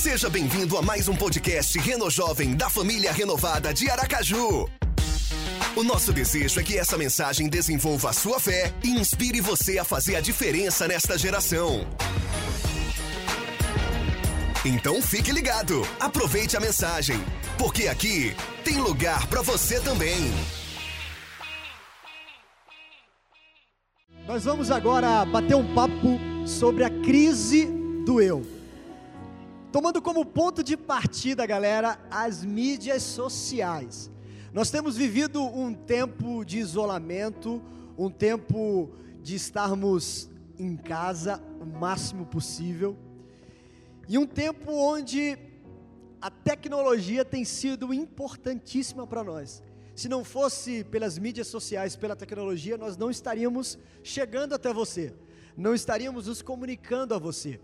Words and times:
Seja 0.00 0.30
bem-vindo 0.30 0.78
a 0.78 0.82
mais 0.82 1.08
um 1.08 1.14
podcast 1.14 1.78
Reno 1.78 2.08
Jovem 2.10 2.56
da 2.56 2.70
família 2.70 3.12
renovada 3.12 3.74
de 3.74 3.90
Aracaju. 3.90 4.66
O 5.76 5.82
nosso 5.82 6.10
desejo 6.10 6.58
é 6.58 6.62
que 6.62 6.78
essa 6.78 6.96
mensagem 6.96 7.50
desenvolva 7.50 8.08
a 8.08 8.12
sua 8.14 8.40
fé 8.40 8.72
e 8.82 8.88
inspire 8.88 9.42
você 9.42 9.76
a 9.76 9.84
fazer 9.84 10.16
a 10.16 10.22
diferença 10.22 10.88
nesta 10.88 11.18
geração. 11.18 11.86
Então 14.64 15.02
fique 15.02 15.30
ligado, 15.32 15.86
aproveite 16.00 16.56
a 16.56 16.60
mensagem, 16.60 17.22
porque 17.58 17.86
aqui 17.86 18.34
tem 18.64 18.78
lugar 18.78 19.26
para 19.26 19.42
você 19.42 19.78
também. 19.80 20.32
Nós 24.26 24.44
vamos 24.44 24.70
agora 24.70 25.26
bater 25.26 25.56
um 25.56 25.74
papo 25.74 26.18
sobre 26.46 26.84
a 26.84 26.90
crise 27.02 27.66
do 28.06 28.18
eu. 28.18 28.59
Tomando 29.72 30.02
como 30.02 30.26
ponto 30.26 30.64
de 30.64 30.76
partida, 30.76 31.46
galera, 31.46 31.96
as 32.10 32.44
mídias 32.44 33.04
sociais. 33.04 34.10
Nós 34.52 34.68
temos 34.68 34.96
vivido 34.96 35.40
um 35.44 35.72
tempo 35.72 36.44
de 36.44 36.58
isolamento, 36.58 37.62
um 37.96 38.10
tempo 38.10 38.90
de 39.22 39.36
estarmos 39.36 40.28
em 40.58 40.76
casa 40.76 41.40
o 41.60 41.64
máximo 41.64 42.26
possível, 42.26 42.98
e 44.08 44.18
um 44.18 44.26
tempo 44.26 44.72
onde 44.72 45.38
a 46.20 46.30
tecnologia 46.30 47.24
tem 47.24 47.44
sido 47.44 47.94
importantíssima 47.94 49.06
para 49.06 49.22
nós. 49.22 49.62
Se 49.94 50.08
não 50.08 50.24
fosse 50.24 50.82
pelas 50.82 51.16
mídias 51.16 51.46
sociais, 51.46 51.94
pela 51.94 52.16
tecnologia, 52.16 52.76
nós 52.76 52.96
não 52.96 53.08
estaríamos 53.08 53.78
chegando 54.02 54.52
até 54.52 54.74
você, 54.74 55.14
não 55.56 55.76
estaríamos 55.76 56.26
nos 56.26 56.42
comunicando 56.42 57.14
a 57.14 57.18
você. 57.18 57.60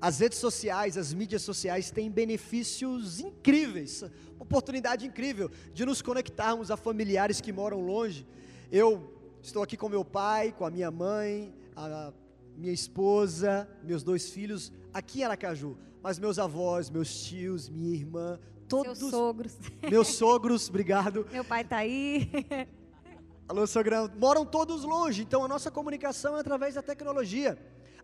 As 0.00 0.18
redes 0.18 0.38
sociais, 0.38 0.96
as 0.96 1.12
mídias 1.12 1.42
sociais 1.42 1.90
têm 1.90 2.10
benefícios 2.10 3.20
incríveis, 3.20 4.02
oportunidade 4.38 5.06
incrível 5.06 5.50
de 5.74 5.84
nos 5.84 6.00
conectarmos 6.00 6.70
a 6.70 6.76
familiares 6.76 7.38
que 7.38 7.52
moram 7.52 7.80
longe. 7.82 8.26
Eu 8.72 9.12
estou 9.42 9.62
aqui 9.62 9.76
com 9.76 9.90
meu 9.90 10.02
pai, 10.02 10.54
com 10.56 10.64
a 10.64 10.70
minha 10.70 10.90
mãe, 10.90 11.54
a 11.76 12.14
minha 12.56 12.72
esposa, 12.72 13.68
meus 13.82 14.02
dois 14.02 14.30
filhos, 14.30 14.72
aqui 14.92 15.20
em 15.20 15.24
Aracaju. 15.24 15.76
Mas 16.02 16.18
meus 16.18 16.38
avós, 16.38 16.88
meus 16.88 17.22
tios, 17.22 17.68
minha 17.68 17.94
irmã, 17.94 18.40
todos. 18.66 18.96
Seus 18.96 19.10
sogros. 19.10 19.58
Meus 19.90 20.08
sogros, 20.08 20.68
obrigado. 20.70 21.26
Meu 21.30 21.44
pai 21.44 21.60
está 21.60 21.76
aí. 21.78 22.30
Alô, 23.46 23.66
sogrão. 23.66 24.10
Moram 24.16 24.46
todos 24.46 24.82
longe, 24.82 25.22
então 25.22 25.44
a 25.44 25.48
nossa 25.48 25.70
comunicação 25.70 26.38
é 26.38 26.40
através 26.40 26.74
da 26.76 26.82
tecnologia. 26.82 27.58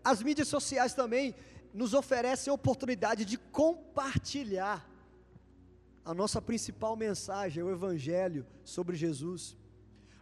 As 0.05 0.23
mídias 0.23 0.49
sociais 0.49 0.93
também 0.93 1.35
nos 1.73 1.95
oferecem 1.95 2.51
a 2.51 2.55
oportunidade 2.55 3.25
de 3.25 3.37
compartilhar 3.37 4.89
a 6.05 6.15
nossa 6.15 6.41
principal 6.41 6.95
mensagem, 6.97 7.63
o 7.63 7.71
Evangelho 7.71 8.47
sobre 8.65 8.97
Jesus. 8.97 9.57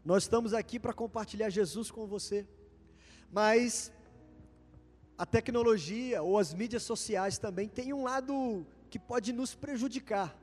Nós 0.05 0.25
estamos 0.25 0.55
aqui 0.55 0.78
para 0.78 0.92
compartilhar 0.92 1.51
Jesus 1.51 1.91
com 1.91 2.06
você, 2.06 2.47
mas 3.31 3.92
a 5.17 5.27
tecnologia 5.27 6.23
ou 6.23 6.39
as 6.39 6.53
mídias 6.53 6.83
sociais 6.83 7.39
também 7.39 7.69
tem 7.69 7.92
um 7.92 8.03
lado 8.03 8.67
que 8.91 8.98
pode 8.98 9.33
nos 9.33 9.55
prejudicar. 9.55 10.36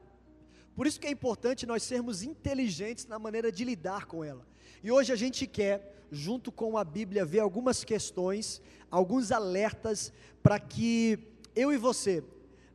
Por 0.76 0.88
isso 0.88 1.00
que 1.00 1.08
é 1.08 1.12
importante 1.12 1.66
nós 1.66 1.84
sermos 1.84 2.24
inteligentes 2.24 3.06
na 3.06 3.20
maneira 3.20 3.52
de 3.52 3.64
lidar 3.64 4.06
com 4.06 4.24
ela. 4.24 4.51
E 4.84 4.92
hoje 4.92 5.12
a 5.12 5.16
gente 5.16 5.46
quer, 5.46 6.06
junto 6.12 6.52
com 6.52 6.78
a 6.78 6.84
Bíblia, 6.84 7.26
ver 7.26 7.40
algumas 7.40 7.84
questões, 7.84 8.62
alguns 8.90 9.32
alertas 9.32 10.12
para 10.42 10.60
que 10.60 11.20
eu 11.56 11.72
e 11.72 11.78
você 11.78 12.24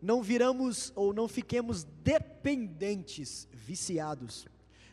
não 0.00 0.22
viramos 0.22 0.92
ou 0.94 1.12
não 1.12 1.26
fiquemos 1.26 1.84
dependentes, 2.02 3.48
viciados 3.52 4.46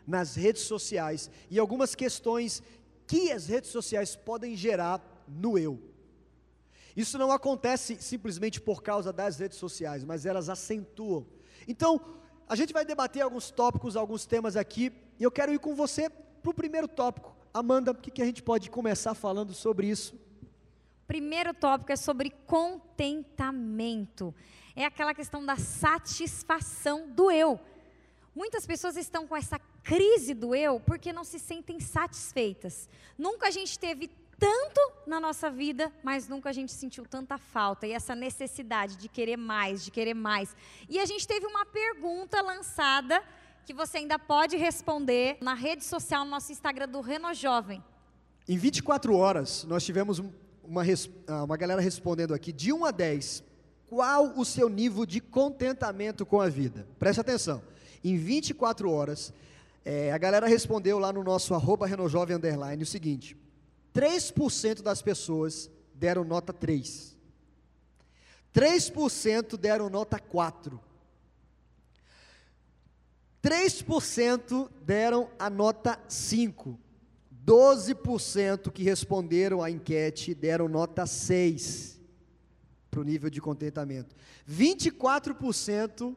nas 0.06 0.36
redes 0.36 0.64
sociais 0.64 1.30
e 1.50 1.60
algumas 1.60 1.96
questões 1.96 2.62
que 3.06 3.32
as 3.32 3.48
redes 3.48 3.70
sociais 3.70 4.16
podem 4.16 4.56
gerar 4.56 5.26
no 5.28 5.58
eu. 5.58 5.80
Isso 6.96 7.18
não 7.18 7.32
acontece 7.32 7.98
simplesmente 8.00 8.62
por 8.62 8.84
causa 8.84 9.12
das 9.12 9.40
redes 9.40 9.58
sociais, 9.58 10.04
mas 10.04 10.26
elas 10.26 10.50
acentuam. 10.50 11.26
Então, 11.68 12.00
a 12.48 12.56
gente 12.56 12.74
vai 12.74 12.86
debater 12.86 13.22
alguns 13.22 13.50
tópicos, 13.50 13.96
alguns 13.96 14.26
temas 14.26 14.56
aqui, 14.56 14.92
e 15.20 15.24
eu 15.24 15.32
quero 15.32 15.54
ir 15.54 15.60
com 15.60 15.76
você 15.76 16.10
para 16.44 16.52
o 16.52 16.54
primeiro 16.54 16.88
tópico. 16.88 17.34
Amanda, 17.54 17.92
o 17.92 17.96
que, 17.96 18.12
que 18.12 18.22
a 18.22 18.26
gente 18.26 18.44
pode 18.44 18.70
começar 18.70 19.16
falando 19.16 19.54
sobre 19.54 19.88
isso? 19.88 20.20
Primeiro 21.08 21.54
tópico 21.54 21.92
é 21.94 21.96
sobre 21.96 22.32
contentamento. 22.46 24.36
É 24.76 24.84
aquela 24.86 25.14
questão 25.14 25.46
da 25.46 25.56
satisfação 25.56 27.08
do 27.10 27.32
eu. 27.32 27.60
Muitas 28.36 28.66
pessoas 28.66 28.98
estão 28.98 29.26
com 29.26 29.38
essa 29.38 29.58
crise 29.84 30.34
do 30.34 30.54
eu 30.54 30.80
porque 30.82 31.14
não 31.14 31.24
se 31.24 31.40
sentem 31.40 31.80
satisfeitas. 31.80 32.90
Nunca 33.18 33.48
a 33.48 33.52
gente 33.52 33.80
teve 33.80 34.10
tanto 34.38 34.82
na 35.08 35.20
nossa 35.20 35.50
vida, 35.50 35.94
mas 36.04 36.28
nunca 36.28 36.50
a 36.50 36.54
gente 36.54 36.74
sentiu 36.74 37.06
tanta 37.06 37.38
falta 37.38 37.88
e 37.88 37.94
essa 37.94 38.16
necessidade 38.16 38.98
de 38.98 39.08
querer 39.08 39.38
mais, 39.38 39.86
de 39.86 39.92
querer 39.92 40.16
mais. 40.16 40.54
E 40.90 41.00
a 41.00 41.06
gente 41.06 41.26
teve 41.26 41.46
uma 41.46 41.66
pergunta 41.66 42.42
lançada 42.42 43.24
que 43.66 43.74
você 43.74 44.00
ainda 44.00 44.20
pode 44.20 44.58
responder 44.58 45.38
na 45.42 45.54
rede 45.54 45.84
social, 45.84 46.26
no 46.26 46.32
nosso 46.32 46.52
Instagram 46.52 46.88
do 46.88 47.02
Reno 47.02 47.34
Jovem. 47.34 47.84
Em 48.48 48.58
24 48.58 49.16
horas, 49.16 49.64
nós 49.64 49.86
tivemos 49.86 50.20
uma, 50.64 50.84
ah, 51.28 51.44
uma 51.44 51.56
galera 51.56 51.82
respondendo 51.82 52.34
aqui, 52.34 52.52
de 52.52 52.74
1 52.74 52.86
a 52.86 52.92
10, 52.92 53.44
qual 53.88 54.38
o 54.38 54.44
seu 54.44 54.68
nível 54.68 55.06
de 55.06 55.22
contentamento 55.22 56.26
com 56.26 56.42
a 56.42 56.50
vida? 56.50 56.88
Preste 57.00 57.22
atenção. 57.22 57.62
Em 58.04 58.18
24 58.18 58.92
horas, 58.92 59.34
é, 59.86 60.12
a 60.12 60.18
galera 60.18 60.48
respondeu 60.48 61.00
lá 61.00 61.14
no 61.14 61.24
nosso 61.24 61.54
arroba 61.54 61.88
Renojovem 61.88 62.36
Underline 62.36 62.84
o 62.84 62.88
seguinte: 62.88 63.38
3% 63.94 64.82
das 64.82 65.02
pessoas 65.02 65.70
deram 65.94 66.24
nota 66.24 66.52
3. 66.52 67.16
3% 68.54 69.58
deram 69.58 69.90
nota 69.90 70.20
4. 70.20 70.80
3% 73.44 74.70
deram 74.86 75.30
a 75.38 75.50
nota 75.50 76.00
5. 76.08 76.80
12% 77.46 78.72
que 78.72 78.84
responderam 78.84 79.62
à 79.62 79.70
enquete 79.70 80.34
deram 80.34 80.70
nota 80.70 81.06
6 81.06 82.00
para 82.90 83.02
o 83.02 83.04
nível 83.04 83.30
de 83.30 83.42
contentamento. 83.42 84.16
24% 84.50 86.16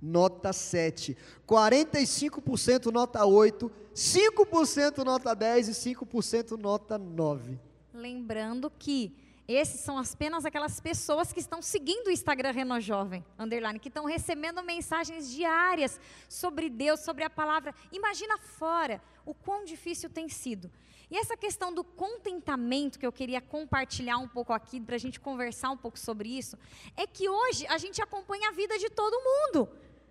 nota 0.00 0.52
7. 0.52 1.16
45% 1.44 2.92
nota 2.92 3.24
8. 3.24 3.72
5% 3.92 5.04
nota 5.04 5.34
10 5.34 5.68
e 5.68 5.72
5% 5.72 6.56
nota 6.56 6.96
9. 6.96 7.58
Lembrando 7.92 8.70
que 8.70 9.12
esses 9.48 9.80
são 9.80 9.98
apenas 9.98 10.44
aquelas 10.44 10.78
pessoas 10.78 11.32
que 11.32 11.40
estão 11.40 11.62
seguindo 11.62 12.08
o 12.08 12.10
Instagram 12.10 12.50
Reno 12.50 12.78
Jovem, 12.78 13.24
underline, 13.38 13.78
que 13.78 13.88
estão 13.88 14.04
recebendo 14.04 14.62
mensagens 14.62 15.30
diárias 15.30 15.98
sobre 16.28 16.68
Deus, 16.68 17.00
sobre 17.00 17.24
a 17.24 17.30
palavra. 17.30 17.74
Imagina 17.90 18.36
fora 18.36 19.00
o 19.24 19.32
quão 19.32 19.64
difícil 19.64 20.10
tem 20.10 20.28
sido. 20.28 20.70
E 21.10 21.16
essa 21.16 21.34
questão 21.34 21.72
do 21.72 21.82
contentamento 21.82 22.98
que 22.98 23.06
eu 23.06 23.12
queria 23.12 23.40
compartilhar 23.40 24.18
um 24.18 24.28
pouco 24.28 24.52
aqui, 24.52 24.78
para 24.78 24.96
a 24.96 24.98
gente 24.98 25.18
conversar 25.18 25.70
um 25.70 25.76
pouco 25.76 25.98
sobre 25.98 26.28
isso, 26.28 26.58
é 26.94 27.06
que 27.06 27.26
hoje 27.26 27.66
a 27.68 27.78
gente 27.78 28.02
acompanha 28.02 28.50
a 28.50 28.52
vida 28.52 28.78
de 28.78 28.90
todo 28.90 29.18
mundo. 29.18 29.70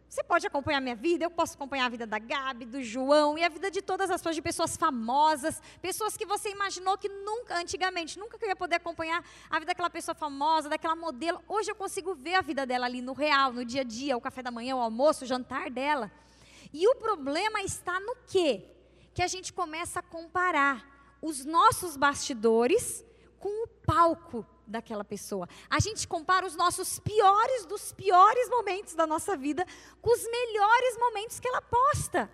Você 0.10 0.24
pode 0.24 0.48
acompanhar 0.48 0.80
minha 0.80 0.96
vida, 0.96 1.26
eu 1.26 1.30
posso 1.30 1.56
acompanhar 1.56 1.86
a 1.86 1.90
vida 1.90 2.08
da 2.08 2.18
Gabi, 2.18 2.66
do 2.66 2.82
João 2.82 3.38
e 3.38 3.44
a 3.44 3.50
vida 3.50 3.70
de 3.70 3.82
todas 3.82 4.10
as 4.10 4.22
pessoas, 4.22 4.36
de 4.36 4.42
pessoas 4.42 4.78
famosas, 4.78 5.62
pessoas 5.82 6.16
que 6.16 6.26
você 6.26 6.50
imaginou 6.50 6.98
que 6.98 7.10
nunca, 7.10 7.60
antigamente, 7.60 8.18
nunca 8.18 8.38
que 8.38 8.46
eu 8.46 8.50
ia 8.50 8.56
poder 8.56 8.76
acompanhar 8.76 9.22
a 9.50 9.60
vida 9.60 9.68
daquela 9.68 9.90
pessoa 9.90 10.16
famosa, 10.16 10.70
daquela 10.70 10.96
modelo. 10.96 11.42
Hoje 11.48 11.72
eu 11.72 11.76
consigo 11.76 12.16
ver 12.16 12.36
a 12.36 12.42
vida 12.42 12.66
dela 12.66 12.86
ali 12.86 13.02
no 13.02 13.12
real, 13.12 13.52
no 13.52 13.66
dia 13.66 13.82
a 13.82 13.84
dia, 13.84 14.16
o 14.16 14.22
café 14.22 14.42
da 14.42 14.50
manhã, 14.50 14.78
o 14.78 14.80
almoço, 14.80 15.26
o 15.26 15.28
jantar 15.28 15.70
dela. 15.70 16.10
E 16.74 16.88
o 16.88 16.96
problema 16.96 17.62
está 17.62 18.00
no 18.00 18.16
quê? 18.28 18.64
Que 19.14 19.22
a 19.22 19.28
gente 19.28 19.52
começa 19.52 20.00
a 20.00 20.04
comparar 20.04 21.18
os 21.22 21.44
nossos 21.44 21.98
bastidores 21.98 23.04
com 23.40 23.64
o 23.64 23.68
palco 23.86 24.46
daquela 24.66 25.04
pessoa. 25.04 25.48
A 25.70 25.80
gente 25.80 26.08
compara 26.08 26.46
os 26.46 26.56
nossos 26.56 27.00
piores 27.00 27.66
dos 27.66 27.92
piores 27.94 28.50
momentos 28.50 28.94
da 28.94 29.08
nossa 29.08 29.38
vida 29.38 29.66
com 30.02 30.12
os 30.12 30.24
melhores 30.24 30.98
momentos 30.98 31.40
que 31.40 31.48
ela 31.48 31.62
posta. 31.62 32.30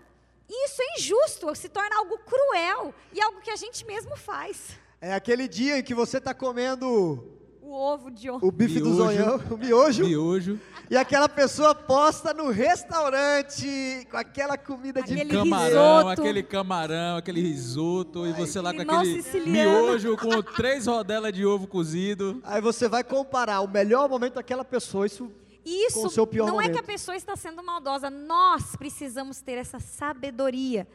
E 0.50 0.65
isso 0.65 0.81
é 0.81 1.00
injusto, 1.00 1.55
se 1.55 1.69
torna 1.69 1.97
algo 1.97 2.17
cruel 2.19 2.94
e 3.11 3.21
algo 3.21 3.41
que 3.41 3.51
a 3.51 3.55
gente 3.55 3.85
mesmo 3.85 4.15
faz. 4.17 4.77
É 5.00 5.13
aquele 5.13 5.47
dia 5.47 5.77
em 5.77 5.83
que 5.83 5.94
você 5.94 6.17
está 6.17 6.33
comendo 6.33 7.27
ovo 7.74 8.10
de 8.12 8.30
O 8.30 8.52
bife 8.52 8.75
miojo, 8.75 8.90
do 8.90 8.96
zonhão, 8.96 9.42
o 9.52 9.58
miojo. 9.58 10.06
Miojo. 10.06 10.60
E 10.90 10.98
aquela 10.98 11.28
pessoa 11.28 11.74
posta 11.74 12.34
no 12.34 12.50
restaurante 12.52 14.08
com 14.10 14.18
aquela 14.18 14.58
comida 14.58 15.02
de 15.02 15.14
aquele 15.14 15.30
camarão, 15.38 15.98
risoto. 15.98 16.22
aquele 16.22 16.44
camarão, 16.44 17.18
aquele 17.18 17.42
risoto, 17.42 18.24
Ai, 18.24 18.30
e 18.30 18.34
você 18.34 18.62
lá 18.62 18.74
com 18.74 18.81
aquele 18.81 19.22
siciliano. 19.22 19.81
miojo 19.81 20.18
com 20.18 20.42
três 20.42 20.86
rodelas 20.88 21.34
de 21.34 21.46
ovo 21.46 21.68
cozido. 21.68 22.42
Aí 22.44 22.62
você 22.62 22.88
vai 22.88 23.04
comparar 23.04 23.62
o 23.62 23.68
melhor 23.68 24.10
momento 24.10 24.36
daquela 24.36 24.64
pessoa, 24.66 25.06
isso 25.06 25.31
isso 25.66 26.02
não 26.34 26.56
momento. 26.56 26.70
é 26.70 26.74
que 26.74 26.80
a 26.80 26.84
pessoa 26.84 27.16
está 27.16 27.36
sendo 27.36 27.64
maldosa. 27.64 28.10
Nós 28.10 28.75
precisamos 28.75 29.40
ter 29.40 29.54
essa 29.54 29.80
sabedoria 29.80 30.86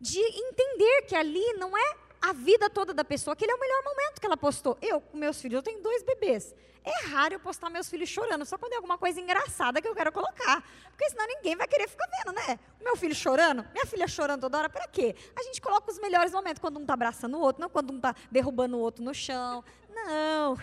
de 0.00 0.18
entender 0.18 1.02
que 1.06 1.14
ali 1.14 1.52
não 1.58 1.78
é 1.78 1.94
a 2.22 2.32
vida 2.32 2.70
toda 2.70 2.94
da 2.94 3.04
pessoa, 3.04 3.34
aquele 3.34 3.50
é 3.50 3.54
o 3.54 3.60
melhor 3.60 3.82
momento 3.84 4.20
que 4.20 4.26
ela 4.26 4.36
postou. 4.36 4.78
Eu, 4.80 5.00
com 5.00 5.16
meus 5.18 5.40
filhos, 5.40 5.56
eu 5.56 5.62
tenho 5.62 5.82
dois 5.82 6.04
bebês. 6.04 6.54
É 6.84 7.06
raro 7.06 7.34
eu 7.34 7.40
postar 7.40 7.70
meus 7.70 7.88
filhos 7.88 8.08
chorando, 8.08 8.44
só 8.44 8.56
quando 8.56 8.72
é 8.72 8.76
alguma 8.76 8.96
coisa 8.96 9.20
engraçada 9.20 9.80
que 9.80 9.86
eu 9.86 9.94
quero 9.94 10.10
colocar. 10.12 10.64
Porque 10.90 11.10
senão 11.10 11.26
ninguém 11.26 11.56
vai 11.56 11.66
querer 11.66 11.88
ficar 11.88 12.06
vendo, 12.06 12.34
né? 12.34 12.58
O 12.80 12.84
meu 12.84 12.96
filho 12.96 13.14
chorando, 13.14 13.64
minha 13.72 13.86
filha 13.86 14.06
chorando 14.08 14.42
toda 14.42 14.58
hora, 14.58 14.68
para 14.68 14.86
quê? 14.88 15.14
A 15.36 15.42
gente 15.42 15.60
coloca 15.60 15.90
os 15.90 15.98
melhores 15.98 16.32
momentos, 16.32 16.60
quando 16.60 16.78
um 16.78 16.82
está 16.82 16.94
abraçando 16.94 17.36
o 17.36 17.40
outro, 17.40 17.60
não 17.60 17.68
quando 17.68 17.92
um 17.92 17.96
está 17.96 18.14
derrubando 18.30 18.76
o 18.76 18.80
outro 18.80 19.02
no 19.02 19.14
chão. 19.14 19.64
Não. 19.92 20.56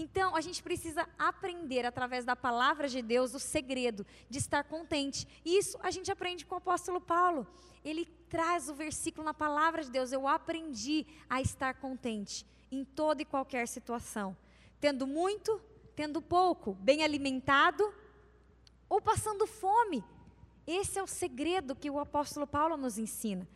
Então, 0.00 0.36
a 0.36 0.40
gente 0.40 0.62
precisa 0.62 1.08
aprender 1.18 1.84
através 1.84 2.24
da 2.24 2.36
palavra 2.36 2.88
de 2.88 3.02
Deus 3.02 3.34
o 3.34 3.38
segredo 3.38 4.06
de 4.30 4.38
estar 4.38 4.64
contente. 4.64 5.26
Isso 5.44 5.78
a 5.82 5.90
gente 5.90 6.10
aprende 6.10 6.46
com 6.46 6.54
o 6.54 6.58
apóstolo 6.58 7.00
Paulo. 7.00 7.46
Ele 7.84 8.06
traz 8.28 8.68
o 8.68 8.74
versículo 8.74 9.24
na 9.24 9.34
palavra 9.34 9.82
de 9.82 9.90
Deus. 9.90 10.12
Eu 10.12 10.28
aprendi 10.28 11.06
a 11.28 11.40
estar 11.40 11.74
contente 11.74 12.46
em 12.70 12.84
toda 12.84 13.22
e 13.22 13.24
qualquer 13.24 13.66
situação 13.66 14.36
tendo 14.80 15.06
muito, 15.06 15.60
tendo 15.94 16.22
pouco, 16.22 16.74
bem 16.74 17.02
alimentado 17.02 17.92
ou 18.88 19.00
passando 19.00 19.46
fome. 19.46 20.04
Esse 20.66 20.98
é 20.98 21.02
o 21.02 21.06
segredo 21.06 21.74
que 21.74 21.90
o 21.90 21.98
apóstolo 21.98 22.46
Paulo 22.46 22.76
nos 22.76 22.98
ensina. 22.98 23.48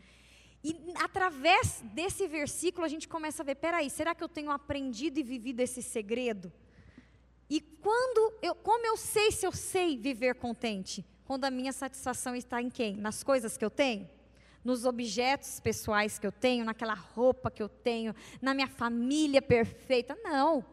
E 0.65 0.77
através 0.95 1.83
desse 1.93 2.27
versículo 2.29 2.85
a 2.85 2.89
gente 2.89 3.09
começa 3.09 3.43
a 3.43 3.47
ver, 3.47 3.57
peraí, 3.57 3.91
será 3.91 4.15
que 4.15 4.23
eu 4.23 4.29
tenho 4.29 4.51
aprendido 4.51 5.19
e 5.19 5.23
vivido 5.23 5.61
esse 5.61 5.83
segredo? 5.83 6.53
E 7.51 7.61
quando 7.61 8.33
eu, 8.41 8.55
como 8.55 8.87
eu 8.87 8.97
sei 8.97 9.33
se 9.33 9.45
eu 9.45 9.53
sei 9.53 9.97
viver 9.97 10.37
contente? 10.37 11.05
Quando 11.25 11.45
a 11.45 11.51
minha 11.51 11.73
satisfação 11.73 12.37
está 12.37 12.63
em 12.63 12.71
quem? 12.71 12.97
Nas 12.97 13.23
coisas 13.23 13.57
que 13.57 13.65
eu 13.65 13.71
tenho? 13.71 14.09
Nos 14.65 14.85
objetos 14.85 15.59
pessoais 15.59 16.19
que 16.19 16.27
eu 16.27 16.33
tenho, 16.33 16.65
naquela 16.65 16.95
roupa 16.95 17.51
que 17.51 17.63
eu 17.63 17.69
tenho, 17.69 18.15
na 18.41 18.55
minha 18.55 18.69
família 18.69 19.43
perfeita? 19.43 20.17
Não. 20.23 20.65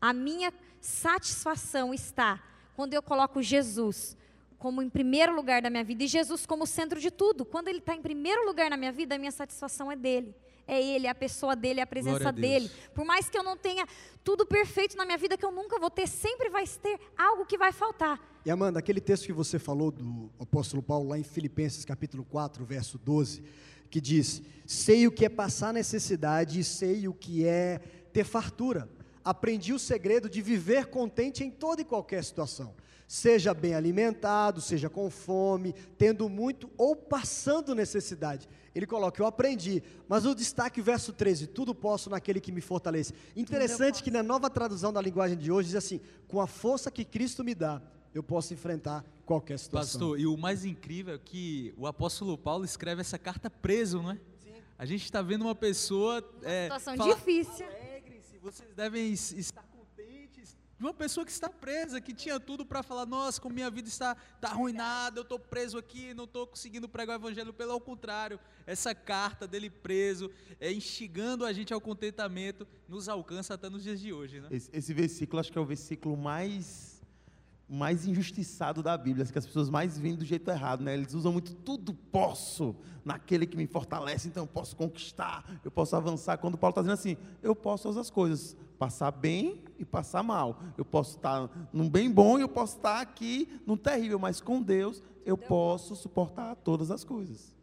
A 0.00 0.12
minha 0.12 0.52
satisfação 0.80 1.94
está 1.94 2.42
quando 2.74 2.94
eu 2.94 3.02
coloco 3.02 3.40
Jesus 3.40 4.16
como 4.62 4.80
em 4.80 4.88
primeiro 4.88 5.34
lugar 5.34 5.60
da 5.60 5.68
minha 5.68 5.82
vida 5.82 6.04
e 6.04 6.06
Jesus 6.06 6.46
como 6.46 6.68
centro 6.68 7.00
de 7.00 7.10
tudo. 7.10 7.44
Quando 7.44 7.66
Ele 7.66 7.78
está 7.78 7.96
em 7.96 8.00
primeiro 8.00 8.46
lugar 8.46 8.70
na 8.70 8.76
minha 8.76 8.92
vida, 8.92 9.16
a 9.16 9.18
minha 9.18 9.32
satisfação 9.32 9.90
é 9.90 9.96
dele. 9.96 10.32
É 10.68 10.80
Ele, 10.80 11.08
é 11.08 11.10
a 11.10 11.14
pessoa 11.16 11.56
dele, 11.56 11.80
é 11.80 11.82
a 11.82 11.86
presença 11.86 12.28
a 12.28 12.30
dele. 12.30 12.70
Por 12.94 13.04
mais 13.04 13.28
que 13.28 13.36
eu 13.36 13.42
não 13.42 13.56
tenha 13.56 13.84
tudo 14.22 14.46
perfeito 14.46 14.96
na 14.96 15.04
minha 15.04 15.18
vida, 15.18 15.36
que 15.36 15.44
eu 15.44 15.50
nunca 15.50 15.80
vou 15.80 15.90
ter, 15.90 16.06
sempre 16.06 16.48
vai 16.48 16.64
ter 16.64 16.96
algo 17.18 17.44
que 17.44 17.58
vai 17.58 17.72
faltar. 17.72 18.20
E 18.46 18.52
Amanda, 18.52 18.78
aquele 18.78 19.00
texto 19.00 19.26
que 19.26 19.32
você 19.32 19.58
falou 19.58 19.90
do 19.90 20.30
apóstolo 20.38 20.80
Paulo 20.80 21.08
lá 21.08 21.18
em 21.18 21.24
Filipenses 21.24 21.84
capítulo 21.84 22.24
4, 22.24 22.64
verso 22.64 22.98
12, 22.98 23.42
que 23.90 24.00
diz: 24.00 24.40
Sei 24.64 25.08
o 25.08 25.10
que 25.10 25.24
é 25.24 25.28
passar 25.28 25.74
necessidade 25.74 26.60
e 26.60 26.62
sei 26.62 27.08
o 27.08 27.12
que 27.12 27.44
é 27.44 27.80
ter 28.12 28.22
fartura 28.22 28.88
aprendi 29.24 29.72
o 29.72 29.78
segredo 29.78 30.28
de 30.28 30.42
viver 30.42 30.86
contente 30.86 31.44
em 31.44 31.50
toda 31.50 31.80
e 31.80 31.84
qualquer 31.84 32.22
situação. 32.24 32.74
Seja 33.12 33.52
bem 33.52 33.74
alimentado, 33.74 34.62
seja 34.62 34.88
com 34.88 35.10
fome, 35.10 35.74
tendo 35.98 36.30
muito 36.30 36.70
ou 36.78 36.96
passando 36.96 37.74
necessidade. 37.74 38.48
Ele 38.74 38.86
coloca, 38.86 39.20
eu 39.20 39.26
aprendi. 39.26 39.82
Mas 40.08 40.24
o 40.24 40.34
destaque, 40.34 40.80
verso 40.80 41.12
13: 41.12 41.48
tudo 41.48 41.74
posso 41.74 42.08
naquele 42.08 42.40
que 42.40 42.50
me 42.50 42.62
fortalece. 42.62 43.12
Interessante 43.36 44.02
que 44.02 44.10
na 44.10 44.22
nova 44.22 44.48
tradução 44.48 44.90
da 44.90 45.02
linguagem 45.02 45.36
de 45.36 45.52
hoje 45.52 45.68
diz 45.68 45.76
assim: 45.76 46.00
com 46.26 46.40
a 46.40 46.46
força 46.46 46.90
que 46.90 47.04
Cristo 47.04 47.44
me 47.44 47.54
dá, 47.54 47.82
eu 48.14 48.22
posso 48.22 48.54
enfrentar 48.54 49.04
qualquer 49.26 49.58
situação. 49.58 50.00
Pastor, 50.00 50.18
e 50.18 50.26
o 50.26 50.34
mais 50.38 50.64
incrível 50.64 51.16
é 51.16 51.18
que 51.18 51.74
o 51.76 51.86
apóstolo 51.86 52.38
Paulo 52.38 52.64
escreve 52.64 53.02
essa 53.02 53.18
carta 53.18 53.50
preso, 53.50 54.00
não 54.00 54.12
é? 54.12 54.18
Sim. 54.42 54.54
A 54.78 54.86
gente 54.86 55.04
está 55.04 55.20
vendo 55.20 55.42
uma 55.42 55.54
pessoa. 55.54 56.24
Uma 56.40 56.50
é, 56.50 56.62
situação 56.62 56.96
fala, 56.96 57.14
difícil 57.14 57.66
vocês 58.42 58.74
devem 58.74 59.12
estar 59.12 59.62
de 60.82 60.86
uma 60.86 60.92
pessoa 60.92 61.24
que 61.24 61.30
está 61.30 61.48
presa, 61.48 62.00
que 62.00 62.12
tinha 62.12 62.40
tudo 62.40 62.66
para 62.66 62.82
falar: 62.82 63.06
nossa, 63.06 63.40
como 63.40 63.54
minha 63.54 63.70
vida 63.70 63.88
está, 63.88 64.16
está 64.34 64.48
arruinada, 64.48 65.20
eu 65.20 65.22
estou 65.22 65.38
preso 65.38 65.78
aqui, 65.78 66.12
não 66.12 66.24
estou 66.24 66.44
conseguindo 66.44 66.88
pregar 66.88 67.16
o 67.16 67.22
evangelho. 67.22 67.52
Pelo 67.52 67.80
contrário, 67.80 68.40
essa 68.66 68.92
carta 68.92 69.46
dele 69.46 69.70
preso, 69.70 70.28
é 70.58 70.72
instigando 70.72 71.46
a 71.46 71.52
gente 71.52 71.72
ao 71.72 71.80
contentamento, 71.80 72.66
nos 72.88 73.08
alcança 73.08 73.54
até 73.54 73.70
nos 73.70 73.84
dias 73.84 74.00
de 74.00 74.12
hoje. 74.12 74.40
Né? 74.40 74.48
Esse, 74.50 74.70
esse 74.72 74.92
versículo, 74.92 75.38
acho 75.38 75.52
que 75.52 75.58
é 75.58 75.60
o 75.60 75.64
versículo 75.64 76.16
mais 76.16 76.91
mais 77.72 78.06
injustiçado 78.06 78.82
da 78.82 78.98
Bíblia, 78.98 79.24
que 79.24 79.38
as 79.38 79.46
pessoas 79.46 79.70
mais 79.70 79.98
vêm 79.98 80.14
do 80.14 80.26
jeito 80.26 80.50
errado, 80.50 80.84
né? 80.84 80.92
Eles 80.92 81.14
usam 81.14 81.32
muito 81.32 81.54
tudo 81.54 81.94
posso 81.94 82.76
naquele 83.02 83.46
que 83.46 83.56
me 83.56 83.66
fortalece, 83.66 84.28
então 84.28 84.42
eu 84.42 84.46
posso 84.46 84.76
conquistar, 84.76 85.58
eu 85.64 85.70
posso 85.70 85.96
avançar. 85.96 86.36
Quando 86.36 86.58
Paulo 86.58 86.72
está 86.72 86.82
dizendo 86.82 86.94
assim, 86.94 87.16
eu 87.42 87.56
posso 87.56 87.84
todas 87.84 87.96
as 87.96 88.10
coisas, 88.10 88.54
passar 88.78 89.10
bem 89.10 89.62
e 89.78 89.86
passar 89.86 90.22
mal. 90.22 90.60
Eu 90.76 90.84
posso 90.84 91.16
estar 91.16 91.48
num 91.72 91.88
bem 91.88 92.10
bom 92.10 92.38
e 92.38 92.42
eu 92.42 92.48
posso 92.48 92.76
estar 92.76 93.00
aqui 93.00 93.48
num 93.66 93.76
terrível, 93.76 94.18
mas 94.18 94.38
com 94.38 94.60
Deus 94.60 95.02
eu 95.24 95.38
posso 95.38 95.96
suportar 95.96 96.54
todas 96.56 96.90
as 96.90 97.04
coisas. 97.04 97.54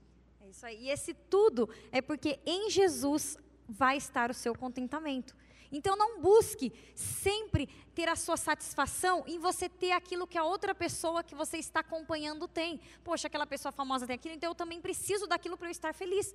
É 0.42 0.50
isso 0.50 0.66
aí. 0.66 0.86
E 0.86 0.90
esse 0.90 1.14
tudo 1.14 1.70
é 1.92 2.02
porque 2.02 2.40
em 2.48 2.72
Jesus 2.72 3.38
vai 3.68 3.98
estar 3.98 4.32
o 4.32 4.34
seu 4.34 4.56
contentamento. 4.56 5.36
Então 5.72 5.96
não 5.96 6.20
busque 6.20 6.72
sempre 6.96 7.68
ter 7.94 8.08
a 8.08 8.16
sua 8.16 8.38
satisfação 8.38 9.24
em 9.28 9.38
você 9.38 9.70
ter 9.70 9.92
aquilo 9.92 10.26
que 10.26 10.38
a 10.38 10.44
outra 10.44 10.74
pessoa 10.74 11.24
que 11.24 11.36
você 11.36 11.58
está 11.58 11.82
acompanhando 11.82 12.48
tem. 12.48 12.80
Poxa, 13.04 13.28
aquela 13.28 13.46
pessoa 13.46 13.72
famosa 13.72 14.08
tem 14.08 14.16
aquilo, 14.16 14.36
então 14.36 14.52
eu 14.52 14.56
também 14.56 14.82
preciso 14.82 15.28
daquilo 15.28 15.58
para 15.58 15.68
eu 15.68 15.72
estar 15.72 15.94
feliz. 15.94 16.34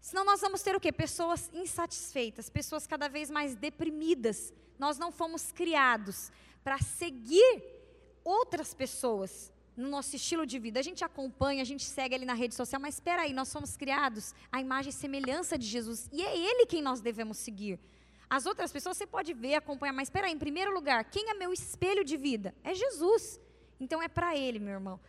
Senão 0.00 0.24
nós 0.24 0.40
vamos 0.40 0.62
ter 0.62 0.74
o 0.76 0.80
quê? 0.80 0.92
Pessoas 0.92 1.50
insatisfeitas, 1.52 2.48
pessoas 2.48 2.86
cada 2.86 3.08
vez 3.08 3.30
mais 3.30 3.54
deprimidas. 3.54 4.52
Nós 4.78 4.96
não 4.96 5.10
fomos 5.10 5.52
criados 5.52 6.30
para 6.62 6.78
seguir 6.78 7.62
outras 8.24 8.72
pessoas 8.72 9.52
no 9.76 9.88
nosso 9.88 10.16
estilo 10.16 10.44
de 10.44 10.58
vida. 10.58 10.80
A 10.80 10.82
gente 10.82 11.04
acompanha, 11.04 11.62
a 11.62 11.64
gente 11.64 11.84
segue 11.84 12.14
ali 12.14 12.24
na 12.24 12.34
rede 12.34 12.54
social, 12.54 12.80
mas 12.80 12.94
espera 12.94 13.22
aí, 13.22 13.32
nós 13.32 13.48
somos 13.48 13.76
criados 13.76 14.34
à 14.50 14.60
imagem 14.60 14.90
e 14.90 14.92
semelhança 14.92 15.56
de 15.56 15.66
Jesus 15.66 16.08
e 16.12 16.22
é 16.22 16.36
ele 16.36 16.66
quem 16.66 16.82
nós 16.82 17.00
devemos 17.00 17.38
seguir. 17.38 17.78
As 18.30 18.46
outras 18.46 18.70
pessoas 18.70 18.96
você 18.96 19.06
pode 19.06 19.32
ver, 19.32 19.54
acompanhar, 19.54 19.92
mas 19.92 20.08
espera 20.08 20.28
em 20.28 20.38
primeiro 20.38 20.72
lugar, 20.72 21.04
quem 21.04 21.30
é 21.30 21.34
meu 21.34 21.52
espelho 21.52 22.04
de 22.04 22.16
vida? 22.16 22.54
É 22.62 22.74
Jesus. 22.74 23.40
Então 23.80 24.02
é 24.02 24.08
para 24.08 24.36
ele, 24.36 24.58
meu 24.58 24.74
irmão. 24.74 25.00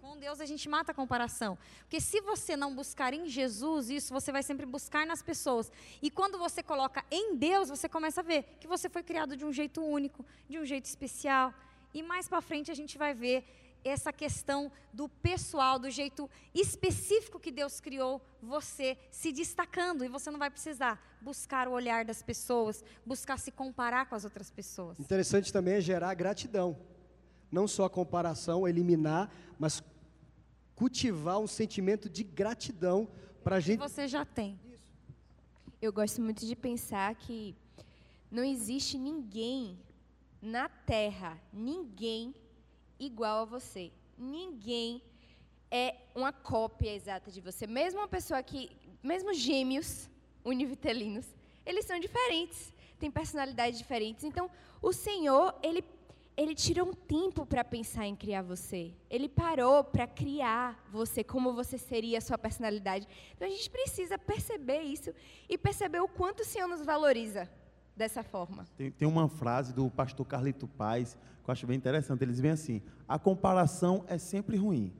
Com 0.00 0.16
Deus 0.18 0.40
a 0.40 0.46
gente 0.46 0.68
mata 0.68 0.92
a 0.92 0.94
comparação. 0.94 1.58
Porque 1.80 2.00
se 2.00 2.20
você 2.20 2.56
não 2.56 2.74
buscar 2.74 3.12
em 3.12 3.26
Jesus 3.26 3.90
isso, 3.90 4.12
você 4.12 4.32
vai 4.32 4.42
sempre 4.42 4.66
buscar 4.66 5.06
nas 5.06 5.22
pessoas. 5.22 5.70
E 6.00 6.10
quando 6.10 6.38
você 6.38 6.62
coloca 6.62 7.04
em 7.10 7.36
Deus, 7.36 7.68
você 7.68 7.88
começa 7.88 8.20
a 8.20 8.24
ver 8.24 8.56
que 8.60 8.66
você 8.66 8.88
foi 8.88 9.02
criado 9.02 9.36
de 9.36 9.44
um 9.44 9.52
jeito 9.52 9.82
único, 9.82 10.24
de 10.48 10.58
um 10.58 10.64
jeito 10.64 10.86
especial. 10.86 11.52
E 11.92 12.02
mais 12.02 12.28
para 12.28 12.40
frente 12.40 12.70
a 12.70 12.74
gente 12.74 12.96
vai 12.96 13.14
ver 13.14 13.44
essa 13.84 14.12
questão 14.12 14.70
do 14.92 15.08
pessoal, 15.08 15.78
do 15.78 15.90
jeito 15.90 16.28
específico 16.54 17.38
que 17.38 17.50
Deus 17.50 17.80
criou 17.80 18.20
você 18.42 18.96
se 19.10 19.32
destacando 19.32 20.04
e 20.04 20.08
você 20.08 20.30
não 20.30 20.38
vai 20.38 20.50
precisar 20.50 21.00
buscar 21.20 21.68
o 21.68 21.72
olhar 21.72 22.04
das 22.04 22.22
pessoas, 22.22 22.84
buscar 23.04 23.38
se 23.38 23.50
comparar 23.50 24.06
com 24.06 24.14
as 24.14 24.24
outras 24.24 24.50
pessoas. 24.50 24.98
Interessante 24.98 25.52
também 25.52 25.74
é 25.74 25.80
gerar 25.80 26.14
gratidão. 26.14 26.76
Não 27.50 27.66
só 27.66 27.84
a 27.84 27.90
comparação, 27.90 28.66
eliminar, 28.66 29.30
mas 29.58 29.82
cultivar 30.74 31.38
um 31.38 31.46
sentimento 31.46 32.08
de 32.08 32.22
gratidão 32.22 33.08
para 33.42 33.56
a 33.56 33.60
gente. 33.60 33.80
Você 33.80 34.06
já 34.06 34.24
tem. 34.24 34.58
Eu 35.82 35.92
gosto 35.92 36.20
muito 36.20 36.46
de 36.46 36.54
pensar 36.54 37.14
que 37.14 37.54
não 38.30 38.44
existe 38.44 38.96
ninguém 38.96 39.78
na 40.40 40.68
Terra, 40.68 41.38
ninguém 41.52 42.34
igual 43.00 43.42
a 43.42 43.44
você. 43.46 43.90
Ninguém 44.16 45.02
é 45.70 45.96
uma 46.14 46.32
cópia 46.32 46.94
exata 46.94 47.30
de 47.30 47.40
você. 47.40 47.66
Mesmo 47.66 48.00
uma 48.00 48.08
pessoa 48.08 48.42
que, 48.42 48.70
mesmo 49.02 49.32
gêmeos 49.32 50.08
univitelinos, 50.44 51.26
eles 51.64 51.86
são 51.86 51.98
diferentes, 51.98 52.72
têm 52.98 53.10
personalidades 53.10 53.78
diferentes. 53.78 54.22
Então, 54.24 54.50
o 54.82 54.92
Senhor, 54.92 55.54
ele 55.62 55.82
ele 56.36 56.54
tirou 56.54 56.88
um 56.88 56.94
tempo 56.94 57.44
para 57.44 57.62
pensar 57.62 58.06
em 58.06 58.16
criar 58.16 58.40
você. 58.40 58.94
Ele 59.10 59.28
parou 59.28 59.84
para 59.84 60.06
criar 60.06 60.82
você, 60.90 61.22
como 61.22 61.52
você 61.52 61.76
seria, 61.76 62.16
a 62.16 62.20
sua 62.22 62.38
personalidade. 62.38 63.06
Então 63.36 63.46
a 63.46 63.50
gente 63.50 63.68
precisa 63.68 64.16
perceber 64.16 64.80
isso 64.80 65.12
e 65.50 65.58
perceber 65.58 66.00
o 66.00 66.08
quanto 66.08 66.40
o 66.40 66.44
Senhor 66.44 66.66
nos 66.66 66.82
valoriza 66.82 67.46
dessa 68.00 68.22
forma. 68.22 68.66
Tem, 68.78 68.90
tem 68.90 69.06
uma 69.06 69.28
frase 69.28 69.74
do 69.74 69.90
pastor 69.90 70.26
Carlito 70.26 70.66
Paz 70.66 71.18
que 71.44 71.50
eu 71.50 71.52
acho 71.52 71.66
bem 71.66 71.76
interessante. 71.76 72.22
Eles 72.22 72.40
vêm 72.40 72.52
assim: 72.52 72.80
a 73.06 73.18
comparação 73.18 74.04
é 74.08 74.16
sempre 74.16 74.56
ruim. 74.56 74.92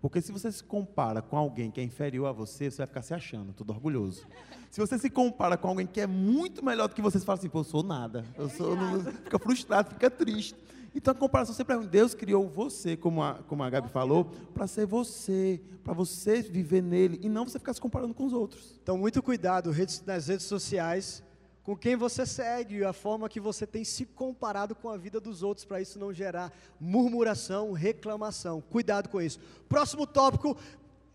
Porque 0.00 0.20
se 0.20 0.30
você 0.30 0.50
se 0.50 0.62
compara 0.62 1.22
com 1.22 1.36
alguém 1.36 1.70
que 1.70 1.80
é 1.80 1.84
inferior 1.84 2.26
a 2.26 2.32
você, 2.32 2.70
você 2.70 2.78
vai 2.78 2.86
ficar 2.86 3.02
se 3.02 3.14
achando, 3.14 3.52
todo 3.52 3.70
orgulhoso. 3.70 4.26
Se 4.70 4.80
você 4.80 4.98
se 4.98 5.10
compara 5.10 5.56
com 5.56 5.68
alguém 5.68 5.86
que 5.86 6.00
é 6.00 6.06
muito 6.06 6.64
melhor 6.64 6.88
do 6.88 6.94
que 6.94 7.02
você, 7.02 7.18
você 7.18 7.24
fala 7.24 7.38
assim, 7.38 7.48
pô, 7.48 7.60
eu 7.60 7.64
sou 7.64 7.82
nada. 7.82 8.24
Eu 8.36 8.48
sou, 8.48 8.76
não, 8.76 9.00
fica 9.00 9.38
frustrado, 9.38 9.90
fica 9.90 10.10
triste. 10.10 10.54
Então 10.94 11.12
a 11.12 11.14
comparação 11.14 11.54
sempre 11.54 11.74
é 11.74 11.78
ruim. 11.78 11.88
Deus 11.88 12.14
criou 12.14 12.48
você, 12.48 12.96
como 12.96 13.22
a, 13.22 13.34
como 13.34 13.62
a 13.62 13.70
Gabi 13.70 13.88
falou, 13.88 14.26
para 14.54 14.66
ser 14.68 14.86
você, 14.86 15.60
para 15.82 15.94
você 15.94 16.42
viver 16.42 16.82
nele 16.82 17.18
e 17.22 17.28
não 17.28 17.44
você 17.44 17.58
ficar 17.58 17.72
se 17.72 17.80
comparando 17.80 18.14
com 18.14 18.24
os 18.24 18.32
outros. 18.32 18.78
Então, 18.80 18.96
muito 18.96 19.20
cuidado 19.20 19.70
nas 20.06 20.28
redes 20.28 20.46
sociais 20.46 21.24
com 21.68 21.76
quem 21.76 21.96
você 21.96 22.24
segue 22.24 22.82
a 22.82 22.94
forma 22.94 23.28
que 23.28 23.38
você 23.38 23.66
tem 23.66 23.84
se 23.84 24.06
comparado 24.06 24.74
com 24.74 24.88
a 24.88 24.96
vida 24.96 25.20
dos 25.20 25.42
outros, 25.42 25.66
para 25.66 25.82
isso 25.82 25.98
não 25.98 26.14
gerar 26.14 26.50
murmuração, 26.80 27.72
reclamação. 27.72 28.62
Cuidado 28.62 29.10
com 29.10 29.20
isso. 29.20 29.38
Próximo 29.68 30.06
tópico, 30.06 30.56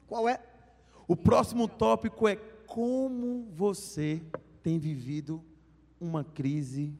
qual 0.05 0.29
é? 0.29 0.39
O 1.07 1.15
próximo 1.15 1.67
tópico 1.67 2.27
é 2.27 2.35
como 2.67 3.47
você 3.55 4.21
tem 4.61 4.77
vivido 4.77 5.43
uma 5.99 6.23
crise 6.23 6.93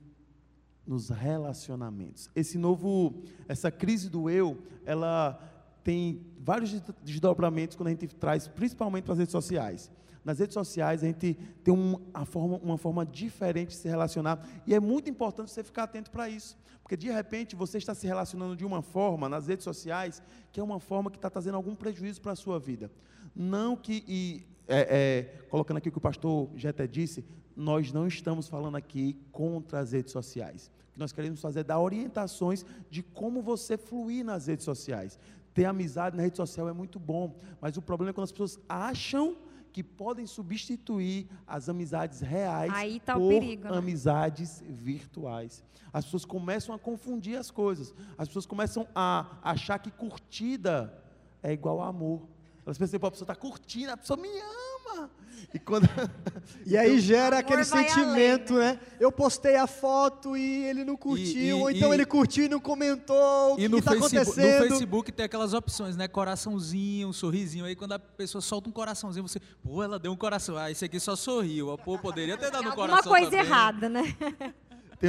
nos 0.83 1.10
relacionamentos. 1.10 2.31
Esse 2.36 2.57
novo, 2.57 3.22
essa 3.48 3.69
crise 3.69 4.10
do 4.10 4.31
eu, 4.31 4.57
ela 4.83 5.39
tem 5.83 6.25
vários 6.39 6.72
des- 6.72 6.81
desdobramentos 7.03 7.77
quando 7.77 7.89
a 7.89 7.91
gente 7.91 8.07
traz, 8.07 8.48
principalmente 8.48 9.03
para 9.03 9.13
as 9.13 9.19
redes 9.19 9.31
sociais. 9.31 9.91
Nas 10.24 10.39
redes 10.39 10.53
sociais 10.53 11.03
a 11.03 11.08
gente 11.08 11.34
tem 11.63 11.74
um- 11.74 12.00
a 12.13 12.25
forma- 12.25 12.58
uma 12.63 12.77
forma 12.77 13.06
diferente 13.06 13.70
de 13.70 13.75
se 13.75 13.88
relacionar 13.88 14.46
e 14.65 14.74
é 14.74 14.80
muito 14.80 15.10
importante 15.10 15.51
você 15.51 15.63
ficar 15.63 15.84
atento 15.84 16.10
para 16.10 16.30
isso, 16.30 16.58
porque 16.82 16.96
de 16.96 17.12
repente 17.12 17.56
você 17.56 17.77
está 17.77 17.94
se 17.94 18.08
relacionando 18.08 18.56
de 18.56 18.65
uma 18.65 18.82
forma 18.82 19.27
nas 19.27 19.48
redes 19.48 19.63
sociais 19.63 20.22
que 20.51 20.60
é 20.60 20.63
uma 20.63 20.80
forma 20.80 21.12
que 21.12 21.18
está 21.18 21.30
trazendo 21.30 21.56
algum 21.56 21.75
prejuízo 21.75 22.22
para 22.22 22.32
a 22.32 22.36
sua 22.36 22.58
vida. 22.60 22.89
Não 23.36 23.75
que 23.75 24.03
e 24.08 24.46
é, 24.65 24.88
é, 24.89 25.46
colocando 25.50 25.77
aqui 25.77 25.89
o 25.89 25.92
que 25.92 25.98
o 25.98 26.01
pastor 26.01 26.50
Jeta 26.56 26.88
disse, 26.88 27.25
nós 27.56 27.92
não 27.92 28.08
estamos 28.08 28.48
falando 28.48 28.77
aqui 28.77 29.18
contra 29.32 29.80
as 29.80 29.92
redes 29.92 30.13
sociais. 30.13 30.72
O 30.89 30.94
que 30.94 31.00
nós 31.00 31.12
queremos 31.12 31.42
fazer 31.42 31.60
é 31.60 31.63
dar 31.63 31.80
orientações 31.80 32.65
de 32.89 33.03
como 33.03 33.42
você 33.42 33.77
fluir 33.77 34.24
nas 34.24 34.48
redes 34.48 34.63
sociais. 34.63 35.20
Ter 35.53 35.65
amizade 35.65 36.15
na 36.15 36.24
rede 36.24 36.38
social 36.38 36.70
é 36.70 36.74
muito 36.74 36.98
bom, 36.98 37.36
mas 37.60 37.75
o 37.77 37.82
problema 37.82 38.12
é 38.12 38.13
quando 38.13 38.24
as 38.25 38.32
pessoas 38.32 38.58
acham 38.70 39.36
que 39.74 39.84
podem 39.84 40.27
substituir 40.27 41.27
as 41.48 41.68
amizades 41.68 42.22
reais 42.22 42.72
Aí 42.74 43.00
tá 43.00 43.15
por 43.15 43.27
perigo, 43.27 43.68
né? 43.68 43.77
amizades 43.77 44.63
virtuais. 44.70 45.63
As 45.92 46.06
pessoas 46.06 46.24
começam 46.24 46.74
a 46.74 46.80
confundir 46.80 47.38
as 47.38 47.50
coisas. 47.50 47.94
As 48.18 48.27
pessoas 48.27 48.46
começam 48.46 48.88
a 48.96 49.25
achar 49.44 49.80
que 49.80 49.89
curtida 49.89 50.94
é 51.42 51.51
igual 51.51 51.82
a 51.82 51.88
amor. 51.88 52.22
Elas 52.65 52.77
pensam 52.77 53.00
que 53.00 53.05
a 53.05 53.12
pessoa 53.12 53.25
está 53.25 53.36
curtindo, 53.36 53.91
a 53.91 53.98
pessoa 53.98 54.17
me 54.17 54.29
ama. 54.29 55.10
E 55.53 55.60
quando 55.60 55.88
E 56.65 56.77
aí 56.77 57.00
gera 57.00 57.38
Amor 57.38 57.39
aquele 57.39 57.63
sentimento, 57.65 58.53
né? 58.53 58.79
Eu 59.00 59.12
postei 59.12 59.55
a 59.55 59.67
foto 59.67 60.38
e 60.38 60.65
ele 60.65 60.84
não 60.86 60.96
curtiu, 60.96 61.41
e- 61.41 61.53
ou 61.53 61.70
então 61.70 61.91
e- 61.91 61.96
ele 61.96 62.05
curtiu 62.05 62.46
e 62.46 62.50
não 62.50 62.60
comentou. 62.60 63.55
O 63.55 63.60
E 63.60 63.63
que 63.63 63.67
no, 63.67 63.79
está 63.79 63.91
Facebook, 63.91 64.15
no 64.15 64.22
acontecendo? 64.22 64.62
Facebook 64.70 65.12
tem 65.12 65.25
aquelas 65.25 65.53
opções, 65.53 65.96
né? 65.98 66.08
Coraçãozinho, 66.08 67.10
um 67.10 67.13
sorrisinho. 67.13 67.65
Aí 67.65 67.75
quando 67.75 67.91
a 67.93 68.00
pessoa 68.00 68.41
solta 68.41 68.70
um 68.70 68.72
coraçãozinho, 68.72 69.27
você, 69.27 69.39
pô, 69.62 69.84
ela 69.84 70.00
deu 70.00 70.12
um 70.12 70.15
coração. 70.17 70.58
Ah, 70.58 70.72
esse 70.72 70.86
aqui 70.86 71.00
só 71.00 71.15
sorriu. 71.15 71.77
Pô, 71.84 71.98
poderia 72.00 72.38
ter 72.38 72.50
dado 72.50 72.63
um 72.65 72.70
Alguma 72.70 72.88
coração. 72.88 73.12
coisa 73.12 73.29
também. 73.29 73.46
errada, 73.46 73.89
né? 73.89 74.15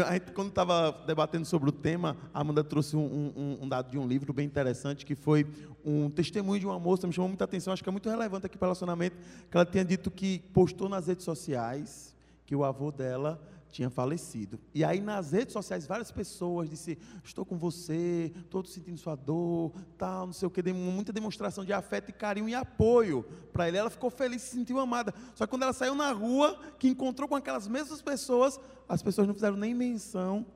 A 0.02 0.12
gente, 0.14 0.32
quando 0.32 0.48
estava 0.48 0.90
debatendo 1.06 1.44
sobre 1.46 1.68
o 1.68 1.72
tema, 1.72 2.16
a 2.32 2.40
Amanda 2.40 2.64
trouxe 2.64 2.96
um, 2.96 3.32
um- 3.36 3.58
um 3.62 3.68
dado 3.68 3.90
de 3.92 3.96
um 3.98 4.06
livro 4.08 4.32
bem 4.32 4.44
interessante, 4.44 5.06
que 5.06 5.14
foi 5.14 5.46
um 5.84 6.10
testemunho 6.10 6.58
de 6.58 6.66
uma 6.66 6.80
moça, 6.80 7.06
me 7.06 7.12
chamou 7.12 7.28
muita 7.28 7.44
atenção, 7.44 7.72
acho 7.72 7.82
que 7.82 7.88
é 7.88 7.92
muito 7.92 8.08
relevante 8.10 8.44
aqui 8.46 8.58
para 8.58 8.66
o 8.66 8.68
relacionamento, 8.70 9.16
que 9.48 9.56
ela 9.56 9.64
tinha 9.64 9.84
dito 9.84 10.10
que 10.10 10.40
postou 10.52 10.88
nas 10.88 11.06
redes 11.06 11.24
sociais 11.24 12.12
que 12.44 12.56
o 12.56 12.64
avô 12.64 12.90
dela 12.90 13.40
tinha 13.74 13.90
falecido. 13.90 14.60
E 14.72 14.84
aí 14.84 15.00
nas 15.00 15.32
redes 15.32 15.52
sociais 15.52 15.84
várias 15.84 16.12
pessoas 16.12 16.70
disse, 16.70 16.96
estou 17.24 17.44
com 17.44 17.58
você, 17.58 18.32
estou 18.36 18.64
sentindo 18.64 18.96
sua 18.96 19.16
dor, 19.16 19.72
tal, 19.98 20.26
não 20.26 20.32
sei 20.32 20.46
o 20.46 20.50
que, 20.50 20.62
muita 20.72 21.12
demonstração 21.12 21.64
de 21.64 21.72
afeto 21.72 22.10
e 22.10 22.12
carinho 22.12 22.48
e 22.48 22.54
apoio 22.54 23.24
para 23.52 23.66
ele. 23.66 23.76
Ela 23.76 23.90
ficou 23.90 24.10
feliz, 24.10 24.42
se 24.42 24.56
sentiu 24.56 24.78
amada. 24.78 25.12
Só 25.34 25.44
que 25.44 25.50
quando 25.50 25.64
ela 25.64 25.72
saiu 25.72 25.96
na 25.96 26.12
rua, 26.12 26.56
que 26.78 26.86
encontrou 26.88 27.28
com 27.28 27.34
aquelas 27.34 27.66
mesmas 27.66 28.00
pessoas, 28.00 28.60
as 28.88 29.02
pessoas 29.02 29.26
não 29.26 29.34
fizeram 29.34 29.56
nem 29.56 29.74
menção 29.74 30.46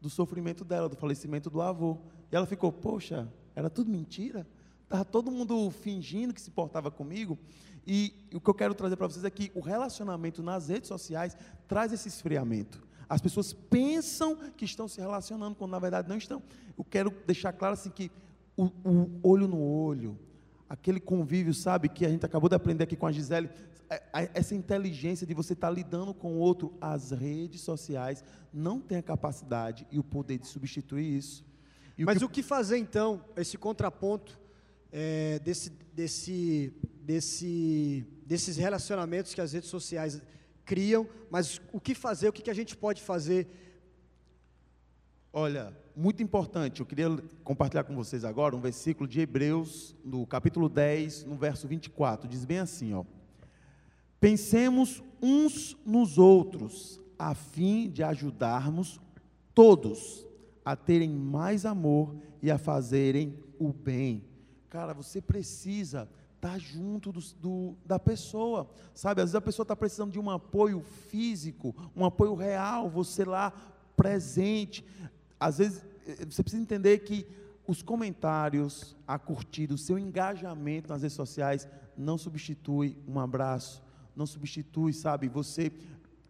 do 0.00 0.08
sofrimento 0.08 0.64
dela, 0.64 0.88
do 0.88 0.94
falecimento 0.94 1.50
do 1.50 1.60
avô. 1.60 1.98
E 2.30 2.36
ela 2.36 2.46
ficou, 2.46 2.70
poxa, 2.70 3.28
era 3.52 3.68
tudo 3.68 3.90
mentira? 3.90 4.46
Estava 4.84 5.04
todo 5.04 5.30
mundo 5.30 5.70
fingindo 5.70 6.32
que 6.32 6.40
se 6.40 6.50
portava 6.52 6.88
comigo. 6.88 7.36
E 7.86 8.12
o 8.34 8.40
que 8.40 8.48
eu 8.50 8.54
quero 8.54 8.74
trazer 8.74 8.96
para 8.96 9.06
vocês 9.08 9.24
é 9.24 9.30
que 9.30 9.50
o 9.54 9.60
relacionamento 9.60 10.42
nas 10.42 10.68
redes 10.68 10.88
sociais 10.88 11.36
traz 11.66 11.92
esse 11.92 12.08
esfriamento. 12.08 12.86
As 13.08 13.20
pessoas 13.20 13.52
pensam 13.52 14.36
que 14.56 14.64
estão 14.64 14.86
se 14.86 15.00
relacionando, 15.00 15.56
quando 15.56 15.72
na 15.72 15.78
verdade 15.78 16.08
não 16.08 16.16
estão. 16.16 16.42
Eu 16.78 16.84
quero 16.84 17.10
deixar 17.26 17.52
claro 17.52 17.74
assim 17.74 17.90
que 17.90 18.10
o, 18.56 18.66
o 18.84 19.20
olho 19.22 19.48
no 19.48 19.60
olho, 19.60 20.16
aquele 20.68 21.00
convívio, 21.00 21.52
sabe, 21.52 21.88
que 21.88 22.06
a 22.06 22.08
gente 22.08 22.24
acabou 22.24 22.48
de 22.48 22.54
aprender 22.54 22.84
aqui 22.84 22.94
com 22.94 23.06
a 23.06 23.12
Gisele, 23.12 23.50
é- 23.88 24.02
é- 24.12 24.30
essa 24.34 24.54
inteligência 24.54 25.26
de 25.26 25.34
você 25.34 25.54
estar 25.54 25.70
lidando 25.70 26.14
com 26.14 26.34
o 26.34 26.38
outro, 26.38 26.72
as 26.80 27.10
redes 27.10 27.62
sociais 27.62 28.22
não 28.52 28.80
têm 28.80 28.98
a 28.98 29.02
capacidade 29.02 29.84
e 29.90 29.98
o 29.98 30.04
poder 30.04 30.38
de 30.38 30.46
substituir 30.46 31.16
isso. 31.18 31.44
Mas 31.98 32.18
que- 32.18 32.24
o 32.24 32.28
que 32.28 32.42
fazer 32.42 32.78
então, 32.78 33.24
esse 33.36 33.58
contraponto 33.58 34.38
é, 34.92 35.38
desse, 35.40 35.70
desse, 35.92 36.72
desse, 37.10 38.06
desses 38.24 38.56
relacionamentos 38.56 39.34
que 39.34 39.40
as 39.40 39.52
redes 39.52 39.68
sociais 39.68 40.22
criam, 40.64 41.08
mas 41.28 41.60
o 41.72 41.80
que 41.80 41.92
fazer, 41.92 42.28
o 42.28 42.32
que, 42.32 42.40
que 42.40 42.50
a 42.50 42.54
gente 42.54 42.76
pode 42.76 43.02
fazer? 43.02 43.48
Olha, 45.32 45.76
muito 45.96 46.22
importante, 46.22 46.78
eu 46.78 46.86
queria 46.86 47.08
compartilhar 47.42 47.82
com 47.82 47.96
vocês 47.96 48.24
agora 48.24 48.54
um 48.54 48.60
versículo 48.60 49.08
de 49.08 49.20
Hebreus, 49.20 49.92
no 50.04 50.24
capítulo 50.24 50.68
10, 50.68 51.24
no 51.24 51.34
verso 51.34 51.66
24, 51.66 52.28
diz 52.28 52.44
bem 52.44 52.60
assim, 52.60 52.94
ó. 52.94 53.04
Pensemos 54.20 55.02
uns 55.20 55.76
nos 55.84 56.16
outros, 56.16 57.00
a 57.18 57.34
fim 57.34 57.90
de 57.90 58.04
ajudarmos 58.04 59.00
todos 59.52 60.24
a 60.64 60.76
terem 60.76 61.10
mais 61.10 61.66
amor 61.66 62.14
e 62.40 62.52
a 62.52 62.56
fazerem 62.56 63.36
o 63.58 63.72
bem. 63.72 64.24
Cara, 64.68 64.94
você 64.94 65.20
precisa 65.20 66.08
estar 66.40 66.58
junto 66.58 67.12
do, 67.12 67.20
do- 67.38 67.76
da 67.84 67.98
pessoa, 67.98 68.68
sabe? 68.94 69.20
Às 69.20 69.26
vezes 69.26 69.34
a 69.34 69.40
pessoa 69.42 69.64
está 69.64 69.76
precisando 69.76 70.10
de 70.10 70.18
um 70.18 70.30
apoio 70.30 70.80
físico, 70.80 71.74
um 71.94 72.04
apoio 72.04 72.34
real, 72.34 72.88
você 72.88 73.24
lá 73.26 73.52
presente. 73.94 74.82
Às 75.38 75.58
vezes 75.58 75.84
eh, 76.06 76.24
você 76.24 76.42
precisa 76.42 76.62
entender 76.62 76.98
que 77.00 77.26
os 77.66 77.82
comentários, 77.82 78.96
a 79.06 79.18
curtida, 79.18 79.74
o 79.74 79.78
seu 79.78 79.98
engajamento 79.98 80.88
nas 80.88 81.02
redes 81.02 81.14
sociais 81.14 81.68
não 81.96 82.16
substitui 82.16 82.96
um 83.06 83.20
abraço, 83.20 83.82
não 84.16 84.26
substitui, 84.26 84.92
sabe, 84.94 85.28
você 85.28 85.70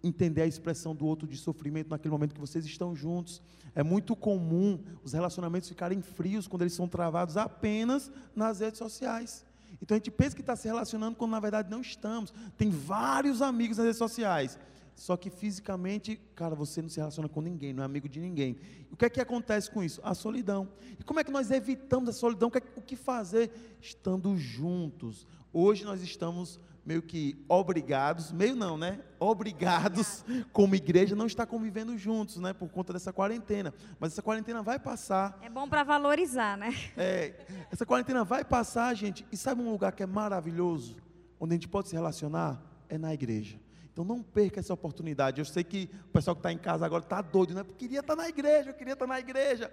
entender 0.02 0.42
a 0.42 0.46
expressão 0.46 0.94
do 0.94 1.06
outro 1.06 1.28
de 1.28 1.36
sofrimento 1.36 1.90
naquele 1.90 2.10
momento 2.12 2.34
que 2.34 2.40
vocês 2.40 2.64
estão 2.64 2.96
juntos. 2.96 3.40
É 3.74 3.82
muito 3.82 4.16
comum 4.16 4.80
os 5.04 5.12
relacionamentos 5.12 5.68
ficarem 5.68 6.02
frios 6.02 6.48
quando 6.48 6.62
eles 6.62 6.72
são 6.74 6.88
travados 6.88 7.36
apenas 7.36 8.10
nas 8.34 8.58
redes 8.60 8.78
sociais. 8.78 9.46
Então 9.82 9.94
a 9.94 9.98
gente 9.98 10.10
pensa 10.10 10.34
que 10.34 10.42
está 10.42 10.54
se 10.56 10.68
relacionando 10.68 11.16
quando 11.16 11.30
na 11.30 11.40
verdade 11.40 11.70
não 11.70 11.80
estamos. 11.80 12.32
Tem 12.56 12.70
vários 12.70 13.40
amigos 13.40 13.76
nas 13.78 13.84
redes 13.86 13.98
sociais. 13.98 14.58
Só 14.94 15.16
que 15.16 15.30
fisicamente, 15.30 16.20
cara, 16.34 16.54
você 16.54 16.82
não 16.82 16.88
se 16.90 16.98
relaciona 16.98 17.26
com 17.28 17.40
ninguém, 17.40 17.72
não 17.72 17.82
é 17.82 17.86
amigo 17.86 18.06
de 18.06 18.20
ninguém. 18.20 18.58
O 18.90 18.96
que 18.96 19.06
é 19.06 19.08
que 19.10 19.20
acontece 19.20 19.70
com 19.70 19.82
isso? 19.82 19.98
A 20.04 20.14
solidão. 20.14 20.68
E 20.98 21.02
como 21.04 21.18
é 21.20 21.24
que 21.24 21.30
nós 21.30 21.50
evitamos 21.50 22.10
a 22.10 22.12
solidão? 22.12 22.48
O 22.48 22.50
que, 22.52 22.58
é- 22.58 22.62
o 22.76 22.82
que 22.82 22.96
fazer? 22.96 23.50
Estando 23.80 24.36
juntos. 24.36 25.26
Hoje 25.52 25.84
nós 25.84 26.02
estamos 26.02 26.60
meio 26.90 27.02
que 27.02 27.40
obrigados, 27.48 28.32
meio 28.32 28.56
não, 28.56 28.76
né? 28.76 28.98
Obrigados, 29.20 30.24
como 30.52 30.74
igreja, 30.74 31.14
não 31.14 31.26
estar 31.26 31.46
convivendo 31.46 31.96
juntos, 31.96 32.38
né? 32.38 32.52
Por 32.52 32.68
conta 32.68 32.92
dessa 32.92 33.12
quarentena. 33.12 33.72
Mas 34.00 34.10
essa 34.10 34.22
quarentena 34.22 34.60
vai 34.60 34.76
passar. 34.76 35.38
É 35.40 35.48
bom 35.48 35.68
para 35.68 35.84
valorizar, 35.84 36.58
né? 36.58 36.74
É, 36.96 37.46
essa 37.70 37.86
quarentena 37.86 38.24
vai 38.24 38.44
passar, 38.44 38.92
gente. 38.94 39.24
E 39.30 39.36
sabe 39.36 39.62
um 39.62 39.70
lugar 39.70 39.92
que 39.92 40.02
é 40.02 40.06
maravilhoso, 40.06 40.96
onde 41.38 41.52
a 41.52 41.54
gente 41.54 41.68
pode 41.68 41.88
se 41.88 41.94
relacionar? 41.94 42.60
É 42.88 42.98
na 42.98 43.14
igreja. 43.14 43.56
Então 43.92 44.04
não 44.04 44.20
perca 44.20 44.58
essa 44.58 44.74
oportunidade. 44.74 45.40
Eu 45.40 45.44
sei 45.44 45.62
que 45.62 45.88
o 46.06 46.08
pessoal 46.08 46.34
que 46.34 46.40
está 46.40 46.52
em 46.52 46.58
casa 46.58 46.84
agora 46.84 47.04
está 47.04 47.22
doido, 47.22 47.54
né? 47.54 47.62
Porque 47.62 47.86
queria 47.86 48.00
estar 48.00 48.16
na 48.16 48.28
igreja, 48.28 48.70
eu 48.70 48.74
queria 48.74 48.94
estar 48.94 49.06
na 49.06 49.20
igreja. 49.20 49.72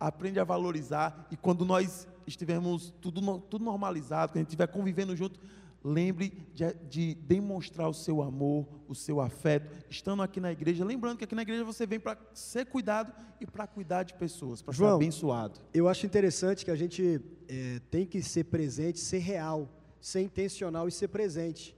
Aprende 0.00 0.40
a 0.40 0.44
valorizar 0.44 1.26
e 1.30 1.36
quando 1.36 1.62
nós 1.66 2.08
estivermos 2.26 2.94
tudo, 3.02 3.38
tudo 3.50 3.62
normalizado, 3.62 4.32
quando 4.32 4.36
a 4.36 4.40
gente 4.40 4.48
estiver 4.48 4.66
convivendo 4.68 5.14
junto, 5.14 5.38
lembre 5.84 6.32
de, 6.54 6.72
de 6.88 7.14
demonstrar 7.14 7.88
o 7.88 7.92
seu 7.92 8.22
amor, 8.22 8.66
o 8.88 8.94
seu 8.94 9.20
afeto, 9.20 9.70
estando 9.90 10.22
aqui 10.22 10.40
na 10.40 10.50
igreja. 10.50 10.82
Lembrando 10.84 11.18
que 11.18 11.24
aqui 11.24 11.34
na 11.34 11.42
igreja 11.42 11.62
você 11.62 11.86
vem 11.86 12.00
para 12.00 12.16
ser 12.32 12.64
cuidado 12.64 13.12
e 13.38 13.46
para 13.46 13.66
cuidar 13.66 14.02
de 14.02 14.14
pessoas, 14.14 14.62
para 14.62 14.72
ser 14.72 14.86
abençoado. 14.86 15.60
Eu 15.74 15.86
acho 15.86 16.06
interessante 16.06 16.64
que 16.64 16.70
a 16.70 16.76
gente 16.76 17.20
é, 17.46 17.80
tem 17.90 18.06
que 18.06 18.22
ser 18.22 18.44
presente, 18.44 18.98
ser 18.98 19.18
real, 19.18 19.68
ser 20.00 20.22
intencional 20.22 20.88
e 20.88 20.92
ser 20.92 21.08
presente. 21.08 21.76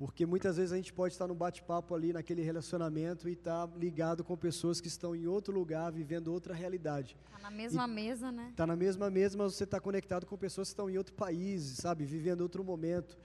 Porque 0.00 0.24
muitas 0.24 0.56
vezes 0.56 0.72
a 0.72 0.76
gente 0.76 0.94
pode 0.94 1.12
estar 1.12 1.28
no 1.28 1.34
bate-papo 1.34 1.94
ali, 1.94 2.10
naquele 2.10 2.40
relacionamento 2.40 3.28
e 3.28 3.32
estar 3.32 3.68
ligado 3.76 4.24
com 4.24 4.34
pessoas 4.34 4.80
que 4.80 4.88
estão 4.88 5.14
em 5.14 5.26
outro 5.26 5.52
lugar, 5.52 5.92
vivendo 5.92 6.28
outra 6.28 6.54
realidade. 6.54 7.14
Tá 7.30 7.38
na 7.38 7.50
mesma 7.50 7.86
mesa, 7.86 8.32
né? 8.32 8.48
Está 8.50 8.66
na 8.66 8.74
mesma 8.74 9.10
mesa, 9.10 9.36
mas 9.36 9.52
você 9.52 9.64
está 9.64 9.78
conectado 9.78 10.24
com 10.24 10.38
pessoas 10.38 10.68
que 10.68 10.72
estão 10.72 10.88
em 10.88 10.96
outro 10.96 11.12
país, 11.12 11.60
sabe? 11.76 12.06
Vivendo 12.06 12.40
outro 12.40 12.64
momento. 12.64 13.18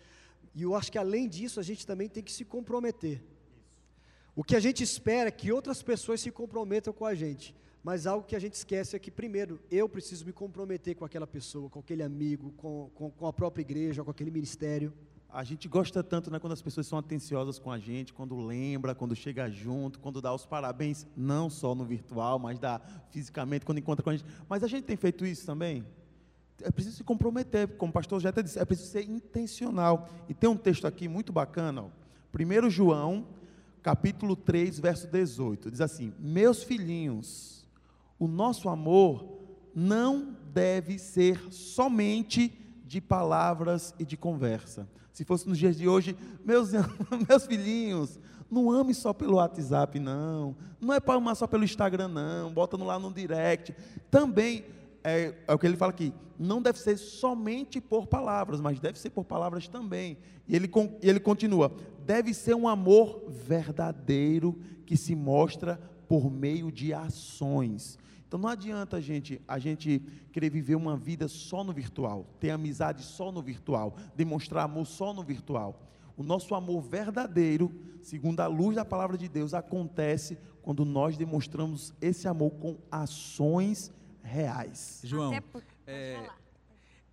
E 0.54 0.64
eu 0.64 0.76
acho 0.76 0.92
que 0.92 0.98
além 0.98 1.30
disso, 1.30 1.62
a 1.62 1.64
gente 1.64 1.88
também 1.88 2.10
tem 2.10 2.22
que 2.22 2.34
se 2.34 2.44
comprometer. 2.44 3.24
O 4.36 4.44
que 4.44 4.54
a 4.54 4.60
gente 4.60 4.84
espera 4.84 5.30
é 5.30 5.32
que 5.32 5.54
outras 5.54 5.82
pessoas 5.82 6.20
se 6.20 6.30
comprometam 6.30 6.92
com 6.92 7.06
a 7.06 7.16
gente. 7.16 7.56
Mas 7.82 8.06
algo 8.06 8.28
que 8.28 8.36
a 8.36 8.40
gente 8.40 8.56
esquece 8.56 8.98
é 8.98 9.00
que, 9.00 9.10
primeiro, 9.10 9.62
eu 9.72 9.88
preciso 9.88 10.26
me 10.26 10.34
comprometer 10.34 10.94
com 10.94 11.06
aquela 11.06 11.26
pessoa, 11.26 11.70
com 11.70 11.80
aquele 11.80 12.04
amigo, 12.04 12.52
com, 12.58 12.92
com, 12.94 13.10
com 13.12 13.28
a 13.28 13.32
própria 13.32 13.62
igreja, 13.62 14.04
com 14.04 14.12
aquele 14.12 14.30
ministério. 14.30 14.92
A 15.36 15.44
gente 15.44 15.68
gosta 15.68 16.02
tanto 16.02 16.32
né, 16.32 16.40
quando 16.40 16.54
as 16.54 16.62
pessoas 16.62 16.88
são 16.88 16.98
atenciosas 16.98 17.60
com 17.60 17.70
a 17.70 17.78
gente, 17.78 18.14
quando 18.14 18.40
lembra, 18.40 18.96
quando 18.96 19.14
chega 19.14 19.50
junto, 19.50 20.00
quando 20.00 20.22
dá 20.22 20.34
os 20.34 20.46
parabéns, 20.46 21.06
não 21.14 21.50
só 21.50 21.76
no 21.76 21.84
virtual, 21.84 22.40
mas 22.40 22.58
dá 22.58 22.80
fisicamente, 23.10 23.66
quando 23.66 23.80
encontra 23.80 24.02
com 24.02 24.12
a 24.12 24.16
gente. 24.16 24.26
Mas 24.48 24.64
a 24.64 24.68
gente 24.68 24.86
tem 24.86 24.96
feito 24.96 25.26
isso 25.26 25.46
também? 25.46 25.86
É 26.62 26.72
preciso 26.72 26.96
se 26.96 27.04
comprometer, 27.04 27.68
como 27.76 27.90
o 27.90 27.94
pastor 27.94 28.22
Jeta 28.22 28.42
disse, 28.42 28.58
é 28.58 28.64
preciso 28.64 28.90
ser 28.90 29.10
intencional. 29.10 30.08
E 30.30 30.34
tem 30.34 30.50
um 30.50 30.56
texto 30.56 30.88
aqui 30.88 31.06
muito 31.06 31.34
bacana, 31.34 31.82
ó. 31.82 31.90
1 32.34 32.70
João, 32.70 33.28
capítulo 33.84 34.38
3, 34.38 34.80
verso 34.80 35.06
18, 35.06 35.70
diz 35.70 35.82
assim: 35.82 36.14
Meus 36.18 36.64
filhinhos, 36.64 37.68
o 38.18 38.26
nosso 38.26 38.70
amor 38.70 39.38
não 39.76 40.38
deve 40.54 40.98
ser 40.98 41.52
somente 41.52 42.65
de 42.86 43.02
palavras 43.02 43.94
e 43.98 44.06
de 44.06 44.16
conversa, 44.16 44.88
se 45.12 45.24
fosse 45.24 45.48
nos 45.48 45.58
dias 45.58 45.78
de 45.78 45.88
hoje, 45.88 46.16
meus, 46.44 46.72
meus 47.28 47.46
filhinhos, 47.46 48.20
não 48.50 48.70
ame 48.70 48.94
só 48.94 49.14
pelo 49.14 49.36
WhatsApp, 49.36 50.00
não. 50.00 50.56
Não 50.80 50.94
é 50.94 51.00
para 51.00 51.16
amar 51.16 51.36
só 51.36 51.48
pelo 51.48 51.64
Instagram, 51.64 52.10
não. 52.10 52.54
Bota 52.54 52.78
lá 52.78 53.00
no 53.00 53.12
direct. 53.12 53.74
Também, 54.12 54.66
é, 55.04 55.34
é, 55.48 55.54
o 55.54 55.58
que 55.58 55.66
ele 55.66 55.78
fala 55.78 55.92
aqui, 55.92 56.14
não 56.38 56.62
deve 56.62 56.80
ser 56.80 56.98
somente 56.98 57.80
por 57.82 58.08
palavras, 58.08 58.60
mas 58.60 58.80
deve 58.80 59.00
ser 59.00 59.10
por 59.10 59.24
palavras 59.24 59.68
também. 59.68 60.18
E 60.48 60.56
ele, 60.56 60.70
ele 61.02 61.20
continua: 61.20 61.72
deve 62.06 62.34
ser 62.34 62.54
um 62.54 62.68
amor 62.68 63.24
verdadeiro 63.30 64.60
que 64.86 64.96
se 64.96 65.16
mostra 65.16 65.80
por 66.08 66.30
meio 66.30 66.72
de 66.72 66.94
ações. 66.94 67.98
Então 68.36 68.42
não 68.42 68.50
adianta 68.50 68.98
a 68.98 69.00
gente, 69.00 69.42
a 69.48 69.58
gente 69.58 70.04
querer 70.34 70.50
viver 70.50 70.76
uma 70.76 70.98
vida 70.98 71.26
só 71.26 71.64
no 71.64 71.72
virtual, 71.72 72.26
ter 72.38 72.50
amizade 72.50 73.02
só 73.02 73.32
no 73.32 73.42
virtual, 73.42 73.96
demonstrar 74.14 74.66
amor 74.66 74.86
só 74.86 75.14
no 75.14 75.24
virtual. 75.24 75.82
O 76.18 76.22
nosso 76.22 76.54
amor 76.54 76.82
verdadeiro, 76.82 77.72
segundo 78.02 78.42
a 78.42 78.48
luz 78.48 78.76
da 78.76 78.84
palavra 78.84 79.18
de 79.18 79.30
Deus, 79.30 79.54
acontece 79.54 80.38
quando 80.62 80.84
nós 80.84 81.16
demonstramos 81.16 81.94
esse 82.02 82.28
amor 82.28 82.52
com 82.56 82.78
ações 82.92 83.90
reais. 84.22 85.00
João, 85.06 85.34
é, 85.88 86.30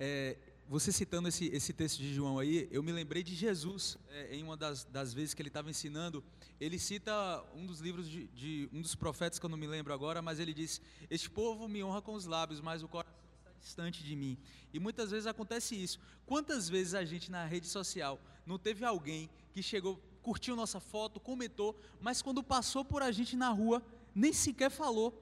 é, 0.01 0.37
você 0.73 0.91
citando 0.91 1.29
esse, 1.29 1.49
esse 1.49 1.71
texto 1.71 1.99
de 1.99 2.15
João 2.15 2.39
aí, 2.39 2.67
eu 2.71 2.83
me 2.83 2.93
lembrei 2.93 3.23
de 3.23 3.35
Jesus, 3.35 3.99
é, 4.09 4.35
em 4.35 4.43
uma 4.43 4.57
das, 4.57 4.85
das 4.85 5.13
vezes 5.13 5.35
que 5.35 5.43
ele 5.43 5.51
estava 5.51 5.69
ensinando, 5.69 6.25
ele 6.59 6.79
cita 6.79 7.45
um 7.55 7.67
dos 7.67 7.81
livros 7.81 8.09
de, 8.09 8.27
de, 8.29 8.71
um 8.73 8.81
dos 8.81 8.95
profetas 8.95 9.39
que 9.39 9.45
eu 9.45 9.51
não 9.51 9.59
me 9.59 9.67
lembro 9.67 9.93
agora, 9.93 10.23
mas 10.23 10.41
ele 10.41 10.55
diz: 10.55 10.81
Este 11.11 11.29
povo 11.29 11.69
me 11.69 11.85
honra 11.85 12.01
com 12.01 12.15
os 12.15 12.25
lábios, 12.25 12.59
mas 12.59 12.83
o 12.83 12.89
coração 12.89 13.13
está 13.39 13.53
distante 13.61 14.03
de 14.03 14.17
mim. 14.17 14.39
E 14.73 14.81
muitas 14.81 15.11
vezes 15.11 15.27
acontece 15.27 15.75
isso. 15.75 16.01
Quantas 16.25 16.71
vezes 16.71 16.95
a 16.95 17.05
gente 17.05 17.31
na 17.31 17.45
rede 17.45 17.67
social 17.67 18.19
não 18.47 18.59
teve 18.59 18.83
alguém 18.83 19.29
que 19.53 19.63
chegou, 19.63 20.01
curtiu 20.23 20.57
nossa 20.57 20.81
foto, 20.81 21.21
comentou, 21.21 21.79
mas 22.01 22.23
quando 22.23 22.43
passou 22.43 22.83
por 22.83 23.03
a 23.03 23.13
gente 23.13 23.37
na 23.37 23.51
rua, 23.51 23.83
nem 24.15 24.33
sequer 24.33 24.71
falou 24.71 25.22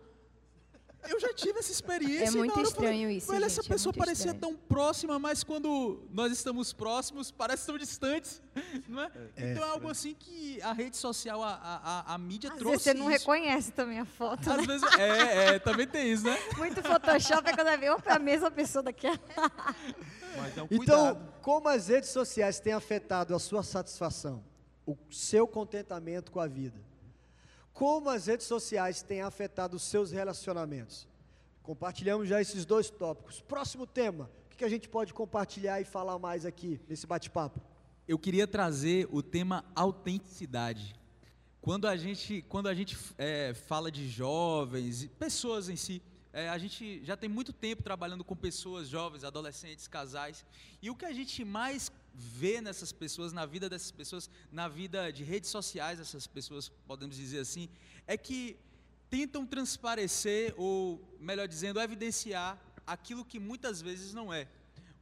eu 1.09 1.19
já 1.19 1.33
tive 1.33 1.59
essa 1.59 1.73
experiência. 1.73 2.28
É 2.28 2.30
muito 2.30 2.61
estranho 2.61 3.02
falei, 3.02 3.16
isso. 3.16 3.33
Olha, 3.33 3.45
essa 3.47 3.61
é 3.61 3.64
pessoa 3.64 3.92
é 3.95 3.99
parecia 3.99 4.35
tão 4.35 4.54
próxima, 4.54 5.19
mas 5.19 5.42
quando 5.42 6.02
nós 6.10 6.32
estamos 6.32 6.73
próximos, 6.73 7.30
parece 7.30 7.67
tão 7.67 7.78
distantes. 7.78 8.43
Não 8.89 9.02
é? 9.02 9.10
é 9.36 9.52
então 9.52 9.65
é 9.65 9.71
algo 9.71 9.89
assim 9.89 10.15
que 10.15 10.60
a 10.63 10.73
rede 10.73 10.97
social, 10.97 11.43
a, 11.43 11.54
a, 11.54 12.15
a 12.15 12.19
mídia 12.19 12.50
Às 12.50 12.58
trouxe. 12.58 12.76
Vezes 12.76 12.82
você 12.82 12.95
não 12.95 13.10
isso. 13.10 13.21
reconhece 13.21 13.73
também 13.73 13.99
a 14.00 14.04
foto. 14.04 14.50
Às 14.50 14.56
né? 14.56 14.67
vezes, 14.67 14.93
é, 14.99 15.54
é, 15.54 15.58
também 15.58 15.86
tem 15.86 16.13
isso, 16.13 16.25
né? 16.25 16.36
Muito 16.58 16.82
Photoshop 16.82 17.49
é 17.49 17.52
quando 17.52 17.67
vai 17.67 17.78
ver, 17.78 17.91
opa, 17.91 18.10
é 18.10 18.17
a 18.17 18.19
mesma 18.19 18.50
pessoa 18.50 18.82
daquela. 18.82 19.19
É 20.56 20.63
um 20.63 20.69
então, 20.71 21.21
como 21.43 21.69
as 21.69 21.89
redes 21.89 22.10
sociais 22.10 22.60
têm 22.60 22.73
afetado 22.73 23.34
a 23.34 23.39
sua 23.39 23.65
satisfação, 23.65 24.43
o 24.86 24.97
seu 25.10 25.47
contentamento 25.47 26.30
com 26.30 26.39
a 26.39 26.47
vida? 26.47 26.80
Como 27.80 28.10
as 28.10 28.26
redes 28.26 28.47
sociais 28.47 29.00
têm 29.00 29.23
afetado 29.23 29.75
os 29.75 29.82
seus 29.84 30.12
relacionamentos? 30.12 31.08
Compartilhamos 31.62 32.28
já 32.28 32.38
esses 32.38 32.66
dois 32.66 32.90
tópicos. 32.90 33.40
Próximo 33.40 33.86
tema, 33.86 34.30
o 34.52 34.54
que 34.54 34.66
a 34.66 34.69
gente 34.69 34.86
pode 34.86 35.14
compartilhar 35.14 35.80
e 35.80 35.84
falar 35.86 36.19
mais 36.19 36.45
aqui 36.45 36.78
nesse 36.86 37.06
bate-papo? 37.06 37.58
Eu 38.06 38.19
queria 38.19 38.47
trazer 38.47 39.08
o 39.10 39.23
tema 39.23 39.64
autenticidade. 39.75 40.95
Quando 41.62 41.88
a 41.88 41.97
gente, 41.97 42.43
quando 42.50 42.69
a 42.69 42.75
gente 42.75 42.99
é, 43.16 43.54
fala 43.54 43.90
de 43.90 44.06
jovens, 44.10 45.06
pessoas 45.19 45.71
em 45.71 45.76
si, 45.76 46.02
é, 46.34 46.50
a 46.50 46.58
gente 46.58 47.02
já 47.02 47.16
tem 47.16 47.30
muito 47.30 47.50
tempo 47.50 47.82
trabalhando 47.82 48.23
com 48.23 48.36
pessoas 48.36 48.88
jovens, 48.88 49.25
adolescentes, 49.25 49.88
casais, 49.88 50.45
e 50.82 50.90
o 50.90 50.95
que 50.95 51.06
a 51.06 51.14
gente 51.14 51.47
mais 51.47 51.90
vê 52.14 52.60
nessas 52.60 52.92
pessoas, 52.92 53.32
na 53.32 53.46
vida 53.46 53.68
dessas 53.68 53.90
pessoas, 53.90 54.30
na 54.50 54.68
vida 54.68 55.10
de 55.12 55.25
redes 55.25 55.50
sociais 55.50 55.99
dessas 55.99 56.26
pessoas, 56.26 56.68
podemos 56.86 57.16
dizer 57.16 57.40
assim, 57.40 57.68
é 58.06 58.16
que 58.16 58.56
tentam 59.08 59.44
transparecer, 59.46 60.54
ou 60.56 61.00
melhor 61.18 61.49
dizendo, 61.49 61.80
evidenciar 61.80 62.58
aquilo 62.86 63.25
que 63.25 63.38
muitas 63.38 63.80
vezes 63.80 64.12
não 64.12 64.32
é. 64.32 64.46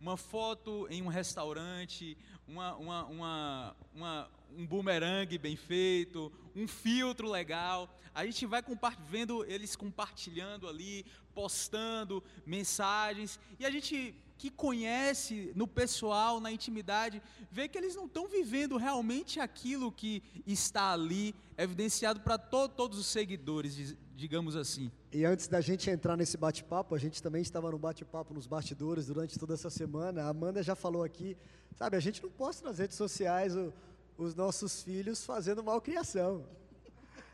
Uma 0.00 0.16
foto 0.16 0.86
em 0.90 1.02
um 1.02 1.08
restaurante, 1.08 2.16
uma, 2.46 2.76
uma, 2.76 3.04
uma, 3.04 3.76
uma 3.94 4.30
um 4.56 4.66
bumerangue 4.66 5.38
bem 5.38 5.56
feito, 5.56 6.32
um 6.54 6.66
filtro 6.66 7.30
legal. 7.30 7.94
A 8.14 8.24
gente 8.24 8.46
vai 8.46 8.62
vendo 9.08 9.44
eles 9.44 9.76
compartilhando 9.76 10.68
ali, 10.68 11.04
postando 11.34 12.22
mensagens, 12.46 13.38
e 13.58 13.66
a 13.66 13.70
gente 13.70 14.14
que 14.38 14.50
conhece 14.50 15.52
no 15.56 15.66
pessoal, 15.66 16.40
na 16.40 16.50
intimidade, 16.52 17.20
vê 17.50 17.68
que 17.68 17.76
eles 17.76 17.96
não 17.96 18.06
estão 18.06 18.28
vivendo 18.28 18.76
realmente 18.76 19.40
aquilo 19.40 19.90
que 19.90 20.22
está 20.46 20.92
ali, 20.92 21.34
evidenciado 21.58 22.20
para 22.20 22.38
to 22.38 22.68
todos 22.68 22.98
os 22.98 23.06
seguidores, 23.06 23.96
digamos 24.14 24.54
assim. 24.54 24.92
E 25.12 25.24
antes 25.24 25.48
da 25.48 25.60
gente 25.60 25.90
entrar 25.90 26.16
nesse 26.16 26.36
bate-papo, 26.36 26.94
a 26.94 26.98
gente 26.98 27.20
também 27.20 27.42
estava 27.42 27.70
no 27.70 27.78
bate-papo 27.78 28.32
nos 28.32 28.46
bastidores 28.46 29.06
durante 29.06 29.36
toda 29.38 29.54
essa 29.54 29.68
semana. 29.68 30.22
A 30.22 30.28
Amanda 30.28 30.62
já 30.62 30.76
falou 30.76 31.02
aqui, 31.02 31.36
sabe, 31.74 31.96
a 31.96 32.00
gente 32.00 32.22
não 32.22 32.30
posta 32.30 32.66
nas 32.66 32.78
redes 32.78 32.96
sociais 32.96 33.56
o, 33.56 33.74
os 34.16 34.36
nossos 34.36 34.82
filhos 34.84 35.24
fazendo 35.24 35.64
malcriação 35.64 36.46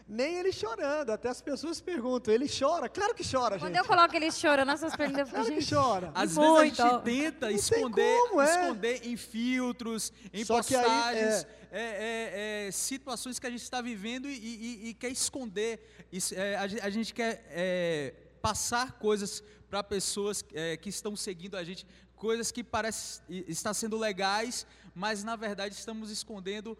nem 0.07 0.37
ele 0.37 0.53
chorando. 0.53 1.11
Até 1.11 1.29
as 1.29 1.41
pessoas 1.41 1.81
perguntam, 1.81 2.33
ele 2.33 2.47
chora? 2.47 2.89
Claro 2.89 3.15
que 3.15 3.25
chora, 3.29 3.59
Quando 3.59 3.75
gente. 3.75 3.79
eu 3.79 3.85
coloco 3.85 4.15
ele 4.15 4.31
chorando, 4.31 4.69
as 4.71 4.81
pessoas 4.81 4.97
perguntam, 4.97 5.27
claro 5.27 5.47
gente, 5.47 5.65
que 5.65 5.75
chora. 5.75 6.13
Às 6.15 6.37
muito. 6.37 6.61
vezes 6.61 6.81
a 6.81 6.85
gente 6.85 7.05
tenta 7.05 7.47
Não 7.47 7.57
esconder, 7.57 8.19
como, 8.29 8.41
é. 8.41 8.45
esconder 8.45 9.07
em 9.07 9.17
filtros, 9.17 10.13
em 10.33 10.45
Só 10.45 10.63
que 10.63 10.77
aí, 10.77 10.83
postagens, 10.83 11.47
é, 11.71 11.81
é, 11.81 12.67
é, 12.67 12.71
situações 12.71 13.39
que 13.39 13.47
a 13.47 13.51
gente 13.51 13.63
está 13.63 13.81
vivendo 13.81 14.29
e, 14.29 14.35
e, 14.35 14.89
e 14.89 14.95
quer 14.95 15.11
esconder. 15.11 16.07
Isso, 16.13 16.35
é, 16.35 16.57
a, 16.57 16.63
a, 16.63 16.91
gente 16.91 17.13
quer 17.13 17.45
é, 17.51 18.15
passar 18.41 18.93
coisas 18.99 19.43
para 19.69 19.83
pessoas 19.83 20.45
é, 20.53 20.77
que 20.77 20.89
estão 20.89 21.17
seguindo 21.17 21.57
a 21.57 21.65
gente, 21.65 21.87
coisas 22.15 22.53
que 22.53 22.63
parecem 22.63 23.25
estar 23.49 23.75
sendo 23.75 23.99
legais, 23.99 24.67
mas 24.95 25.25
na 25.25 25.35
verdade 25.35 25.75
estamos 25.75 26.11
escondendo 26.11 26.79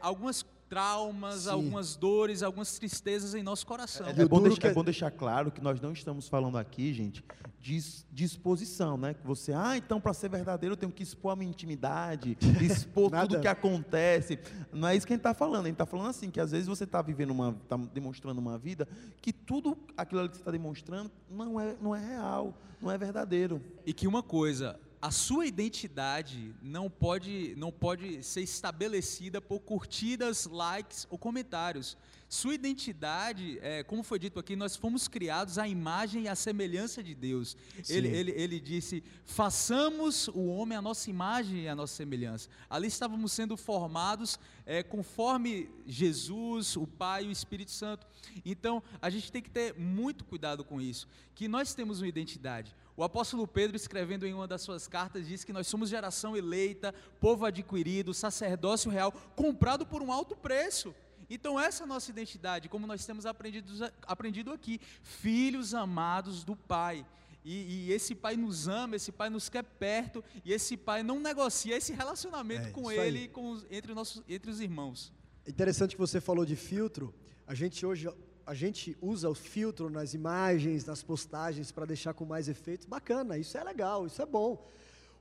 algumas 0.00 0.42
coisas 0.42 0.55
traumas, 0.68 1.42
Sim. 1.42 1.50
algumas 1.50 1.96
dores, 1.96 2.42
algumas 2.42 2.78
tristezas 2.78 3.34
em 3.34 3.42
nosso 3.42 3.66
coração. 3.66 4.06
É, 4.06 4.10
é, 4.10 4.24
bom 4.26 4.40
deixar, 4.40 4.68
é, 4.68 4.74
bom 4.74 4.84
deixar, 4.84 5.10
claro 5.10 5.50
que 5.50 5.60
nós 5.60 5.80
não 5.80 5.92
estamos 5.92 6.28
falando 6.28 6.58
aqui, 6.58 6.92
gente, 6.92 7.24
de 7.60 7.80
disposição, 8.12 8.96
né? 8.96 9.14
Que 9.14 9.26
você, 9.26 9.52
ah, 9.52 9.76
então 9.76 10.00
para 10.00 10.12
ser 10.12 10.28
verdadeiro 10.28 10.74
eu 10.74 10.76
tenho 10.76 10.92
que 10.92 11.02
expor 11.02 11.32
a 11.32 11.36
minha 11.36 11.50
intimidade, 11.50 12.36
expor 12.60 13.10
tudo 13.10 13.36
o 13.36 13.40
que 13.40 13.48
acontece. 13.48 14.38
Não 14.72 14.88
é 14.88 14.96
isso 14.96 15.06
que 15.06 15.12
a 15.12 15.16
gente 15.16 15.20
está 15.20 15.34
falando. 15.34 15.62
A 15.62 15.68
gente 15.68 15.74
está 15.74 15.86
falando 15.86 16.10
assim, 16.10 16.30
que 16.30 16.40
às 16.40 16.50
vezes 16.50 16.66
você 16.66 16.84
está 16.84 17.00
vivendo 17.02 17.30
uma, 17.30 17.56
está 17.62 17.76
demonstrando 17.76 18.40
uma 18.40 18.58
vida 18.58 18.86
que 19.20 19.32
tudo 19.32 19.76
aquilo 19.96 20.28
que 20.28 20.36
você 20.36 20.42
está 20.42 20.50
demonstrando 20.50 21.10
não 21.30 21.60
é, 21.60 21.76
não 21.80 21.94
é 21.94 22.04
real, 22.04 22.54
não 22.80 22.90
é 22.90 22.98
verdadeiro. 22.98 23.60
E 23.84 23.92
que 23.92 24.06
uma 24.06 24.22
coisa, 24.22 24.78
a 25.06 25.10
sua 25.12 25.46
identidade 25.46 26.52
não 26.60 26.90
pode, 26.90 27.54
não 27.56 27.70
pode 27.70 28.24
ser 28.24 28.40
estabelecida 28.40 29.40
por 29.40 29.60
curtidas, 29.60 30.46
likes 30.46 31.06
ou 31.08 31.16
comentários. 31.16 31.96
Sua 32.28 32.54
identidade, 32.54 33.58
é, 33.62 33.84
como 33.84 34.02
foi 34.02 34.18
dito 34.18 34.40
aqui, 34.40 34.56
nós 34.56 34.74
fomos 34.74 35.06
criados 35.06 35.58
à 35.58 35.68
imagem 35.68 36.24
e 36.24 36.28
à 36.28 36.34
semelhança 36.34 37.00
de 37.00 37.14
Deus. 37.14 37.56
Ele, 37.88 38.08
ele, 38.08 38.32
ele 38.32 38.58
disse: 38.58 39.02
façamos 39.24 40.26
o 40.28 40.46
homem 40.46 40.76
à 40.76 40.82
nossa 40.82 41.08
imagem 41.08 41.62
e 41.62 41.68
à 41.68 41.74
nossa 41.76 41.94
semelhança. 41.94 42.48
Ali 42.68 42.88
estávamos 42.88 43.32
sendo 43.32 43.56
formados 43.56 44.40
é, 44.64 44.82
conforme 44.82 45.70
Jesus, 45.86 46.76
o 46.76 46.84
Pai 46.86 47.24
e 47.24 47.28
o 47.28 47.32
Espírito 47.32 47.70
Santo. 47.70 48.04
Então, 48.44 48.82
a 49.00 49.08
gente 49.08 49.30
tem 49.30 49.40
que 49.40 49.50
ter 49.50 49.74
muito 49.74 50.24
cuidado 50.24 50.64
com 50.64 50.80
isso, 50.80 51.06
que 51.32 51.46
nós 51.46 51.74
temos 51.74 52.00
uma 52.00 52.08
identidade. 52.08 52.74
O 52.96 53.04
apóstolo 53.04 53.46
Pedro, 53.46 53.76
escrevendo 53.76 54.26
em 54.26 54.34
uma 54.34 54.48
das 54.48 54.62
suas 54.62 54.88
cartas, 54.88 55.28
diz 55.28 55.44
que 55.44 55.52
nós 55.52 55.66
somos 55.66 55.90
geração 55.90 56.36
eleita, 56.36 56.92
povo 57.20 57.44
adquirido, 57.44 58.12
sacerdócio 58.12 58.90
real, 58.90 59.12
comprado 59.36 59.86
por 59.86 60.02
um 60.02 60.10
alto 60.10 60.34
preço. 60.34 60.94
Então, 61.28 61.58
essa 61.58 61.82
é 61.82 61.84
a 61.84 61.86
nossa 61.86 62.10
identidade, 62.10 62.68
como 62.68 62.86
nós 62.86 63.04
temos 63.04 63.26
aprendido, 63.26 63.72
aprendido 64.06 64.52
aqui, 64.52 64.80
filhos 65.02 65.74
amados 65.74 66.44
do 66.44 66.54
Pai. 66.54 67.04
E, 67.44 67.86
e, 67.88 67.92
esse 67.92 68.12
pai 68.12 68.36
nos 68.36 68.66
ama, 68.66 68.96
esse 68.96 69.12
pai 69.12 69.30
nos 69.30 69.48
quer 69.48 69.62
perto, 69.62 70.22
e 70.44 70.52
esse 70.52 70.76
pai 70.76 71.04
não 71.04 71.20
negocia 71.20 71.76
esse 71.76 71.92
relacionamento 71.92 72.68
É, 72.68 72.70
com 72.72 72.90
ele 72.90 73.20
e 73.24 73.28
com 73.28 73.50
os- 73.52 73.64
entre, 73.70 73.92
os 73.92 73.96
nossos, 73.96 74.22
entre 74.28 74.50
os 74.50 74.60
irmãos. 74.60 75.12
Interessante 75.46 75.94
que 75.94 76.00
você 76.00 76.20
falou 76.20 76.44
de 76.44 76.56
filtro. 76.56 77.14
A 77.46 77.54
gente 77.54 77.86
hoje 77.86 78.08
a 78.44 78.54
gente 78.54 78.96
usa 79.00 79.28
o 79.28 79.34
filtro 79.34 79.88
nas 79.90 80.12
imagens, 80.14 80.84
nas 80.84 81.02
postagens 81.04 81.70
para 81.72 81.84
deixar 81.84 82.14
com 82.14 82.24
mais 82.24 82.48
efeitos. 82.48 82.84
Bacana, 82.86 83.36
isso 83.38 83.56
é 83.58 83.62
legal, 83.64 84.06
isso 84.06 84.20
é 84.22 84.26
bom. 84.26 84.68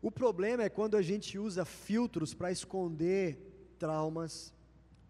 O 0.01 0.11
problema 0.11 0.63
é 0.63 0.69
quando 0.69 0.95
a 0.97 1.01
gente 1.03 1.37
usa 1.37 1.63
filtros 1.65 2.33
para 2.35 2.51
esconder 2.51 3.37
traumas, 3.79 4.51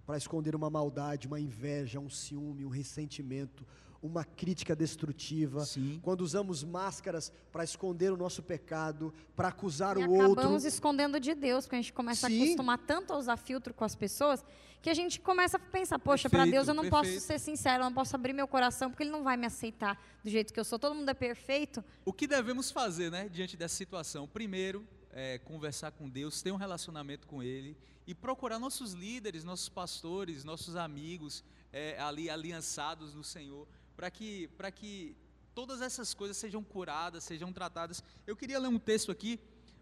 para 0.06 0.18
esconder 0.18 0.56
uma 0.56 0.70
maldade, 0.70 1.28
uma 1.28 1.40
inveja, 1.40 2.00
um 2.00 2.10
ciúme, 2.10 2.66
um 2.66 2.70
ressentimento, 2.70 3.66
uma 4.02 4.24
crítica 4.24 4.76
destrutiva. 4.76 5.66
Sim. 5.66 6.00
Quando 6.04 6.22
usamos 6.22 6.64
máscaras 6.64 7.32
para 7.52 7.64
esconder 7.64 8.12
o 8.12 8.18
nosso 8.18 8.44
pecado, 8.44 9.14
para 9.36 9.48
acusar 9.48 9.98
E 9.98 10.06
o 10.06 10.12
outro. 10.12 10.34
acabamos 10.34 10.64
escondendo 10.64 11.20
de 11.20 11.34
Deus, 11.34 11.66
porque 11.66 11.76
a 11.76 11.82
gente 11.82 11.94
começa 11.94 12.28
Sim. 12.28 12.40
a 12.40 12.44
acostumar 12.44 12.78
tanto 12.78 13.14
a 13.14 13.18
usar 13.18 13.38
filtro 13.38 13.74
com 13.74 13.84
as 13.84 13.96
pessoas, 13.96 14.46
que 14.82 14.90
a 14.92 14.94
gente 14.94 15.20
começa 15.20 15.58
a 15.58 15.60
pensar, 15.60 15.98
poxa, 15.98 16.30
para 16.30 16.46
Deus 16.46 16.68
eu 16.68 16.76
não 16.76 16.88
posso 16.88 17.10
perfeito. 17.10 17.24
ser 17.24 17.40
sincero, 17.40 17.82
eu 17.82 17.86
não 17.86 17.94
posso 17.94 18.16
abrir 18.16 18.34
meu 18.34 18.48
coração, 18.48 18.92
porque 18.92 19.02
Ele 19.02 19.10
não 19.10 19.24
vai 19.24 19.36
me 19.36 19.48
aceitar 19.48 20.00
do 20.24 20.30
jeito 20.30 20.54
que 20.54 20.60
eu 20.60 20.64
sou. 20.64 20.78
Todo 20.78 20.94
mundo 20.94 21.10
é 21.10 21.14
perfeito. 21.16 21.84
O 22.06 22.14
que 22.14 22.28
devemos 22.28 22.70
fazer, 22.70 23.10
né, 23.10 23.28
diante 23.28 23.58
dessa 23.58 23.76
situação? 23.76 24.28
Primeiro, 24.28 24.86
é, 25.12 25.40
conversar 25.40 25.92
com 25.92 26.08
Deus, 26.08 26.44
ter 26.44 26.52
um 26.52 26.58
relacionamento 26.58 27.26
com 27.26 27.42
Ele 27.42 27.76
e 28.08 28.14
procurar 28.14 28.60
nossos 28.60 28.94
líderes, 28.94 29.44
nossos 29.44 29.70
pastores, 29.70 30.44
nossos 30.44 30.76
amigos 30.76 31.44
é, 31.72 32.00
ali 32.00 32.30
aliançados 32.30 33.14
no 33.14 33.24
Senhor, 33.24 33.68
para 33.96 34.12
que, 34.12 34.50
que 34.76 35.16
todas 35.54 35.82
essas 35.82 36.14
coisas 36.14 36.38
sejam 36.38 36.64
curadas, 36.64 37.24
sejam 37.24 37.52
tratadas. 37.52 38.04
Eu 38.28 38.36
queria 38.36 38.60
ler 38.60 38.68
um 38.68 38.80
texto 38.80 39.12
aqui, 39.12 39.40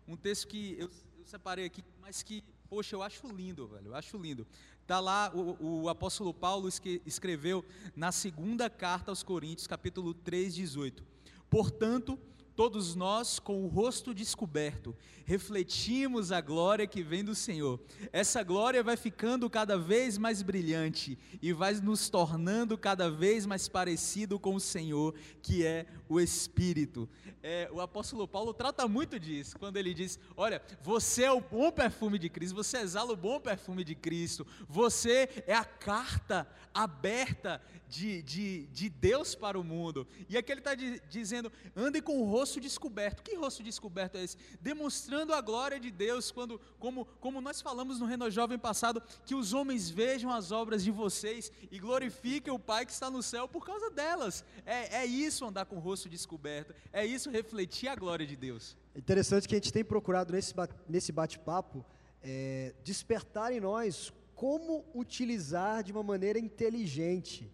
um 0.08 0.16
texto 0.16 0.48
que 0.48 0.76
eu, 0.80 0.90
eu 1.18 1.26
separei 1.26 1.66
aqui, 1.66 1.84
mas 2.00 2.24
que, 2.24 2.44
poxa, 2.70 2.96
eu 2.96 3.02
acho 3.02 3.28
lindo, 3.28 3.68
velho, 3.68 3.88
eu 3.88 3.96
acho 3.96 4.18
lindo. 4.18 4.48
Está 4.82 5.00
lá, 5.00 5.32
o, 5.34 5.84
o 5.84 5.90
apóstolo 5.90 6.34
Paulo 6.34 6.70
escreveu 7.06 7.66
na 7.96 8.12
segunda 8.12 8.70
carta 8.70 9.12
aos 9.12 9.24
Coríntios, 9.24 9.66
capítulo 9.66 10.14
3, 10.14 10.54
18. 10.56 11.04
Portanto, 11.50 12.20
todos 12.56 12.96
nós, 12.96 13.40
com 13.40 13.64
o 13.64 13.68
rosto 13.68 14.14
descoberto, 14.14 14.96
refletimos 15.26 16.32
a 16.32 16.42
glória 16.42 16.86
que 16.86 17.02
vem 17.02 17.24
do 17.24 17.34
Senhor. 17.34 17.80
Essa 18.12 18.44
glória 18.44 18.84
vai 18.84 18.96
ficando 18.96 19.50
cada 19.50 19.78
vez 19.78 20.18
mais 20.18 20.42
brilhante 20.42 21.18
e 21.42 21.52
vai 21.54 21.74
nos 21.76 22.10
tornando 22.10 22.78
cada 22.78 23.10
vez 23.10 23.46
mais 23.46 23.68
parecido 23.68 24.40
com 24.40 24.56
o 24.56 24.60
Senhor, 24.60 25.16
que 25.42 25.66
é 25.66 25.86
o 26.08 26.20
Espírito. 26.20 27.10
É, 27.42 27.70
o 27.72 27.82
apóstolo 27.82 28.28
Paulo 28.28 28.54
trata 28.54 28.88
muito 28.88 29.20
disso, 29.20 29.58
quando 29.58 29.78
ele 29.78 29.94
diz: 29.94 30.20
Olha, 30.36 30.62
você 30.82 31.24
é 31.24 31.32
o 31.32 31.42
bom 31.42 31.72
perfume 31.72 32.20
de 32.20 32.30
Cristo, 32.30 32.56
você 32.56 32.78
exala 32.78 33.14
o 33.14 33.18
bom 33.18 33.40
perfume 33.40 33.84
de 33.84 33.96
Cristo, 33.96 34.46
você 34.68 35.30
é 35.48 35.56
a 35.56 35.66
carta 35.66 36.48
aberta 36.74 37.62
de, 37.88 38.22
de, 38.24 38.66
de 38.68 38.90
Deus 38.90 39.36
para 39.36 39.60
o 39.60 39.64
mundo. 39.64 40.08
E 40.28 40.38
aqui 40.38 40.52
ele 40.52 40.62
está 40.62 40.74
dizendo: 40.76 41.52
ande 41.76 42.02
com 42.02 42.22
o 42.22 42.26
rosto 42.26 42.43
descoberto. 42.60 43.24
Que 43.24 43.36
rosto 43.36 43.64
descoberto 43.64 44.18
é 44.18 44.24
esse? 44.24 44.38
Demonstrando 44.62 45.34
a 45.34 45.42
glória 45.42 45.80
de 45.80 45.92
Deus, 45.92 46.32
quando, 46.32 46.60
como, 46.80 47.06
como 47.20 47.42
nós 47.42 47.62
falamos 47.62 48.00
no 48.00 48.06
Reno 48.06 48.30
Jovem 48.30 48.58
passado, 48.58 49.02
que 49.26 49.36
os 49.36 49.54
homens 49.54 49.90
vejam 49.90 50.32
as 50.32 50.52
obras 50.52 50.84
de 50.84 50.92
vocês 50.92 51.52
e 51.72 51.80
glorifiquem 51.80 52.54
o 52.54 52.60
Pai 52.60 52.86
que 52.86 52.92
está 52.92 53.10
no 53.10 53.24
céu 53.24 53.48
por 53.48 53.66
causa 53.66 53.90
delas. 53.90 54.44
É, 54.66 54.98
é 54.98 55.06
isso 55.06 55.46
andar 55.46 55.66
com 55.66 55.78
o 55.78 55.80
rosto 55.80 56.10
descoberto, 56.10 56.74
é 56.92 57.06
isso 57.06 57.30
refletir 57.30 57.88
a 57.88 57.96
glória 57.96 58.26
de 58.26 58.36
Deus. 58.36 58.76
É 58.96 59.00
Interessante 59.00 59.48
que 59.48 59.56
a 59.56 59.58
gente 59.58 59.74
tem 59.74 59.84
procurado 59.84 60.34
nesse, 60.34 60.54
nesse 60.88 61.12
bate-papo 61.12 61.86
é, 62.22 62.74
despertar 62.84 63.52
em 63.52 63.60
nós 63.60 64.14
como 64.36 64.86
utilizar 64.94 65.84
de 65.84 65.92
uma 65.92 66.04
maneira 66.04 66.40
inteligente 66.40 67.52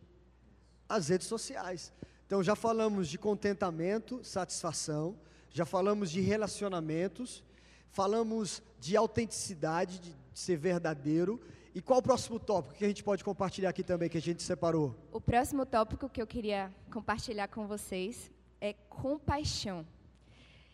as 0.88 1.10
redes 1.10 1.28
sociais. 1.28 1.93
Então 2.29 2.43
já 2.43 2.55
falamos 2.55 3.09
de 3.09 3.17
contentamento, 3.17 4.23
satisfação, 4.23 5.17
já 5.49 5.65
falamos 5.65 6.11
de 6.11 6.21
relacionamentos, 6.21 7.43
falamos 7.89 8.61
de 8.79 8.95
autenticidade, 8.95 9.97
de, 9.97 10.15
ser 10.31 10.55
verdadeiro. 10.55 11.41
E 11.73 11.81
qual 11.81 11.97
o 11.97 12.03
próximo 12.03 12.39
tópico 12.39 12.75
que 12.75 12.85
a 12.85 12.87
gente 12.87 13.03
pode 13.03 13.23
compartilhar 13.23 13.69
aqui 13.71 13.81
também 13.81 14.07
que 14.07 14.19
a 14.19 14.21
gente 14.21 14.43
separou? 14.43 14.95
O 15.11 15.19
próximo 15.19 15.65
tópico 15.65 16.07
que 16.07 16.21
eu 16.21 16.27
queria 16.27 16.71
compartilhar 16.91 17.47
com 17.47 17.65
vocês 17.65 18.31
é 18.61 18.73
compaixão. 18.73 19.83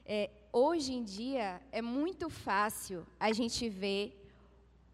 É, 0.06 0.30
hoje 0.52 0.92
em 0.92 1.06
dia 1.06 1.62
é 1.72 1.82
muito 1.82 2.30
fácil 2.30 3.08
a 3.18 3.32
gente 3.32 3.70
ver 3.70 4.30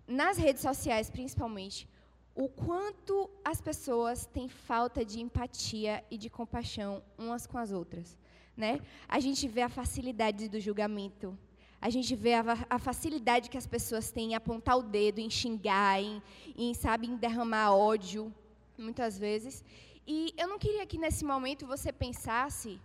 nas 0.07 0.37
redes 0.37 0.61
sociais, 0.61 1.09
principalmente, 1.09 1.89
o 2.35 2.47
quanto 2.47 3.29
as 3.43 3.59
pessoas 3.61 4.25
têm 4.25 4.47
falta 4.47 5.03
de 5.03 5.19
empatia 5.19 6.03
e 6.09 6.17
de 6.17 6.29
compaixão 6.29 7.03
umas 7.17 7.45
com 7.45 7.57
as 7.57 7.71
outras, 7.71 8.17
né? 8.55 8.79
A 9.07 9.19
gente 9.19 9.47
vê 9.47 9.61
a 9.61 9.69
facilidade 9.69 10.47
do 10.47 10.59
julgamento, 10.59 11.37
a 11.81 11.89
gente 11.89 12.15
vê 12.15 12.35
a, 12.35 12.43
a 12.69 12.79
facilidade 12.79 13.49
que 13.49 13.57
as 13.57 13.67
pessoas 13.67 14.11
têm 14.11 14.31
em 14.31 14.35
apontar 14.35 14.77
o 14.77 14.83
dedo, 14.83 15.19
em 15.19 15.29
xingar, 15.29 16.01
em, 16.01 16.21
em 16.55 16.73
sabe, 16.73 17.07
em 17.07 17.15
derramar 17.15 17.73
ódio, 17.73 18.33
muitas 18.77 19.17
vezes. 19.17 19.63
E 20.07 20.33
eu 20.37 20.47
não 20.47 20.59
queria 20.59 20.85
que 20.85 20.97
nesse 20.97 21.25
momento 21.25 21.65
você 21.65 21.91
pensasse 21.91 22.79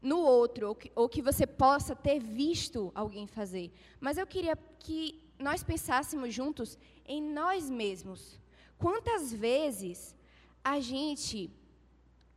no 0.00 0.18
outro, 0.18 0.68
ou 0.68 0.74
que, 0.74 0.92
ou 0.94 1.08
que 1.08 1.20
você 1.20 1.46
possa 1.46 1.94
ter 1.94 2.18
visto 2.20 2.90
alguém 2.94 3.26
fazer. 3.26 3.70
Mas 4.00 4.16
eu 4.16 4.26
queria 4.26 4.56
que 4.78 5.20
nós 5.38 5.62
pensássemos 5.62 6.32
juntos 6.32 6.78
em 7.06 7.22
nós 7.22 7.68
mesmos. 7.68 8.40
Quantas 8.78 9.32
vezes 9.32 10.14
a 10.64 10.78
gente 10.80 11.50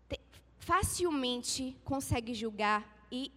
te- 0.09 0.19
facilmente 0.59 1.77
consegue 1.83 2.33
julgar 2.33 3.05
e 3.11 3.31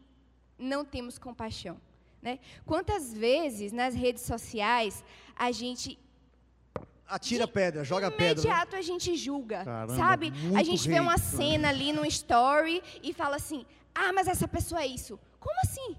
não 0.58 0.84
temos 0.84 1.18
compaixão? 1.18 1.80
Né? 2.22 2.38
Quantas 2.64 3.12
vezes 3.12 3.70
nas 3.72 3.94
redes 3.94 4.22
sociais 4.22 5.04
a 5.36 5.52
gente 5.52 5.98
Atira 7.06 7.46
pedra, 7.46 7.84
joga 7.84 8.10
pedra. 8.10 8.26
né? 8.26 8.32
imediato 8.32 8.76
a 8.76 8.80
gente 8.80 9.14
julga, 9.14 9.62
Caramba, 9.62 9.94
sabe? 9.94 10.32
A 10.56 10.62
gente 10.62 10.88
vê 10.88 10.98
uma 11.00 11.18
cena 11.18 11.68
ali 11.68 11.92
no 11.92 12.06
story 12.06 12.82
e 13.02 13.12
fala 13.12 13.36
assim: 13.36 13.66
"Ah, 13.94 14.10
mas 14.14 14.26
essa 14.26 14.48
pessoa 14.48 14.80
é 14.82 14.86
isso". 14.86 15.20
Como 15.38 15.54
assim? 15.62 15.94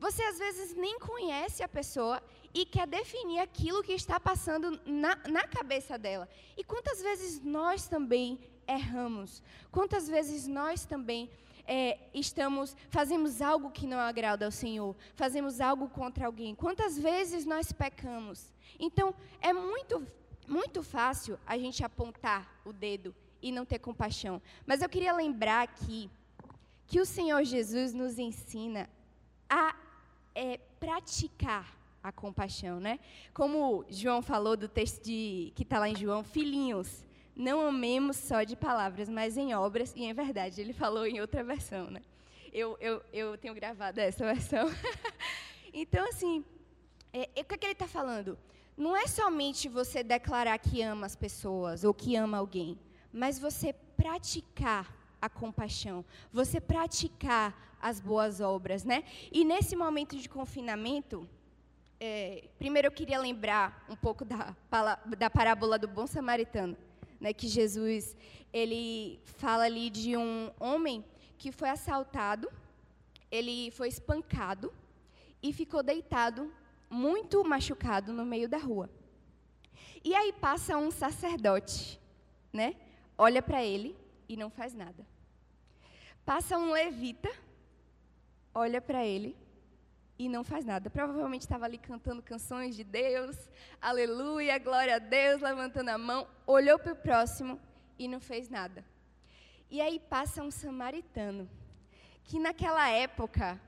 Você 0.00 0.22
às 0.24 0.36
vezes 0.38 0.74
nem 0.74 0.98
conhece 0.98 1.62
a 1.62 1.68
pessoa 1.68 2.20
e 2.56 2.64
quer 2.64 2.86
definir 2.86 3.38
aquilo 3.40 3.82
que 3.82 3.92
está 3.92 4.18
passando 4.18 4.80
na, 4.86 5.14
na 5.28 5.46
cabeça 5.46 5.98
dela. 5.98 6.26
E 6.56 6.64
quantas 6.64 7.02
vezes 7.02 7.42
nós 7.44 7.86
também 7.86 8.40
erramos? 8.66 9.42
Quantas 9.70 10.08
vezes 10.08 10.46
nós 10.46 10.86
também 10.86 11.30
é, 11.66 11.98
estamos 12.14 12.74
fazemos 12.88 13.42
algo 13.42 13.70
que 13.70 13.86
não 13.86 13.98
agrada 13.98 14.46
ao 14.46 14.50
Senhor, 14.50 14.96
fazemos 15.14 15.60
algo 15.60 15.86
contra 15.90 16.24
alguém? 16.24 16.54
Quantas 16.54 16.98
vezes 16.98 17.44
nós 17.44 17.72
pecamos? 17.72 18.50
Então 18.80 19.14
é 19.42 19.52
muito 19.52 20.02
muito 20.48 20.82
fácil 20.82 21.38
a 21.46 21.58
gente 21.58 21.84
apontar 21.84 22.62
o 22.64 22.72
dedo 22.72 23.14
e 23.42 23.52
não 23.52 23.66
ter 23.66 23.80
compaixão. 23.80 24.40
Mas 24.64 24.80
eu 24.80 24.88
queria 24.88 25.12
lembrar 25.12 25.60
aqui 25.60 26.10
que 26.86 27.02
o 27.02 27.04
Senhor 27.04 27.44
Jesus 27.44 27.92
nos 27.92 28.18
ensina 28.18 28.88
a 29.46 29.76
é, 30.34 30.56
praticar 30.80 31.75
a 32.08 32.12
compaixão, 32.12 32.78
né? 32.78 33.00
Como 33.34 33.84
João 33.88 34.22
falou 34.22 34.56
do 34.56 34.68
texto 34.68 35.02
de, 35.02 35.52
que 35.56 35.64
está 35.64 35.80
lá 35.80 35.88
em 35.88 35.96
João, 35.96 36.22
filhinhos, 36.22 37.04
não 37.34 37.60
amemos 37.66 38.16
só 38.16 38.44
de 38.44 38.54
palavras, 38.54 39.08
mas 39.08 39.36
em 39.36 39.54
obras 39.54 39.92
e 39.96 40.04
em 40.04 40.14
verdade. 40.14 40.60
Ele 40.60 40.72
falou 40.72 41.04
em 41.04 41.20
outra 41.20 41.42
versão, 41.42 41.90
né? 41.90 42.00
Eu, 42.52 42.76
eu, 42.80 43.02
eu 43.12 43.36
tenho 43.36 43.54
gravado 43.54 44.00
essa 44.00 44.24
versão. 44.24 44.68
então, 45.74 46.08
assim, 46.08 46.44
é, 47.12 47.28
é, 47.34 47.42
o 47.42 47.44
que, 47.44 47.54
é 47.54 47.58
que 47.58 47.66
ele 47.66 47.72
está 47.72 47.88
falando? 47.88 48.38
Não 48.76 48.96
é 48.96 49.08
somente 49.08 49.68
você 49.68 50.04
declarar 50.04 50.56
que 50.58 50.82
ama 50.82 51.06
as 51.06 51.16
pessoas 51.16 51.82
ou 51.82 51.92
que 51.92 52.14
ama 52.14 52.38
alguém, 52.38 52.78
mas 53.12 53.38
você 53.38 53.72
praticar 53.96 54.94
a 55.20 55.28
compaixão, 55.28 56.04
você 56.32 56.60
praticar 56.60 57.76
as 57.80 58.00
boas 58.00 58.40
obras, 58.40 58.84
né? 58.84 59.02
E 59.32 59.44
nesse 59.44 59.74
momento 59.74 60.16
de 60.16 60.28
confinamento, 60.28 61.28
é, 61.98 62.48
primeiro 62.58 62.88
eu 62.88 62.92
queria 62.92 63.18
lembrar 63.18 63.84
um 63.88 63.96
pouco 63.96 64.24
da, 64.24 64.54
da 65.16 65.30
parábola 65.30 65.78
do 65.78 65.88
bom 65.88 66.06
samaritano, 66.06 66.76
né? 67.20 67.32
Que 67.32 67.48
Jesus 67.48 68.16
ele 68.52 69.18
fala 69.24 69.64
ali 69.64 69.90
de 69.90 70.16
um 70.16 70.50
homem 70.60 71.04
que 71.38 71.50
foi 71.50 71.68
assaltado, 71.68 72.50
ele 73.30 73.70
foi 73.70 73.88
espancado 73.88 74.72
e 75.42 75.52
ficou 75.52 75.82
deitado, 75.82 76.52
muito 76.88 77.42
machucado 77.44 78.12
no 78.12 78.24
meio 78.24 78.48
da 78.48 78.58
rua. 78.58 78.90
E 80.04 80.14
aí 80.14 80.32
passa 80.32 80.76
um 80.76 80.90
sacerdote, 80.90 82.00
né? 82.52 82.76
Olha 83.18 83.42
para 83.42 83.64
ele 83.64 83.96
e 84.28 84.36
não 84.36 84.50
faz 84.50 84.74
nada. 84.74 85.06
Passa 86.24 86.58
um 86.58 86.72
levita, 86.72 87.30
olha 88.54 88.80
para 88.80 89.04
ele 89.04 89.36
e 90.18 90.28
não 90.28 90.42
faz 90.42 90.64
nada. 90.64 90.88
Provavelmente 90.88 91.42
estava 91.42 91.64
ali 91.64 91.78
cantando 91.78 92.22
canções 92.22 92.74
de 92.74 92.84
Deus, 92.84 93.36
aleluia, 93.80 94.58
glória 94.58 94.96
a 94.96 94.98
Deus, 94.98 95.40
levantando 95.40 95.90
a 95.90 95.98
mão, 95.98 96.26
olhou 96.46 96.78
para 96.78 96.92
o 96.92 96.96
próximo 96.96 97.60
e 97.98 98.08
não 98.08 98.20
fez 98.20 98.48
nada. 98.48 98.84
E 99.70 99.80
aí 99.80 99.98
passa 99.98 100.42
um 100.42 100.50
samaritano, 100.50 101.48
que 102.24 102.38
naquela 102.38 102.88
época 102.88 103.60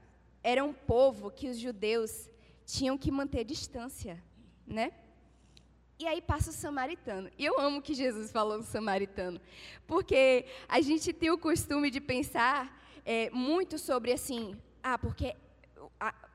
era 0.43 0.65
um 0.65 0.73
povo 0.73 1.31
que 1.31 1.49
os 1.49 1.59
judeus 1.59 2.31
tinham 2.65 2.97
que 2.97 3.11
manter 3.11 3.45
distância, 3.45 4.23
né? 4.67 4.93
E 5.99 6.07
aí 6.07 6.23
passa 6.23 6.51
o 6.51 6.53
samaritano. 6.53 7.29
E 7.37 7.45
eu 7.45 7.59
amo 7.59 7.83
que 7.83 7.93
Jesus 7.93 8.31
falou 8.31 8.59
do 8.59 8.65
samaritano, 8.65 9.41
porque 9.87 10.47
a 10.69 10.81
gente 10.81 11.13
tem 11.13 11.31
o 11.31 11.39
costume 11.39 11.91
de 11.91 12.01
pensar 12.01 12.81
é, 13.05 13.29
muito 13.31 13.79
sobre 13.79 14.13
assim, 14.13 14.57
ah, 14.81 14.97
porque 14.97 15.35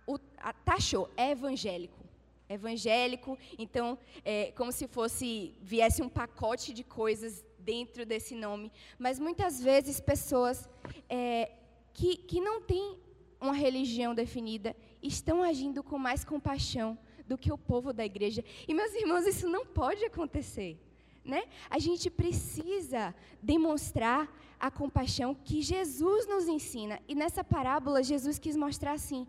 o, 0.05 0.17
a, 0.37 0.53
taxou, 0.53 1.09
é 1.15 1.31
evangélico. 1.31 2.03
Evangélico, 2.49 3.37
então, 3.57 3.97
é 4.23 4.51
como 4.51 4.71
se 4.71 4.87
fosse, 4.87 5.55
viesse 5.61 6.01
um 6.01 6.09
pacote 6.09 6.73
de 6.73 6.83
coisas 6.83 7.43
dentro 7.57 8.05
desse 8.05 8.35
nome. 8.35 8.71
Mas 8.99 9.19
muitas 9.19 9.61
vezes 9.61 9.99
pessoas 9.99 10.69
é, 11.09 11.51
que, 11.93 12.17
que 12.17 12.39
não 12.41 12.61
têm 12.61 12.97
uma 13.39 13.53
religião 13.53 14.13
definida 14.13 14.75
estão 15.01 15.43
agindo 15.43 15.83
com 15.83 15.97
mais 15.97 16.23
compaixão 16.23 16.97
do 17.27 17.37
que 17.37 17.51
o 17.51 17.57
povo 17.57 17.93
da 17.93 18.05
igreja. 18.05 18.43
E, 18.67 18.73
meus 18.73 18.93
irmãos, 18.93 19.25
isso 19.25 19.49
não 19.49 19.65
pode 19.65 20.03
acontecer. 20.05 20.77
Né? 21.23 21.43
A 21.69 21.79
gente 21.79 22.09
precisa 22.09 23.15
demonstrar 23.41 24.29
a 24.59 24.69
compaixão 24.69 25.33
que 25.33 25.61
Jesus 25.61 26.27
nos 26.27 26.47
ensina. 26.47 26.99
E 27.07 27.15
nessa 27.15 27.43
parábola, 27.43 28.03
Jesus 28.03 28.37
quis 28.37 28.55
mostrar 28.55 28.93
assim: 28.93 29.27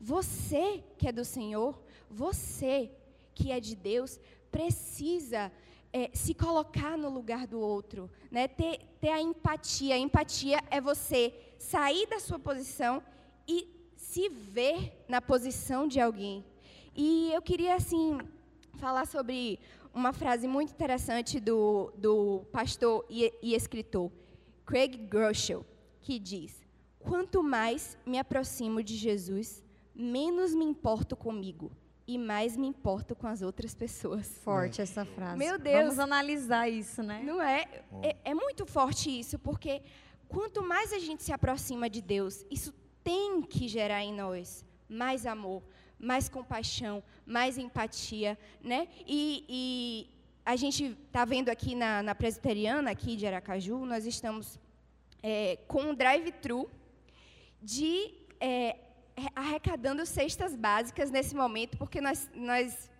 você 0.00 0.82
que 0.98 1.08
é 1.08 1.12
do 1.12 1.24
Senhor, 1.24 1.80
você 2.10 2.90
que 3.34 3.50
é 3.50 3.60
de 3.60 3.74
Deus, 3.76 4.18
precisa 4.50 5.52
é, 5.92 6.10
se 6.12 6.34
colocar 6.34 6.96
no 6.96 7.08
lugar 7.08 7.46
do 7.46 7.58
outro, 7.60 8.10
né? 8.30 8.48
ter, 8.48 8.80
ter 9.00 9.10
a 9.10 9.20
empatia. 9.20 9.94
A 9.94 9.98
empatia 9.98 10.62
é 10.70 10.80
você 10.80 11.34
sair 11.58 12.06
da 12.06 12.18
sua 12.18 12.38
posição 12.38 13.02
e 13.46 13.68
se 13.96 14.28
ver 14.28 15.04
na 15.08 15.20
posição 15.20 15.86
de 15.86 16.00
alguém. 16.00 16.44
E 16.94 17.30
eu 17.32 17.42
queria, 17.42 17.74
assim, 17.74 18.18
falar 18.76 19.06
sobre 19.06 19.58
uma 19.92 20.12
frase 20.12 20.46
muito 20.46 20.72
interessante 20.72 21.40
do, 21.40 21.92
do 21.96 22.42
pastor 22.52 23.04
e, 23.08 23.32
e 23.42 23.54
escritor 23.54 24.10
Craig 24.64 24.96
Groeschel, 24.96 25.64
que 26.00 26.18
diz: 26.18 26.62
Quanto 26.98 27.42
mais 27.42 27.98
me 28.04 28.18
aproximo 28.18 28.82
de 28.82 28.96
Jesus, 28.96 29.62
menos 29.96 30.54
me 30.54 30.64
importo 30.64 31.16
comigo 31.16 31.72
e 32.06 32.18
mais 32.18 32.56
me 32.56 32.66
importo 32.66 33.16
com 33.16 33.26
as 33.26 33.42
outras 33.42 33.74
pessoas. 33.74 34.28
Forte 34.44 34.80
essa 34.80 35.04
frase. 35.04 35.36
Meu 35.36 35.58
Deus. 35.58 35.76
Vamos 35.76 35.98
analisar 35.98 36.68
isso, 36.68 37.02
né? 37.02 37.22
Não 37.24 37.42
é? 37.42 37.64
É, 38.02 38.16
é 38.26 38.34
muito 38.34 38.64
forte 38.64 39.10
isso, 39.10 39.38
porque 39.38 39.82
quanto 40.28 40.62
mais 40.62 40.92
a 40.92 40.98
gente 40.98 41.22
se 41.22 41.32
aproxima 41.32 41.90
de 41.90 42.00
Deus, 42.00 42.44
isso 42.50 42.72
tem 43.02 43.42
que 43.42 43.66
gerar 43.66 44.04
em 44.04 44.12
nós 44.12 44.64
mais 44.88 45.26
amor, 45.26 45.62
mais 45.98 46.28
compaixão, 46.28 47.02
mais 47.24 47.58
empatia, 47.58 48.38
né? 48.62 48.86
E, 49.06 49.44
e 49.48 50.10
a 50.44 50.54
gente 50.54 50.96
está 51.06 51.24
vendo 51.24 51.48
aqui 51.48 51.74
na, 51.74 52.02
na 52.02 52.14
presbiteriana, 52.14 52.90
aqui 52.90 53.16
de 53.16 53.26
Aracaju, 53.26 53.84
nós 53.84 54.06
estamos 54.06 54.60
é, 55.22 55.56
com 55.66 55.82
um 55.82 55.94
drive-thru 55.94 56.70
de 57.60 58.14
é, 58.38 58.76
arrecadando 59.34 60.04
cestas 60.04 60.54
básicas 60.54 61.10
nesse 61.10 61.34
momento, 61.34 61.76
porque 61.78 62.00
nós, 62.00 62.30
nós 62.34 62.90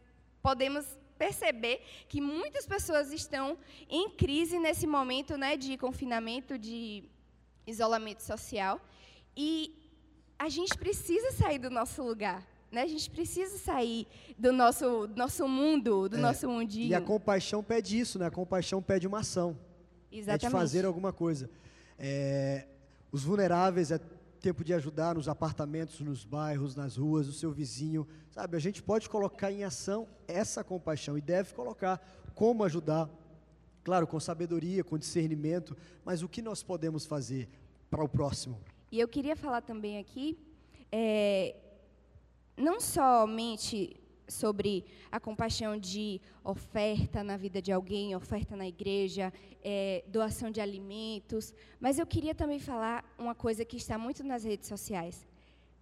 podemos 0.43 0.87
perceber 1.19 1.81
que 2.09 2.21
muitas 2.21 2.67
pessoas 2.67 3.13
estão 3.13 3.59
em 3.89 4.11
crise 4.11 4.59
nesse 4.59 4.87
momento 4.87 5.37
né, 5.37 5.57
de 5.57 5.77
confinamento, 5.77 6.59
de 6.59 7.05
isolamento 7.67 8.23
social, 8.23 8.81
e 9.37 9.75
a 10.39 10.49
gente 10.49 10.77
precisa 10.77 11.33
sair 11.33 11.59
do 11.59 11.71
nosso 11.71 12.03
lugar. 12.03 12.47
Né? 12.71 12.83
A 12.83 12.87
gente 12.87 13.11
precisa 13.11 13.59
sair 13.59 14.07
do 14.39 14.53
nosso, 14.53 15.09
nosso 15.15 15.49
mundo, 15.49 16.09
do 16.09 16.17
é, 16.17 16.21
nosso 16.21 16.49
mundinho. 16.49 16.89
E 16.89 16.95
a 16.95 17.01
compaixão 17.01 17.63
pede 17.63 17.99
isso, 17.99 18.19
né? 18.19 18.27
A 18.27 18.31
compaixão 18.31 18.83
pede 18.83 19.07
uma 19.07 19.21
ação. 19.21 19.57
Exatamente. 20.11 20.47
É 20.47 20.49
de 20.49 20.53
fazer 20.53 20.85
alguma 20.85 21.13
coisa. 21.13 21.49
É, 21.99 22.67
os 23.11 23.23
vulneráveis 23.23 23.91
é 23.91 24.01
tempo 24.47 24.63
de 24.63 24.73
ajudar 24.73 25.17
nos 25.17 25.29
apartamentos, 25.29 25.99
nos 25.99 26.25
bairros, 26.25 26.77
nas 26.77 26.97
ruas, 26.97 27.27
o 27.27 27.33
seu 27.33 27.51
vizinho. 27.51 28.07
Sabe, 28.31 28.57
a 28.57 28.61
gente 28.61 28.81
pode 28.81 29.09
colocar 29.09 29.51
em 29.51 29.65
ação 29.65 30.07
essa 30.29 30.63
compaixão 30.63 31.19
e 31.19 31.21
deve 31.21 31.53
colocar 31.53 32.01
como 32.33 32.63
ajudar. 32.63 33.11
Claro, 33.83 34.07
com 34.07 34.21
sabedoria, 34.21 34.85
com 34.85 34.97
discernimento, 34.97 35.77
mas 36.05 36.23
o 36.23 36.29
que 36.29 36.41
nós 36.41 36.63
podemos 36.63 37.05
fazer 37.05 37.49
para 37.91 38.05
o 38.05 38.09
próximo? 38.09 38.61
E 38.93 39.01
eu 39.01 39.09
queria 39.09 39.35
falar 39.35 39.63
também 39.63 39.99
aqui 39.99 40.39
é, 40.93 41.57
não 42.57 42.81
somente 42.81 43.97
sobre 44.29 44.85
a 45.11 45.21
compaixão 45.21 45.79
de 45.79 46.21
oferta 46.43 47.23
na 47.23 47.37
vida 47.37 47.61
de 47.63 47.73
alguém, 47.73 48.15
oferta 48.15 48.57
na 48.57 48.67
igreja, 48.67 49.33
é, 49.63 50.05
doação 50.09 50.51
de 50.51 50.61
alimentos, 50.61 51.55
mas 51.81 51.99
eu 51.99 52.07
queria 52.07 52.35
também 52.35 52.59
falar 52.59 53.05
uma 53.19 53.35
coisa 53.35 53.65
que 53.65 53.77
está 53.77 53.97
muito 53.99 54.25
nas 54.25 54.45
redes 54.45 54.69
sociais: 54.69 55.27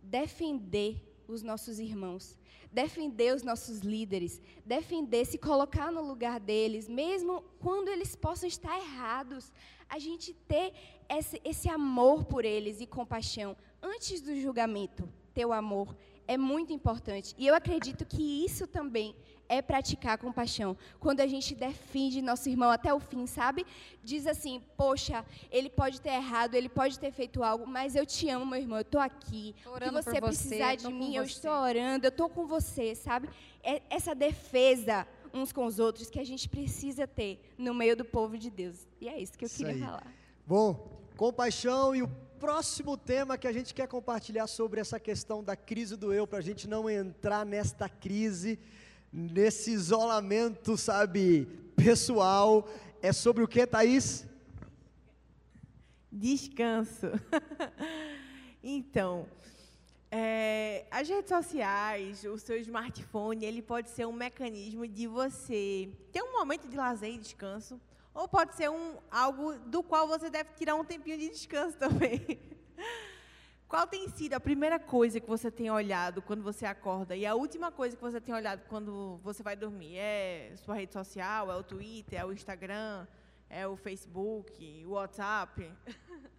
defender 0.03 1.03
os 1.27 1.43
nossos 1.43 1.79
irmãos, 1.79 2.39
defender 2.71 3.35
os 3.35 3.43
nossos 3.43 3.81
líderes, 3.81 4.41
defender, 4.65 5.25
se 5.25 5.39
colocar 5.39 5.91
no 5.91 6.03
lugar 6.03 6.39
deles, 6.41 6.89
mesmo 6.89 7.43
quando 7.61 7.89
eles 7.89 8.15
possam 8.15 8.49
estar 8.49 8.77
errados, 8.79 9.53
a 9.89 9.99
gente 9.99 10.35
ter 10.35 10.73
esse, 11.09 11.41
esse 11.45 11.69
amor 11.69 12.25
por 12.25 12.45
eles 12.45 12.81
e 12.81 12.87
compaixão 12.87 13.57
antes 13.83 14.21
do 14.21 14.35
julgamento, 14.41 15.09
ter 15.33 15.45
o 15.45 15.53
amor 15.53 15.97
é 16.27 16.37
muito 16.37 16.73
importante. 16.73 17.35
E 17.39 17.47
eu 17.47 17.55
acredito 17.55 18.05
que 18.05 18.45
isso 18.45 18.67
também 18.67 19.15
é 19.49 19.61
praticar 19.61 20.19
compaixão. 20.19 20.77
Quando 20.99 21.21
a 21.21 21.27
gente 21.27 21.55
defende 21.55 22.23
nosso 22.23 22.49
irmão 22.49 22.71
até 22.71 22.93
o 22.93 23.01
fim, 23.01 23.27
sabe? 23.27 23.67
Diz 24.03 24.27
assim: 24.27 24.63
Poxa, 24.77 25.25
ele 25.51 25.69
pode 25.69 26.01
ter 26.01 26.11
errado, 26.11 26.55
ele 26.55 26.69
pode 26.69 26.99
ter 26.99 27.13
feito 27.13 27.43
algo, 27.43 27.67
mas 27.67 27.95
eu 27.95 28.07
te 28.07 28.29
amo, 28.29 28.47
meu 28.47 28.59
irmão, 28.59 28.79
eu 28.79 28.83
estou 28.83 29.01
aqui. 29.01 29.55
Se 29.63 29.91
você 29.91 30.21
precisar 30.21 30.75
de 30.77 30.89
mim, 30.93 31.15
eu 31.15 31.25
estou 31.25 31.53
orando, 31.53 32.07
eu 32.07 32.11
estou 32.11 32.29
com 32.29 32.47
você, 32.47 32.95
sabe? 32.95 33.29
É 33.63 33.83
essa 33.91 34.15
defesa 34.15 35.07
uns 35.33 35.53
com 35.53 35.67
os 35.67 35.79
outros 35.79 36.09
que 36.09 36.21
a 36.21 36.25
gente 36.25 36.49
precisa 36.49 37.07
ter 37.07 37.41
no 37.59 37.75
meio 37.75 37.97
do 37.97 38.05
povo 38.05 38.39
de 38.39 38.51
Deus. 38.51 38.87
E 39.01 39.09
é 39.09 39.21
isso 39.21 39.37
que 39.37 39.45
eu 39.45 39.47
isso 39.47 39.57
queria 39.57 39.73
aí. 39.73 39.81
falar. 39.81 40.07
Bom, 40.47 40.89
compaixão 41.17 41.95
e 41.95 42.03
o 42.03 42.11
próximo 42.39 42.97
tema 42.97 43.39
que 43.39 43.47
a 43.47 43.53
gente 43.53 43.73
quer 43.73 43.89
compartilhar 43.89 44.47
sobre 44.47 44.81
essa 44.81 44.99
questão 44.99 45.43
da 45.43 45.57
crise 45.57 45.97
do 45.97 46.13
eu, 46.13 46.27
para 46.27 46.39
a 46.39 46.43
gente 46.43 46.69
não 46.69 46.89
entrar 46.91 47.45
nesta 47.47 47.89
crise, 47.89 48.59
nesse 49.13 49.71
isolamento, 49.71 50.77
sabe, 50.77 51.47
pessoal, 51.77 52.69
é 53.01 53.13
sobre 53.13 53.43
o 53.43 53.49
que, 53.49 53.67
Thaís? 53.67 54.27
Descanso. 56.11 57.07
então, 58.63 59.27
é, 60.11 60.87
as 60.91 61.09
redes 61.09 61.29
sociais, 61.29 62.25
o 62.25 62.39
seu 62.39 62.57
smartphone, 62.59 63.45
ele 63.45 63.63
pode 63.63 63.91
ser 63.91 64.07
um 64.07 64.13
mecanismo 64.13 64.87
de 64.87 65.07
você 65.07 65.89
ter 66.13 66.23
um 66.23 66.33
momento 66.33 66.69
de 66.69 66.77
lazer 66.77 67.11
e 67.11 67.19
descanso, 67.19 67.81
ou 68.15 68.29
pode 68.29 68.55
ser 68.55 68.71
um, 68.71 68.99
algo 69.11 69.59
do 69.59 69.83
qual 69.83 70.07
você 70.07 70.31
deve 70.31 70.53
tirar 70.55 70.77
um 70.77 70.85
tempinho 70.85 71.19
de 71.19 71.29
descanso 71.29 71.77
também. 71.79 72.41
Qual 73.67 73.87
tem 73.87 74.09
sido 74.11 74.35
a 74.35 74.41
primeira 74.41 74.79
coisa 74.79 75.19
que 75.19 75.27
você 75.27 75.51
tem 75.51 75.69
olhado 75.69 76.23
quando 76.23 76.43
você 76.43 76.65
acorda 76.65 77.17
e 77.17 77.27
a 77.27 77.35
última 77.35 77.73
coisa 77.73 77.97
que 77.97 78.03
você 78.03 78.21
tem 78.21 78.33
olhado 78.33 78.63
quando 78.69 79.19
você 79.25 79.43
vai 79.43 79.57
dormir? 79.57 79.97
É 79.97 80.55
sua 80.57 80.77
rede 80.77 80.93
social, 80.93 81.51
é 81.51 81.57
o 81.57 81.63
Twitter, 81.63 82.21
é 82.21 82.25
o 82.25 82.33
Instagram, 82.33 83.07
é 83.51 83.67
o 83.67 83.77
Facebook, 83.77 84.85
o 84.87 84.91
WhatsApp. 84.91 85.73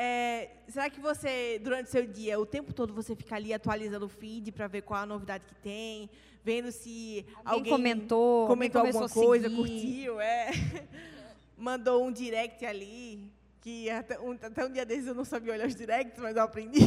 É, 0.00 0.50
será 0.68 0.88
que 0.88 1.00
você, 1.00 1.58
durante 1.60 1.88
o 1.88 1.90
seu 1.90 2.06
dia, 2.06 2.38
o 2.38 2.46
tempo 2.46 2.72
todo 2.72 2.94
você 2.94 3.16
fica 3.16 3.34
ali 3.34 3.52
atualizando 3.52 4.06
o 4.06 4.08
feed 4.08 4.52
para 4.52 4.68
ver 4.68 4.82
qual 4.82 5.02
a 5.02 5.04
novidade 5.04 5.44
que 5.44 5.56
tem, 5.56 6.08
vendo 6.44 6.70
se 6.70 7.26
Alguém 7.38 7.72
alguém, 7.72 7.72
comentou, 7.72 8.42
alguém 8.42 8.70
comentou 8.70 8.82
alguma 8.82 9.08
coisa, 9.08 9.50
curtiu, 9.50 10.20
é, 10.20 10.50
mandou 11.58 12.04
um 12.04 12.12
direct 12.12 12.64
ali, 12.64 13.28
que 13.60 13.90
até 13.90 14.20
um, 14.20 14.30
até 14.40 14.64
um 14.64 14.70
dia 14.70 14.86
desses 14.86 15.08
eu 15.08 15.16
não 15.16 15.24
sabia 15.24 15.52
olhar 15.52 15.66
os 15.66 15.74
directs, 15.74 16.20
mas 16.20 16.36
eu 16.36 16.44
aprendi. 16.44 16.78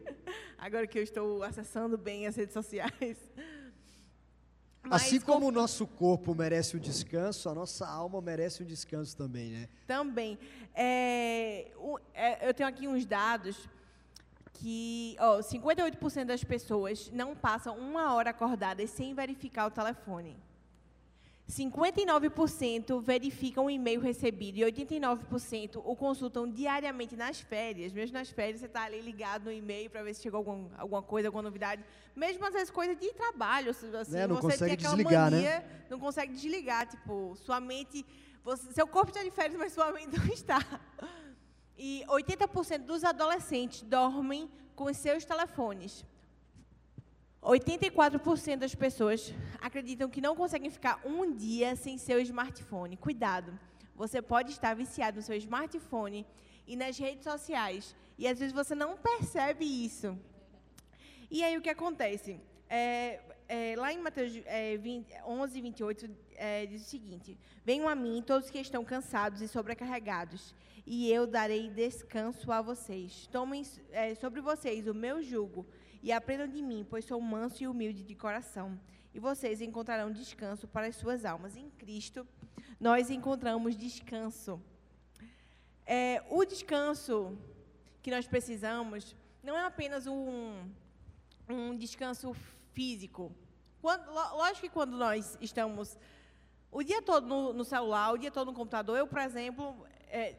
Agora 0.56 0.86
que 0.86 0.98
eu 0.98 1.02
estou 1.02 1.42
acessando 1.42 1.98
bem 1.98 2.26
as 2.26 2.36
redes 2.36 2.54
sociais. 2.54 3.18
Mas 4.82 5.02
Assim 5.02 5.20
com- 5.20 5.34
como 5.34 5.48
o 5.48 5.52
nosso 5.52 5.86
corpo 5.86 6.34
merece 6.34 6.76
um 6.76 6.80
descanso, 6.80 7.48
a 7.48 7.54
nossa 7.54 7.86
alma 7.86 8.20
merece 8.20 8.62
um 8.62 8.66
descanso 8.66 9.16
também, 9.16 9.50
né? 9.50 9.68
Também. 9.86 10.38
É, 10.74 11.70
é, 12.14 12.48
eu 12.48 12.54
tenho 12.54 12.68
aqui 12.68 12.88
uns 12.88 13.04
dados 13.04 13.68
que 14.54 15.16
ó, 15.18 15.38
58% 15.40 16.24
das 16.24 16.42
pessoas 16.44 17.10
não 17.12 17.34
passam 17.36 17.78
uma 17.78 18.14
hora 18.14 18.30
acordadas 18.30 18.90
sem 18.90 19.14
verificar 19.14 19.66
o 19.66 19.70
telefone. 19.70 20.36
59% 21.50 23.00
verificam 23.02 23.66
o 23.66 23.70
e-mail 23.70 24.00
recebido 24.00 24.56
e 24.58 24.62
89% 24.62 25.80
o 25.84 25.96
consultam 25.96 26.48
diariamente 26.50 27.16
nas 27.16 27.40
férias. 27.40 27.92
Mesmo 27.92 28.14
nas 28.14 28.30
férias, 28.30 28.60
você 28.60 28.66
está 28.66 28.84
ali 28.84 29.00
ligado 29.00 29.44
no 29.46 29.52
e-mail 29.52 29.90
para 29.90 30.02
ver 30.02 30.14
se 30.14 30.22
chegou 30.22 30.38
algum, 30.38 30.68
alguma 30.76 31.02
coisa, 31.02 31.28
alguma 31.28 31.42
novidade. 31.42 31.84
Mesmo 32.14 32.44
às 32.46 32.52
vezes 32.52 32.70
coisa 32.70 32.94
de 32.94 33.12
trabalho. 33.14 33.70
Assim, 33.70 33.86
Né, 34.10 34.26
não 34.26 34.36
você 34.36 34.42
consegue 34.42 34.58
tem 34.64 34.72
aquela 34.74 34.94
desligar, 34.96 35.30
né? 35.30 35.36
mania, 35.36 35.64
não 35.90 35.98
consegue 35.98 36.32
desligar. 36.32 36.86
Tipo, 36.88 37.34
sua 37.36 37.60
mente. 37.60 38.04
você- 38.44 38.72
seu 38.72 38.86
corpo 38.86 39.10
está 39.10 39.22
de 39.22 39.30
férias, 39.30 39.58
mas 39.58 39.72
sua 39.72 39.92
mente 39.92 40.12
não 40.16 40.26
está. 40.32 40.58
E 41.76 42.04
80% 42.08 42.84
dos 42.84 43.04
adolescentes 43.04 43.82
dormem 43.82 44.50
com 44.74 44.92
seus 44.94 45.24
telefones. 45.24 46.04
84% 47.42 48.56
das 48.56 48.74
pessoas 48.74 49.32
acreditam 49.60 50.10
que 50.10 50.20
não 50.20 50.36
conseguem 50.36 50.70
ficar 50.70 51.00
um 51.04 51.34
dia 51.34 51.74
sem 51.74 51.96
seu 51.96 52.20
smartphone. 52.20 52.96
Cuidado, 52.96 53.58
você 53.94 54.20
pode 54.20 54.52
estar 54.52 54.74
viciado 54.74 55.16
no 55.16 55.22
seu 55.22 55.36
smartphone 55.36 56.26
e 56.66 56.76
nas 56.76 56.98
redes 56.98 57.24
sociais. 57.24 57.96
E 58.18 58.28
às 58.28 58.38
vezes 58.38 58.52
você 58.52 58.74
não 58.74 58.96
percebe 58.96 59.64
isso. 59.64 60.18
E 61.30 61.42
aí 61.42 61.56
o 61.56 61.62
que 61.62 61.70
acontece? 61.70 62.38
É, 62.68 63.20
é, 63.48 63.74
lá 63.76 63.92
em 63.92 63.98
Mateus 63.98 64.32
é, 64.44 64.76
20, 64.76 65.06
11, 65.26 65.60
28, 65.60 66.10
é, 66.36 66.66
diz 66.66 66.82
o 66.82 66.88
seguinte: 66.88 67.38
Venham 67.64 67.88
a 67.88 67.94
mim 67.94 68.22
todos 68.24 68.50
que 68.50 68.58
estão 68.58 68.84
cansados 68.84 69.40
e 69.40 69.48
sobrecarregados, 69.48 70.54
e 70.86 71.10
eu 71.10 71.26
darei 71.26 71.70
descanso 71.70 72.52
a 72.52 72.60
vocês. 72.60 73.26
Tomem 73.28 73.64
é, 73.90 74.14
sobre 74.14 74.40
vocês 74.40 74.86
o 74.86 74.94
meu 74.94 75.22
jugo 75.22 75.66
e 76.02 76.12
aprendam 76.12 76.48
de 76.48 76.62
mim, 76.62 76.86
pois 76.88 77.04
sou 77.04 77.20
manso 77.20 77.62
e 77.62 77.68
humilde 77.68 78.02
de 78.02 78.14
coração. 78.14 78.78
E 79.12 79.18
vocês 79.18 79.60
encontrarão 79.60 80.10
descanso 80.10 80.68
para 80.68 80.86
as 80.86 80.96
suas 80.96 81.24
almas. 81.24 81.56
Em 81.56 81.68
Cristo, 81.70 82.26
nós 82.78 83.10
encontramos 83.10 83.76
descanso. 83.76 84.60
É, 85.84 86.22
o 86.30 86.44
descanso 86.44 87.36
que 88.02 88.10
nós 88.10 88.26
precisamos 88.26 89.16
não 89.42 89.56
é 89.56 89.64
apenas 89.64 90.06
um, 90.06 90.64
um 91.48 91.76
descanso 91.76 92.34
físico. 92.72 93.34
Quando, 93.82 94.10
lógico 94.12 94.60
que 94.62 94.68
quando 94.68 94.96
nós 94.96 95.36
estamos 95.40 95.98
o 96.70 96.84
dia 96.84 97.02
todo 97.02 97.26
no, 97.26 97.52
no 97.52 97.64
celular, 97.64 98.12
o 98.12 98.18
dia 98.18 98.30
todo 98.30 98.48
no 98.48 98.54
computador, 98.54 98.96
eu, 98.96 99.06
por 99.06 99.18
exemplo, 99.18 99.84
é, 100.08 100.36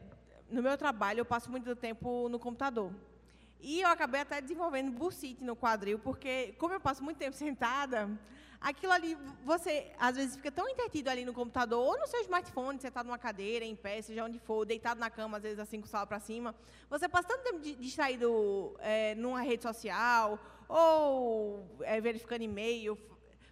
no 0.48 0.62
meu 0.62 0.78
trabalho, 0.78 1.20
eu 1.20 1.24
passo 1.24 1.50
muito 1.50 1.76
tempo 1.76 2.28
no 2.30 2.38
computador. 2.38 2.90
E 3.64 3.80
eu 3.80 3.88
acabei 3.88 4.20
até 4.20 4.40
desenvolvendo 4.40 4.90
bursite 4.90 5.44
no 5.44 5.54
quadril, 5.54 5.96
porque 5.96 6.52
como 6.58 6.74
eu 6.74 6.80
passo 6.80 7.02
muito 7.02 7.18
tempo 7.18 7.36
sentada, 7.36 8.10
aquilo 8.60 8.90
ali, 8.92 9.16
você 9.44 9.92
às 10.00 10.16
vezes 10.16 10.34
fica 10.34 10.50
tão 10.50 10.68
entretido 10.68 11.08
ali 11.08 11.24
no 11.24 11.32
computador, 11.32 11.78
ou 11.78 11.96
no 11.96 12.08
seu 12.08 12.20
smartphone, 12.22 12.80
sentado 12.80 13.06
numa 13.06 13.18
cadeira, 13.18 13.64
em 13.64 13.76
pé, 13.76 14.02
seja 14.02 14.24
onde 14.24 14.40
for, 14.40 14.64
deitado 14.66 14.98
na 14.98 15.08
cama, 15.08 15.36
às 15.36 15.44
vezes 15.44 15.60
assim 15.60 15.80
com 15.80 15.86
o 15.86 15.88
sala 15.88 16.08
para 16.08 16.18
cima, 16.18 16.52
você 16.90 17.08
passa 17.08 17.28
tanto 17.28 17.44
tempo 17.44 17.60
di- 17.60 17.76
distraído 17.76 18.74
é, 18.80 19.14
numa 19.14 19.42
rede 19.42 19.62
social, 19.62 20.40
ou 20.68 21.64
é, 21.82 22.00
verificando 22.00 22.42
e-mail, 22.42 22.98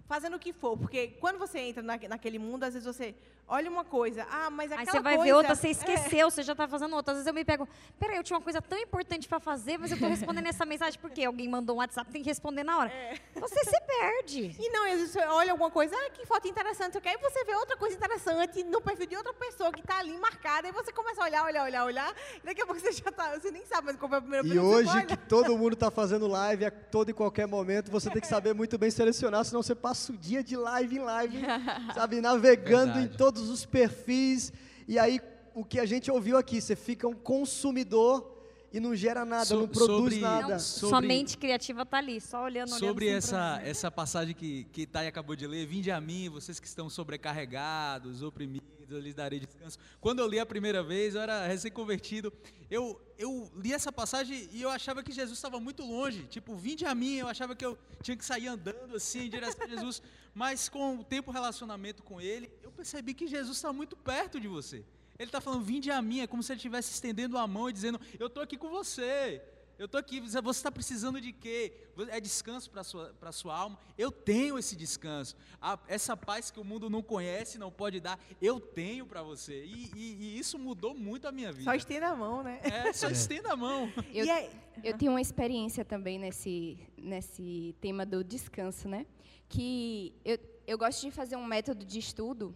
fazendo 0.06 0.34
o 0.34 0.40
que 0.40 0.52
for, 0.52 0.76
porque 0.76 1.06
quando 1.20 1.38
você 1.38 1.60
entra 1.60 1.84
na, 1.84 1.96
naquele 2.08 2.40
mundo, 2.40 2.64
às 2.64 2.74
vezes 2.74 2.84
você 2.84 3.14
olha 3.50 3.68
uma 3.68 3.84
coisa, 3.84 4.24
ah, 4.30 4.48
mas 4.48 4.70
Aí 4.70 4.78
aquela 4.78 4.92
você 4.92 5.02
vai 5.02 5.16
coisa... 5.16 5.32
ver 5.32 5.36
outra, 5.36 5.54
você 5.54 5.66
é, 5.66 5.70
esqueceu, 5.72 6.30
você 6.30 6.42
já 6.42 6.52
está 6.52 6.68
fazendo 6.68 6.94
outra. 6.94 7.12
Às 7.12 7.18
vezes 7.18 7.26
eu 7.26 7.34
me 7.34 7.44
pego, 7.44 7.68
peraí, 7.98 8.16
eu 8.16 8.22
tinha 8.22 8.38
uma 8.38 8.42
coisa 8.42 8.62
tão 8.62 8.78
importante 8.78 9.28
para 9.28 9.40
fazer, 9.40 9.76
mas 9.76 9.90
eu 9.90 9.96
estou 9.96 10.08
respondendo 10.08 10.46
essa 10.46 10.64
mensagem 10.64 10.98
porque 11.00 11.24
alguém 11.24 11.48
mandou 11.48 11.76
um 11.76 11.78
WhatsApp, 11.80 12.10
tem 12.10 12.22
que 12.22 12.28
responder 12.28 12.62
na 12.62 12.78
hora. 12.78 12.90
É. 12.90 13.14
Você 13.34 13.64
se 13.64 13.80
perde. 13.80 14.56
E 14.58 14.70
não, 14.70 14.84
às 14.84 14.92
vezes 14.92 15.10
você 15.10 15.20
olha 15.26 15.50
alguma 15.50 15.70
coisa, 15.70 15.94
ah, 15.96 16.10
que 16.10 16.24
foto 16.24 16.46
interessante? 16.46 16.98
Aí 17.04 17.16
você 17.20 17.44
vê 17.44 17.54
outra 17.56 17.76
coisa 17.76 17.96
interessante 17.96 18.62
no 18.62 18.80
perfil 18.80 19.06
de 19.06 19.16
outra 19.16 19.34
pessoa 19.34 19.72
que 19.72 19.80
está 19.80 19.98
ali 19.98 20.16
marcada, 20.16 20.68
e 20.68 20.72
você 20.72 20.92
começa 20.92 21.20
a 21.20 21.24
olhar, 21.24 21.44
olhar, 21.44 21.64
olhar, 21.64 21.84
olhar, 21.84 22.14
daqui 22.44 22.62
a 22.62 22.66
pouco 22.66 22.80
você 22.80 22.92
já 22.92 23.10
tá, 23.10 23.36
você 23.36 23.50
nem 23.50 23.66
sabe 23.66 23.86
mais 23.86 23.96
qual 23.96 24.08
foi 24.08 24.18
a 24.18 24.22
primeira 24.22 24.46
E 24.46 24.58
hoje 24.58 25.06
que 25.06 25.16
todo 25.16 25.58
mundo 25.58 25.72
está 25.72 25.90
fazendo 25.90 26.28
live 26.28 26.64
a 26.64 26.70
todo 26.70 27.10
e 27.10 27.12
qualquer 27.12 27.46
momento, 27.46 27.90
você 27.90 28.08
tem 28.10 28.20
que 28.20 28.28
saber 28.28 28.54
muito 28.54 28.78
bem 28.78 28.90
selecionar, 28.90 29.44
senão 29.44 29.62
você 29.62 29.74
passa 29.74 30.12
o 30.12 30.16
dia 30.16 30.44
de 30.44 30.56
live 30.56 30.96
em 30.96 31.00
live, 31.00 31.40
sabe, 31.94 32.20
navegando 32.20 32.92
em 32.92 33.00
Verdade. 33.00 33.16
Todos 33.40 33.50
os 33.50 33.64
perfis. 33.64 34.52
E 34.86 34.98
aí, 34.98 35.18
o 35.54 35.64
que 35.64 35.80
a 35.80 35.86
gente 35.86 36.10
ouviu 36.10 36.36
aqui, 36.36 36.60
você 36.60 36.76
fica 36.76 37.08
um 37.08 37.14
consumidor 37.14 38.39
e 38.72 38.78
não 38.80 38.94
gera 38.94 39.24
nada, 39.24 39.44
So- 39.46 39.56
não 39.60 39.68
produz 39.68 40.14
sobre- 40.14 40.20
nada. 40.20 40.48
Não, 40.54 40.58
Sobre- 40.60 40.88
Sua 40.90 41.00
mente 41.00 41.36
criativa 41.36 41.82
está 41.82 41.98
ali, 41.98 42.20
só 42.20 42.44
olhando, 42.44 42.68
olhando. 42.70 42.78
Sobre 42.78 43.08
assim 43.08 43.16
essa, 43.16 43.30
pra- 43.58 43.68
essa 43.68 43.90
passagem 43.90 44.34
que, 44.34 44.64
que 44.72 44.86
Thay 44.86 45.06
acabou 45.06 45.34
de 45.34 45.46
ler, 45.46 45.66
vinde 45.66 45.90
a 45.90 46.00
mim, 46.00 46.28
vocês 46.28 46.60
que 46.60 46.66
estão 46.66 46.88
sobrecarregados, 46.88 48.22
oprimidos, 48.22 48.68
eu 48.88 48.98
lhes 49.00 49.14
darei 49.14 49.38
descanso. 49.40 49.78
Quando 50.00 50.18
eu 50.18 50.26
li 50.26 50.38
a 50.38 50.46
primeira 50.46 50.82
vez, 50.82 51.14
eu 51.14 51.20
era 51.20 51.46
recém-convertido, 51.46 52.32
eu, 52.70 53.00
eu 53.18 53.50
li 53.56 53.72
essa 53.72 53.92
passagem 53.92 54.48
e 54.52 54.62
eu 54.62 54.68
achava 54.70 55.02
que 55.02 55.12
Jesus 55.12 55.38
estava 55.38 55.60
muito 55.60 55.84
longe, 55.84 56.24
tipo, 56.24 56.56
vinde 56.56 56.84
a 56.84 56.94
mim, 56.94 57.14
eu 57.16 57.28
achava 57.28 57.54
que 57.54 57.64
eu 57.64 57.78
tinha 58.02 58.16
que 58.16 58.24
sair 58.24 58.48
andando 58.48 58.96
assim 58.96 59.26
em 59.26 59.30
direção 59.30 59.64
a 59.64 59.68
Jesus, 59.68 60.02
mas 60.34 60.68
com 60.68 60.96
o 60.98 61.04
tempo 61.04 61.30
relacionamento 61.30 62.02
com 62.02 62.20
Ele, 62.20 62.50
eu 62.62 62.70
percebi 62.72 63.14
que 63.14 63.26
Jesus 63.28 63.56
está 63.58 63.72
muito 63.72 63.96
perto 63.96 64.40
de 64.40 64.48
você. 64.48 64.84
Ele 65.20 65.28
está 65.28 65.40
falando, 65.40 65.62
vinde 65.62 65.90
a 65.90 66.00
mim, 66.00 66.20
é 66.20 66.26
como 66.26 66.42
se 66.42 66.50
ele 66.50 66.56
estivesse 66.56 66.90
estendendo 66.94 67.36
a 67.36 67.46
mão 67.46 67.68
e 67.68 67.72
dizendo, 67.74 68.00
eu 68.18 68.26
estou 68.28 68.42
aqui 68.42 68.56
com 68.56 68.70
você. 68.70 69.42
Eu 69.78 69.86
estou 69.86 69.98
aqui, 69.98 70.18
você 70.20 70.38
está 70.38 70.70
precisando 70.70 71.20
de 71.20 71.32
quê? 71.32 71.72
É 72.08 72.20
descanso 72.20 72.70
para 72.70 72.80
a 72.82 72.84
sua, 72.84 73.14
pra 73.20 73.32
sua 73.32 73.54
alma? 73.56 73.78
Eu 73.96 74.10
tenho 74.12 74.58
esse 74.58 74.74
descanso. 74.76 75.34
A- 75.60 75.78
essa 75.88 76.14
paz 76.16 76.50
que 76.50 76.58
o 76.60 76.64
mundo 76.64 76.88
não 76.90 77.02
conhece, 77.02 77.58
não 77.58 77.70
pode 77.70 77.98
dar, 78.00 78.18
eu 78.42 78.60
tenho 78.60 79.06
para 79.06 79.22
você. 79.22 79.64
E, 79.64 79.90
e- 79.94 80.16
e 80.20 80.38
isso 80.38 80.58
mudou 80.58 80.94
muito 80.94 81.26
a 81.28 81.32
minha 81.32 81.50
vida. 81.50 81.64
Só 81.64 81.74
estenda 81.74 82.08
a 82.08 82.16
mão, 82.16 82.42
né? 82.42 82.60
É, 82.62 82.92
só 82.92 83.08
estenda 83.08 83.52
a 83.52 83.56
mão. 83.56 83.90
Eu, 84.12 84.24
E 84.26 84.30
aí- 84.30 84.50
eu 84.84 84.96
tenho 84.98 85.12
uma 85.12 85.20
experiência 85.20 85.82
também 85.84 86.18
nesse, 86.18 86.78
nesse 86.96 87.74
tema 87.80 88.04
do 88.06 88.22
descanso, 88.24 88.86
né? 88.88 89.06
Que 89.48 90.14
eu, 90.24 90.38
eu 90.66 90.78
gosto 90.78 91.00
de 91.02 91.10
fazer 91.10 91.36
um 91.36 91.44
método 91.44 91.84
de 91.84 91.98
estudo 91.98 92.54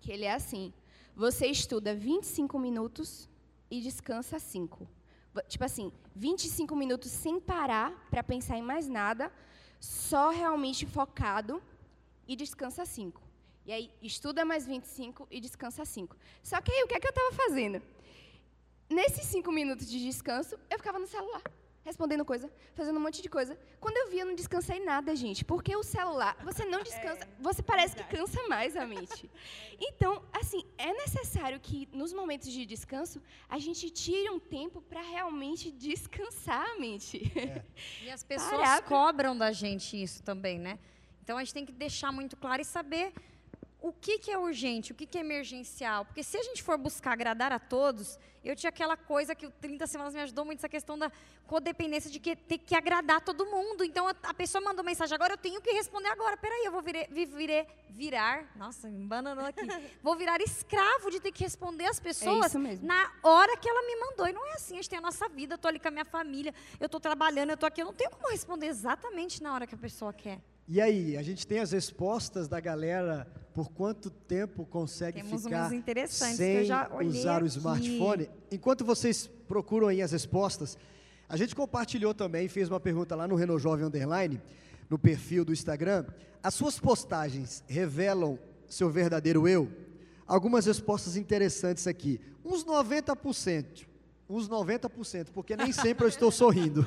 que 0.00 0.10
ele 0.10 0.24
é 0.24 0.32
assim: 0.34 0.72
você 1.16 1.46
estuda 1.46 1.94
25 1.94 2.58
minutos 2.58 3.26
e 3.70 3.80
descansa 3.80 4.38
5. 4.38 4.86
Tipo 5.48 5.64
assim, 5.64 5.90
25 6.14 6.76
minutos 6.76 7.10
sem 7.10 7.40
parar 7.40 7.90
para 8.10 8.22
pensar 8.22 8.58
em 8.58 8.62
mais 8.62 8.86
nada, 8.86 9.32
só 9.80 10.30
realmente 10.30 10.84
focado 10.84 11.62
e 12.28 12.36
descansa 12.36 12.84
5. 12.84 13.20
E 13.64 13.72
aí, 13.72 13.90
estuda 14.02 14.44
mais 14.44 14.66
25 14.66 15.26
e 15.30 15.40
descansa 15.40 15.84
5. 15.84 16.14
Só 16.42 16.60
que 16.60 16.70
aí, 16.70 16.84
o 16.84 16.86
que 16.86 16.94
é 16.94 17.00
que 17.00 17.06
eu 17.06 17.10
estava 17.10 17.32
fazendo? 17.32 17.82
Nesses 18.88 19.24
cinco 19.24 19.50
minutos 19.50 19.90
de 19.90 19.98
descanso, 19.98 20.56
eu 20.70 20.78
ficava 20.78 20.98
no 20.98 21.06
celular, 21.08 21.42
respondendo 21.86 22.24
coisa, 22.24 22.50
fazendo 22.74 22.96
um 22.98 23.00
monte 23.00 23.22
de 23.22 23.28
coisa. 23.28 23.56
Quando 23.80 23.96
eu 23.96 24.10
via, 24.10 24.22
eu 24.22 24.26
não 24.26 24.34
descansei 24.34 24.84
nada, 24.84 25.14
gente. 25.14 25.44
Porque 25.44 25.74
o 25.74 25.82
celular, 25.82 26.36
você 26.44 26.64
não 26.64 26.82
descansa, 26.90 27.26
você 27.38 27.62
parece 27.62 27.94
que 27.96 28.04
cansa 28.04 28.42
mais 28.48 28.76
a 28.76 28.84
mente. 28.84 29.30
Então, 29.80 30.22
assim, 30.32 30.64
é 30.76 30.92
necessário 30.92 31.58
que 31.60 31.88
nos 31.92 32.12
momentos 32.12 32.48
de 32.50 32.66
descanso, 32.66 33.22
a 33.48 33.58
gente 33.58 33.88
tire 33.88 34.28
um 34.28 34.40
tempo 34.40 34.82
para 34.82 35.00
realmente 35.00 35.70
descansar 35.70 36.66
a 36.72 36.78
mente. 36.78 37.32
E 38.02 38.10
as 38.10 38.22
pessoas 38.22 38.50
Parar 38.50 38.82
cobram 38.82 39.36
da 39.36 39.52
gente 39.52 40.00
isso 40.00 40.22
também, 40.22 40.58
né? 40.58 40.78
Então 41.22 41.36
a 41.36 41.44
gente 41.44 41.54
tem 41.54 41.66
que 41.66 41.72
deixar 41.72 42.10
muito 42.12 42.36
claro 42.36 42.62
e 42.62 42.64
saber 42.64 43.12
o 43.86 43.92
que, 43.92 44.18
que 44.18 44.32
é 44.32 44.36
urgente, 44.36 44.90
o 44.90 44.96
que, 44.96 45.06
que 45.06 45.16
é 45.16 45.20
emergencial. 45.20 46.04
Porque 46.04 46.20
se 46.20 46.36
a 46.36 46.42
gente 46.42 46.60
for 46.60 46.76
buscar 46.76 47.12
agradar 47.12 47.52
a 47.52 47.58
todos, 47.60 48.18
eu 48.42 48.56
tinha 48.56 48.68
aquela 48.68 48.96
coisa 48.96 49.32
que 49.32 49.46
o 49.46 49.50
30 49.50 49.86
Semanas 49.86 50.12
me 50.12 50.20
ajudou 50.22 50.44
muito, 50.44 50.58
essa 50.58 50.68
questão 50.68 50.98
da 50.98 51.08
codependência 51.46 52.10
de 52.10 52.18
que 52.18 52.34
ter 52.34 52.58
que 52.58 52.74
agradar 52.74 53.20
todo 53.20 53.46
mundo. 53.46 53.84
Então, 53.84 54.08
a, 54.08 54.14
a 54.24 54.34
pessoa 54.34 54.60
mandou 54.60 54.84
mensagem 54.84 55.14
agora, 55.14 55.34
eu 55.34 55.38
tenho 55.38 55.60
que 55.60 55.70
responder 55.70 56.08
agora. 56.08 56.36
Peraí, 56.36 56.64
eu 56.64 56.72
vou 56.72 56.82
virei, 56.82 57.06
virei, 57.06 57.64
virar, 57.88 58.50
nossa, 58.56 58.88
me 58.88 59.06
bananou 59.06 59.44
aqui. 59.44 59.64
vou 60.02 60.16
virar 60.16 60.40
escravo 60.40 61.08
de 61.08 61.20
ter 61.20 61.30
que 61.30 61.44
responder 61.44 61.86
as 61.86 62.00
pessoas 62.00 62.56
mesmo. 62.56 62.84
na 62.84 63.12
hora 63.22 63.56
que 63.56 63.68
ela 63.68 63.82
me 63.86 64.00
mandou. 64.00 64.26
E 64.26 64.32
não 64.32 64.44
é 64.48 64.54
assim, 64.54 64.74
a 64.74 64.76
gente 64.78 64.90
tem 64.90 64.98
a 64.98 65.02
nossa 65.02 65.28
vida, 65.28 65.54
eu 65.54 65.56
estou 65.56 65.68
ali 65.68 65.78
com 65.78 65.86
a 65.86 65.92
minha 65.92 66.04
família, 66.04 66.52
eu 66.80 66.86
estou 66.86 66.98
trabalhando, 66.98 67.50
eu 67.50 67.54
estou 67.54 67.68
aqui, 67.68 67.82
eu 67.82 67.86
não 67.86 67.94
tenho 67.94 68.10
como 68.10 68.28
responder 68.30 68.66
exatamente 68.66 69.40
na 69.40 69.54
hora 69.54 69.64
que 69.64 69.76
a 69.76 69.78
pessoa 69.78 70.12
quer. 70.12 70.40
E 70.68 70.80
aí, 70.80 71.16
a 71.16 71.22
gente 71.22 71.46
tem 71.46 71.60
as 71.60 71.70
respostas 71.70 72.48
da 72.48 72.58
galera 72.58 73.26
por 73.54 73.70
quanto 73.70 74.10
tempo 74.10 74.66
consegue 74.66 75.22
Temos 75.22 75.44
ficar 75.44 75.70
sem 76.08 76.56
eu 76.56 76.64
já 76.64 76.90
olhei 76.92 77.20
usar 77.20 77.42
o 77.42 77.46
aqui. 77.46 77.56
smartphone? 77.56 78.30
Enquanto 78.50 78.84
vocês 78.84 79.30
procuram 79.46 79.86
aí 79.88 80.02
as 80.02 80.10
respostas, 80.10 80.76
a 81.28 81.36
gente 81.36 81.54
compartilhou 81.54 82.12
também, 82.12 82.48
fez 82.48 82.68
uma 82.68 82.80
pergunta 82.80 83.14
lá 83.14 83.28
no 83.28 83.36
Renault 83.36 83.62
Jovem 83.62 83.86
Underline, 83.86 84.42
no 84.90 84.98
perfil 84.98 85.44
do 85.44 85.52
Instagram. 85.52 86.04
As 86.42 86.54
suas 86.54 86.80
postagens 86.80 87.62
revelam 87.68 88.38
seu 88.68 88.90
verdadeiro 88.90 89.46
eu? 89.46 89.70
Algumas 90.26 90.66
respostas 90.66 91.16
interessantes 91.16 91.86
aqui. 91.86 92.20
Uns 92.44 92.64
90%. 92.64 93.86
Uns 94.28 94.48
90%, 94.48 95.28
porque 95.32 95.56
nem 95.56 95.70
sempre 95.70 96.04
eu 96.04 96.08
estou 96.08 96.32
sorrindo. 96.32 96.84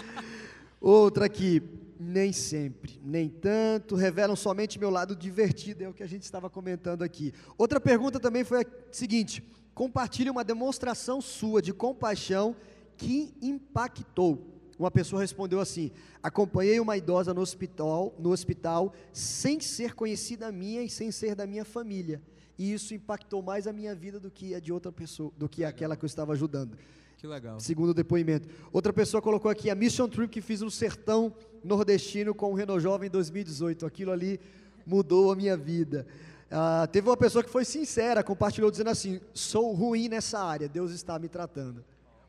Outra 0.80 1.24
aqui, 1.24 1.62
nem 2.02 2.32
sempre, 2.32 2.98
nem 3.04 3.28
tanto, 3.28 3.94
revelam 3.94 4.34
somente 4.34 4.78
meu 4.78 4.88
lado 4.88 5.14
divertido, 5.14 5.84
é 5.84 5.88
o 5.88 5.92
que 5.92 6.02
a 6.02 6.08
gente 6.08 6.22
estava 6.22 6.48
comentando 6.48 7.02
aqui. 7.02 7.34
Outra 7.58 7.78
pergunta 7.78 8.18
também 8.18 8.42
foi 8.42 8.62
a 8.62 8.66
seguinte: 8.90 9.44
compartilhe 9.74 10.30
uma 10.30 10.42
demonstração 10.42 11.20
sua 11.20 11.60
de 11.60 11.74
compaixão 11.74 12.56
que 12.96 13.34
impactou. 13.42 14.46
Uma 14.78 14.90
pessoa 14.90 15.20
respondeu 15.20 15.60
assim: 15.60 15.90
acompanhei 16.22 16.80
uma 16.80 16.96
idosa 16.96 17.34
no 17.34 17.42
hospital, 17.42 18.14
no 18.18 18.30
hospital 18.30 18.94
sem 19.12 19.60
ser 19.60 19.94
conhecida 19.94 20.50
minha 20.50 20.82
e 20.82 20.88
sem 20.88 21.12
ser 21.12 21.34
da 21.34 21.46
minha 21.46 21.66
família. 21.66 22.22
E 22.56 22.72
isso 22.72 22.94
impactou 22.94 23.42
mais 23.42 23.66
a 23.66 23.74
minha 23.74 23.94
vida 23.94 24.18
do 24.18 24.30
que 24.30 24.54
a 24.54 24.60
de 24.60 24.72
outra 24.72 24.90
pessoa, 24.90 25.30
do 25.36 25.50
que 25.50 25.64
aquela 25.64 25.96
que 25.96 26.04
eu 26.04 26.08
estava 26.08 26.32
ajudando 26.32 26.78
Que 27.20 27.26
legal. 27.26 27.60
segundo 27.60 27.92
depoimento. 27.92 28.48
Outra 28.72 28.92
pessoa 28.92 29.20
colocou 29.20 29.50
aqui 29.50 29.68
a 29.68 29.74
mission 29.74 30.08
trip 30.08 30.28
que 30.30 30.40
fiz 30.40 30.62
no 30.62 30.70
sertão 30.70 31.32
nordestino 31.62 32.34
com 32.34 32.50
o 32.50 32.54
Renault 32.54 32.82
Jovem 32.82 33.08
em 33.08 33.10
2018. 33.10 33.84
Aquilo 33.84 34.10
ali 34.10 34.40
mudou 34.86 35.30
a 35.30 35.36
minha 35.36 35.56
vida. 35.56 36.06
Ah, 36.50 36.88
teve 36.90 37.08
uma 37.08 37.16
pessoa 37.16 37.44
que 37.44 37.50
foi 37.50 37.64
sincera, 37.64 38.24
compartilhou 38.24 38.70
dizendo 38.70 38.88
assim: 38.90 39.20
sou 39.34 39.72
ruim 39.74 40.08
nessa 40.08 40.40
área, 40.42 40.66
Deus 40.68 40.92
está 40.92 41.18
me 41.18 41.28
tratando. 41.28 41.84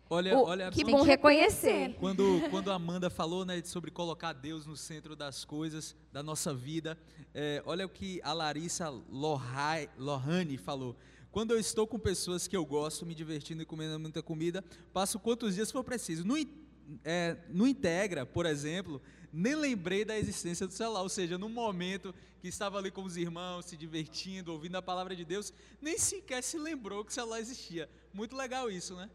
Olha, 0.10 0.38
O- 0.38 0.44
olha, 0.44 0.70
que 0.70 0.84
bom 0.84 1.04
reconhecer. 1.04 1.96
Quando, 1.98 2.42
quando 2.50 2.70
a 2.70 2.76
Amanda 2.76 3.10
falou 3.10 3.46
né, 3.46 3.62
sobre 3.64 3.89
colocar 3.92 4.34
Deus 4.34 4.66
no 4.68 4.76
centro 4.76 5.16
das 5.16 5.46
coisas, 5.46 5.96
da 6.12 6.22
nossa 6.22 6.54
vida, 6.54 6.98
é, 7.34 7.64
olha 7.66 7.86
o 7.86 7.89
que 7.89 8.20
a 8.22 8.34
Larissa 8.34 8.89
Lohai- 9.10 9.89
Lohane 9.98 10.58
falou. 10.58 10.98
Quando 11.32 11.51
eu 11.51 11.59
estou 11.59 11.88
com 11.88 11.97
pessoas 11.97 12.45
que 12.45 12.57
eu 12.57 12.65
gosto, 12.65 13.05
me 13.05 13.15
divertindo 13.15 13.61
e 13.61 13.65
comendo 13.65 13.97
muita 13.97 14.21
comida, 14.21 14.63
passo 14.91 15.17
quantos 15.17 15.55
dias 15.55 15.71
for 15.71 15.84
preciso. 15.84 16.25
No, 16.25 16.36
é, 17.05 17.38
no 17.49 17.65
Integra, 17.65 18.25
por 18.25 18.45
exemplo, 18.45 19.01
nem 19.32 19.55
lembrei 19.55 20.03
da 20.03 20.17
existência 20.17 20.67
do 20.67 20.73
celular. 20.73 21.01
Ou 21.01 21.09
seja, 21.09 21.38
no 21.38 21.47
momento 21.47 22.13
que 22.41 22.49
estava 22.49 22.77
ali 22.77 22.91
com 22.91 23.03
os 23.03 23.15
irmãos, 23.15 23.65
se 23.65 23.77
divertindo, 23.77 24.51
ouvindo 24.51 24.75
a 24.75 24.82
palavra 24.82 25.15
de 25.15 25.23
Deus, 25.23 25.53
nem 25.82 25.97
sequer 25.97 26.43
se 26.43 26.57
lembrou 26.57 27.05
que 27.05 27.11
o 27.11 27.13
celular 27.13 27.39
existia. 27.39 27.89
Muito 28.13 28.36
legal 28.36 28.69
isso, 28.69 28.93
né? 28.95 29.09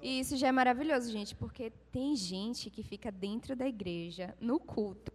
E 0.00 0.18
isso 0.18 0.34
já 0.38 0.48
é 0.48 0.52
maravilhoso, 0.52 1.12
gente, 1.12 1.34
porque 1.34 1.70
tem 1.92 2.16
gente 2.16 2.70
que 2.70 2.82
fica 2.82 3.12
dentro 3.12 3.54
da 3.54 3.68
igreja, 3.68 4.34
no 4.40 4.58
culto, 4.58 5.12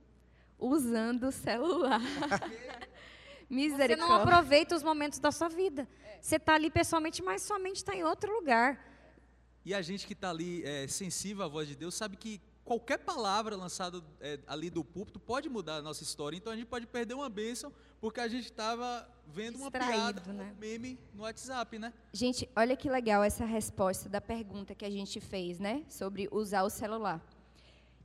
usando 0.60 1.24
o 1.24 1.32
celular. 1.32 2.00
Você 3.50 3.54
não 3.54 3.58
Misericórdia. 3.58 4.16
aproveita 4.16 4.76
os 4.76 4.84
momentos 4.84 5.20
da 5.20 5.32
sua 5.32 5.48
vida. 5.48 5.88
Você 6.22 6.38
está 6.38 6.56
ali 6.56 6.70
pessoalmente, 6.70 7.22
mas 7.22 7.42
sua 7.42 7.60
mente 7.60 7.78
está 7.78 7.96
em 7.96 8.04
outro 8.04 8.34
lugar. 8.34 8.80
E 9.66 9.74
a 9.74 9.82
gente 9.82 10.06
que 10.06 10.14
está 10.14 10.30
ali 10.30 10.64
é, 10.64 10.88
sensível 10.88 11.44
à 11.44 11.48
voz 11.48 11.68
de 11.68 11.76
Deus 11.76 11.96
sabe 11.96 12.16
que 12.16 12.40
qualquer 12.64 12.98
palavra 12.98 13.56
lançada 13.56 14.04
é, 14.20 14.40
ali 14.48 14.70
do 14.70 14.84
púlpito 14.84 15.20
pode 15.20 15.48
mudar 15.50 15.78
a 15.78 15.82
nossa 15.82 16.04
história. 16.04 16.36
Então 16.36 16.52
a 16.52 16.56
gente 16.56 16.68
pode 16.68 16.86
perder 16.88 17.14
uma 17.14 17.30
bênção 17.30 17.72
porque 18.02 18.20
a 18.20 18.28
gente 18.28 18.46
estava 18.46 19.08
vendo 19.28 19.58
uma 19.58 19.70
Distraído, 19.70 20.22
piada, 20.22 20.34
né? 20.34 20.54
um 20.56 20.60
meme 20.60 21.00
no 21.14 21.24
WhatsApp, 21.24 21.80
né? 21.80 21.94
Gente, 22.12 22.50
olha 22.56 22.76
que 22.76 22.90
legal 22.90 23.24
essa 23.24 23.46
resposta 23.46 24.10
da 24.10 24.20
pergunta 24.20 24.76
que 24.76 24.86
a 24.86 24.90
gente 24.90 25.20
fez, 25.20 25.60
né? 25.60 25.84
Sobre 25.88 26.28
usar 26.32 26.64
o 26.64 26.70
celular. 26.70 27.24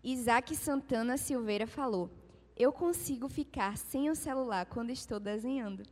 Isaac 0.03 0.55
Santana 0.57 1.17
Silveira 1.17 1.67
falou: 1.67 2.11
Eu 2.57 2.73
consigo 2.73 3.29
ficar 3.29 3.77
sem 3.77 4.11
o 4.11 4.15
celular 4.15 4.67
quando 4.67 4.91
estou 4.91 5.21
desenhando. 5.21 5.83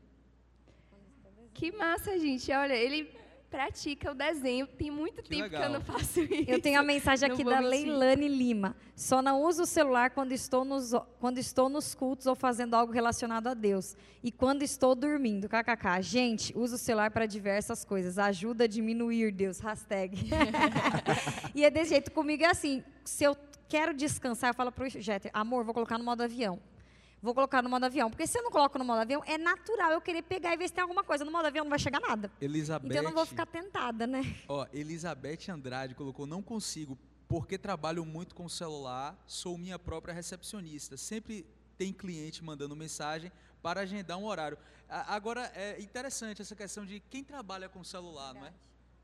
Que 1.58 1.72
massa, 1.72 2.16
gente. 2.16 2.52
Olha, 2.52 2.72
ele 2.72 3.10
pratica 3.50 4.12
o 4.12 4.14
desenho. 4.14 4.64
Tem 4.64 4.92
muito 4.92 5.24
Que 5.24 5.30
tempo 5.30 5.48
que 5.48 5.56
eu 5.56 5.58
legal. 5.58 5.72
não 5.72 5.80
faço 5.80 6.20
isso. 6.20 6.48
Eu 6.48 6.62
tenho 6.62 6.78
a 6.78 6.84
mensagem 6.84 7.28
aqui 7.28 7.42
da 7.42 7.60
mentir. 7.60 7.68
Leilane 7.68 8.28
Lima. 8.28 8.76
Só 8.94 9.20
não 9.20 9.42
uso 9.42 9.64
o 9.64 9.66
celular 9.66 10.10
quando 10.10 10.30
estou, 10.30 10.64
nos, 10.64 10.92
quando 11.18 11.38
estou 11.38 11.68
nos 11.68 11.96
cultos 11.96 12.28
ou 12.28 12.36
fazendo 12.36 12.74
algo 12.74 12.92
relacionado 12.92 13.48
a 13.48 13.54
Deus. 13.54 13.96
E 14.22 14.30
quando 14.30 14.62
estou 14.62 14.94
dormindo. 14.94 15.48
KKK. 15.48 16.00
Gente, 16.00 16.56
uso 16.56 16.76
o 16.76 16.78
celular 16.78 17.10
para 17.10 17.26
diversas 17.26 17.84
coisas. 17.84 18.18
Ajuda 18.18 18.62
a 18.62 18.66
diminuir, 18.68 19.32
Deus. 19.32 19.58
Hashtag. 19.58 20.30
e 21.56 21.64
é 21.64 21.70
desse 21.70 21.90
jeito. 21.90 22.12
Comigo 22.12 22.44
é 22.44 22.50
assim. 22.50 22.84
Se 23.04 23.24
eu 23.24 23.36
quero 23.68 23.92
descansar, 23.92 24.50
eu 24.50 24.54
falo 24.54 24.70
pro 24.70 24.88
Jeter, 24.88 25.32
amor, 25.34 25.64
vou 25.64 25.74
colocar 25.74 25.98
no 25.98 26.04
modo 26.04 26.22
avião. 26.22 26.60
Vou 27.20 27.34
colocar 27.34 27.62
no 27.62 27.68
modo 27.68 27.84
avião. 27.84 28.08
Porque 28.10 28.26
se 28.26 28.38
eu 28.38 28.42
não 28.42 28.50
coloco 28.50 28.78
no 28.78 28.84
modo 28.84 29.00
avião, 29.00 29.22
é 29.26 29.36
natural 29.36 29.90
eu 29.92 30.00
querer 30.00 30.22
pegar 30.22 30.52
e 30.54 30.56
ver 30.56 30.68
se 30.68 30.74
tem 30.74 30.82
alguma 30.82 31.02
coisa. 31.02 31.24
No 31.24 31.30
modo 31.32 31.46
avião 31.46 31.64
não 31.64 31.70
vai 31.70 31.78
chegar 31.78 32.00
nada. 32.00 32.30
Elizabeth, 32.40 32.86
Então 32.86 32.98
eu 32.98 33.02
não 33.02 33.12
vou 33.12 33.26
ficar 33.26 33.46
tentada, 33.46 34.06
né? 34.06 34.22
ó, 34.48 34.66
Elizabeth 34.72 35.48
Andrade 35.50 35.94
colocou: 35.94 36.26
Não 36.26 36.42
consigo, 36.42 36.96
porque 37.28 37.58
trabalho 37.58 38.04
muito 38.04 38.34
com 38.34 38.44
o 38.44 38.50
celular, 38.50 39.16
sou 39.26 39.58
minha 39.58 39.78
própria 39.78 40.14
recepcionista. 40.14 40.96
Sempre 40.96 41.44
tem 41.76 41.92
cliente 41.92 42.42
mandando 42.42 42.74
mensagem 42.76 43.30
para 43.62 43.80
agendar 43.80 44.16
um 44.18 44.24
horário. 44.26 44.56
A- 44.88 45.14
Agora, 45.14 45.50
é 45.54 45.80
interessante 45.80 46.40
essa 46.42 46.54
questão 46.54 46.86
de 46.86 47.00
quem 47.00 47.24
trabalha 47.24 47.68
com 47.68 47.80
o 47.80 47.84
celular, 47.84 48.32
não 48.34 48.46
é? 48.46 48.52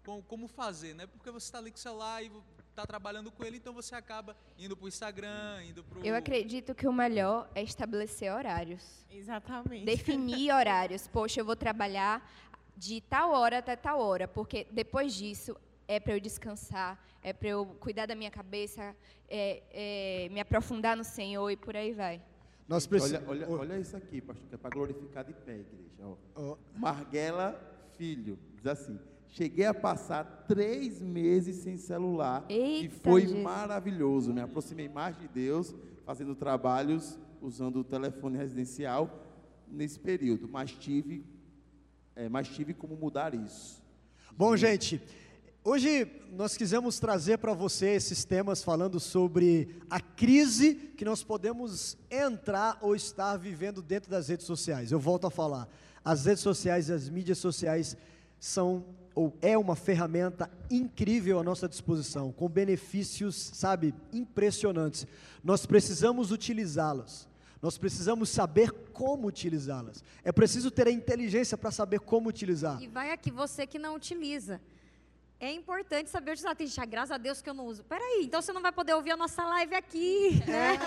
Com- 0.05 0.23
como 0.23 0.47
fazer, 0.47 0.95
né? 0.95 1.07
Porque 1.07 1.31
você 1.31 1.47
está 1.47 1.59
ali 1.59 1.71
com 1.71 1.77
o 1.79 1.81
celular 1.81 2.23
e 2.23 2.31
está 2.75 2.85
trabalhando 2.85 3.31
com 3.31 3.45
ele, 3.45 3.57
então 3.57 3.73
você 3.73 3.95
acaba 3.95 4.37
indo 4.59 4.77
para 4.77 4.85
o 4.85 4.89
Instagram, 4.89 5.65
indo 5.65 5.85
para 5.85 6.01
o. 6.01 6.05
Eu 6.05 6.15
acredito 6.17 6.75
que 6.75 6.87
o 6.87 6.93
melhor 6.93 7.49
é 7.55 7.63
estabelecer 7.63 8.33
horários. 8.33 9.07
Exatamente. 9.11 9.85
Definir 9.85 10.53
horários. 10.55 11.07
Poxa, 11.07 11.41
eu 11.41 11.45
vou 11.45 11.57
trabalhar 11.57 12.29
de 12.77 13.01
tal 13.03 13.31
hora 13.31 13.59
até 13.59 13.77
tal 13.77 14.01
hora, 14.01 14.27
porque 14.27 14.67
depois 14.73 15.15
disso 15.15 15.57
é 15.87 16.01
para 16.01 16.15
eu 16.15 16.21
descansar, 16.21 16.99
é 17.23 17.33
para 17.33 17.49
eu 17.49 17.67
cuidar 17.79 18.07
da 18.07 18.15
minha 18.17 18.31
cabeça, 18.31 18.95
é, 19.29 19.63
é, 19.71 20.29
me 20.31 20.41
aprofundar 20.41 20.97
no 20.97 21.05
Senhor 21.05 21.49
e 21.51 21.57
por 21.57 21.77
aí 21.77 21.93
vai. 21.93 22.21
Nós 22.67 22.85
Olha, 22.85 22.91
precisamos. 22.91 23.29
olha, 23.29 23.49
olha 23.49 23.79
isso 23.79 23.97
aqui, 23.97 24.21
pastor, 24.21 24.49
que 24.49 24.55
é 24.55 24.59
para 24.59 24.71
glorificar 24.71 25.25
de 25.25 25.35
pé, 25.35 25.53
igreja. 25.53 26.03
ó. 26.03 26.17
Ó. 26.35 26.57
Marguela 26.75 27.61
Filho, 27.97 28.39
diz 28.57 28.67
assim: 28.67 28.99
cheguei 29.35 29.67
a 29.67 29.75
passar 29.75 30.45
três 30.47 31.03
meses 31.03 31.57
sem 31.57 31.77
celular 31.77 32.45
e 32.49 32.55
Eita, 32.55 32.95
foi 33.03 33.23
Jesus. 33.23 33.43
maravilhoso. 33.43 34.33
Me 34.33 34.41
aproximei 34.41 34.89
mais 34.89 35.19
de 35.19 35.27
Deus, 35.27 35.75
fazendo 36.07 36.37
trabalhos, 36.37 37.19
usando 37.43 37.81
o 37.81 37.85
telefone 37.85 38.39
residencial 38.39 39.27
nesse 39.67 39.99
período. 39.99 40.49
Mas 40.49 40.71
tive, 40.71 41.27
é, 42.15 42.29
mas 42.29 42.47
tive 42.47 42.73
como 42.73 42.95
mudar 42.95 43.35
isso. 43.35 43.83
Bom, 44.37 44.57
gente, 44.57 45.03
hoje 45.65 46.09
nós 46.31 46.57
quisemos 46.57 47.01
trazer 47.01 47.39
para 47.39 47.53
você 47.53 47.89
esses 47.89 48.25
temas 48.25 48.63
falando 48.63 49.01
sobre 49.01 49.81
a 49.91 50.01
crise 50.01 50.77
que 50.97 51.05
nós 51.05 51.25
podemos 51.25 51.99
entrar 52.09 52.79
ou 52.81 52.95
estar 52.95 53.37
vivendo 53.37 53.83
dentro 53.83 54.09
das 54.09 54.29
redes 54.29 54.47
sociais. 54.47 54.93
Eu 54.93 55.01
volto 55.01 55.27
a 55.27 55.31
falar, 55.31 55.69
as 56.05 56.25
redes 56.25 56.43
sociais 56.43 56.89
e 56.89 56.93
as 56.93 57.09
mídias 57.09 57.39
sociais 57.39 57.97
são 58.39 59.03
ou 59.15 59.37
é 59.41 59.57
uma 59.57 59.77
ferramenta 59.77 60.51
incrível 60.71 61.39
à 61.39 61.43
nossa 61.43 61.69
disposição, 61.69 62.33
com 62.33 62.49
benefícios, 62.49 63.37
sabe, 63.55 63.95
impressionantes. 64.13 65.07
Nós 65.43 65.65
precisamos 65.65 66.31
utilizá-las. 66.33 67.29
Nós 67.63 67.79
precisamos 67.79 68.29
saber 68.29 68.71
como 68.93 69.27
utilizá-las. 69.27 70.05
É 70.23 70.31
preciso 70.31 70.71
ter 70.71 70.87
a 70.87 70.91
inteligência 70.91 71.57
para 71.57 71.71
saber 71.71 72.01
como 72.01 72.29
utilizar. 72.29 72.83
E 72.83 72.89
vai 72.89 73.11
aqui, 73.11 73.31
você 73.31 73.67
que 73.67 73.79
não 73.79 73.95
utiliza. 73.95 74.61
É 75.41 75.51
importante 75.51 76.11
saber 76.11 76.33
utilizar. 76.33 76.55
Tem 76.57 76.67
gente, 76.67 76.81
ah, 76.81 76.85
graças 76.85 77.13
a 77.13 77.17
Deus 77.17 77.41
que 77.41 77.49
eu 77.49 77.55
não 77.55 77.67
uso. 77.67 77.83
Peraí, 77.85 78.25
então 78.25 78.43
você 78.43 78.53
não 78.53 78.61
vai 78.61 78.71
poder 78.71 78.95
ouvir 78.95 79.13
a 79.13 79.17
nossa 79.17 79.45
live 79.45 79.75
aqui. 79.75 80.43
Né? 80.47 80.79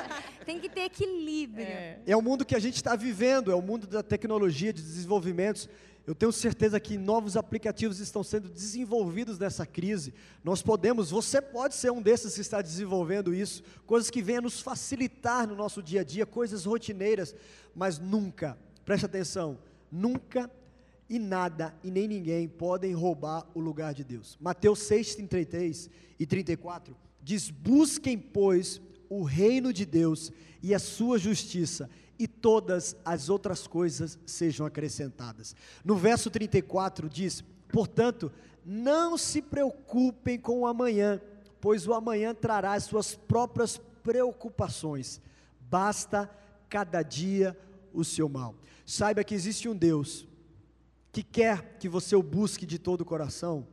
Tem 0.45 0.59
que 0.59 0.69
ter 0.69 0.82
equilíbrio. 0.82 1.65
É 2.05 2.15
o 2.15 2.21
mundo 2.21 2.45
que 2.45 2.55
a 2.55 2.59
gente 2.59 2.75
está 2.75 2.95
vivendo, 2.95 3.51
é 3.51 3.55
o 3.55 3.61
mundo 3.61 3.88
da 3.88 4.03
tecnologia, 4.03 4.71
de 4.71 4.82
desenvolvimentos. 4.82 5.67
Eu 6.07 6.15
tenho 6.15 6.31
certeza 6.31 6.79
que 6.79 6.97
novos 6.97 7.35
aplicativos 7.35 7.99
estão 7.99 8.23
sendo 8.23 8.47
desenvolvidos 8.47 9.37
nessa 9.37 9.65
crise. 9.65 10.13
Nós 10.41 10.61
podemos, 10.61 11.11
você 11.11 11.41
pode 11.41 11.75
ser 11.75 11.91
um 11.91 12.01
desses 12.01 12.33
que 12.33 12.39
está 12.39 12.61
desenvolvendo 12.61 13.33
isso, 13.33 13.61
coisas 13.85 14.09
que 14.09 14.21
venham 14.21 14.43
nos 14.43 14.61
facilitar 14.61 15.45
no 15.45 15.53
nosso 15.53 15.83
dia 15.83 15.99
a 15.99 16.03
dia, 16.05 16.25
coisas 16.25 16.63
rotineiras, 16.63 17.35
mas 17.75 17.99
nunca, 17.99 18.57
preste 18.85 19.05
atenção, 19.05 19.59
nunca 19.91 20.49
e 21.09 21.19
nada 21.19 21.75
e 21.83 21.91
nem 21.91 22.07
ninguém 22.07 22.47
podem 22.47 22.93
roubar 22.93 23.45
o 23.53 23.59
lugar 23.59 23.93
de 23.93 24.05
Deus. 24.05 24.37
Mateus 24.39 24.79
6, 24.83 25.15
33 25.15 25.89
e 26.17 26.25
34 26.25 26.95
diz: 27.21 27.49
Busquem, 27.49 28.17
pois, 28.17 28.81
o 29.09 29.23
reino 29.23 29.73
de 29.73 29.85
Deus 29.85 30.31
e 30.63 30.73
a 30.73 30.79
sua 30.79 31.19
justiça, 31.19 31.89
todas 32.47 32.95
as 33.03 33.27
outras 33.27 33.67
coisas 33.67 34.17
sejam 34.25 34.65
acrescentadas. 34.65 35.53
No 35.83 35.97
verso 35.97 36.29
34 36.29 37.09
diz: 37.09 37.43
Portanto, 37.67 38.31
não 38.65 39.17
se 39.17 39.41
preocupem 39.41 40.39
com 40.39 40.61
o 40.61 40.65
amanhã, 40.65 41.21
pois 41.59 41.85
o 41.85 41.93
amanhã 41.93 42.33
trará 42.33 42.71
as 42.71 42.85
suas 42.85 43.15
próprias 43.15 43.81
preocupações. 44.01 45.19
Basta 45.59 46.31
cada 46.69 47.03
dia 47.03 47.59
o 47.91 48.05
seu 48.05 48.29
mal. 48.29 48.55
Saiba 48.85 49.25
que 49.25 49.35
existe 49.35 49.67
um 49.67 49.75
Deus 49.75 50.25
que 51.11 51.23
quer 51.23 51.77
que 51.77 51.89
você 51.89 52.15
o 52.15 52.23
busque 52.23 52.65
de 52.65 52.79
todo 52.79 53.01
o 53.01 53.05
coração, 53.05 53.67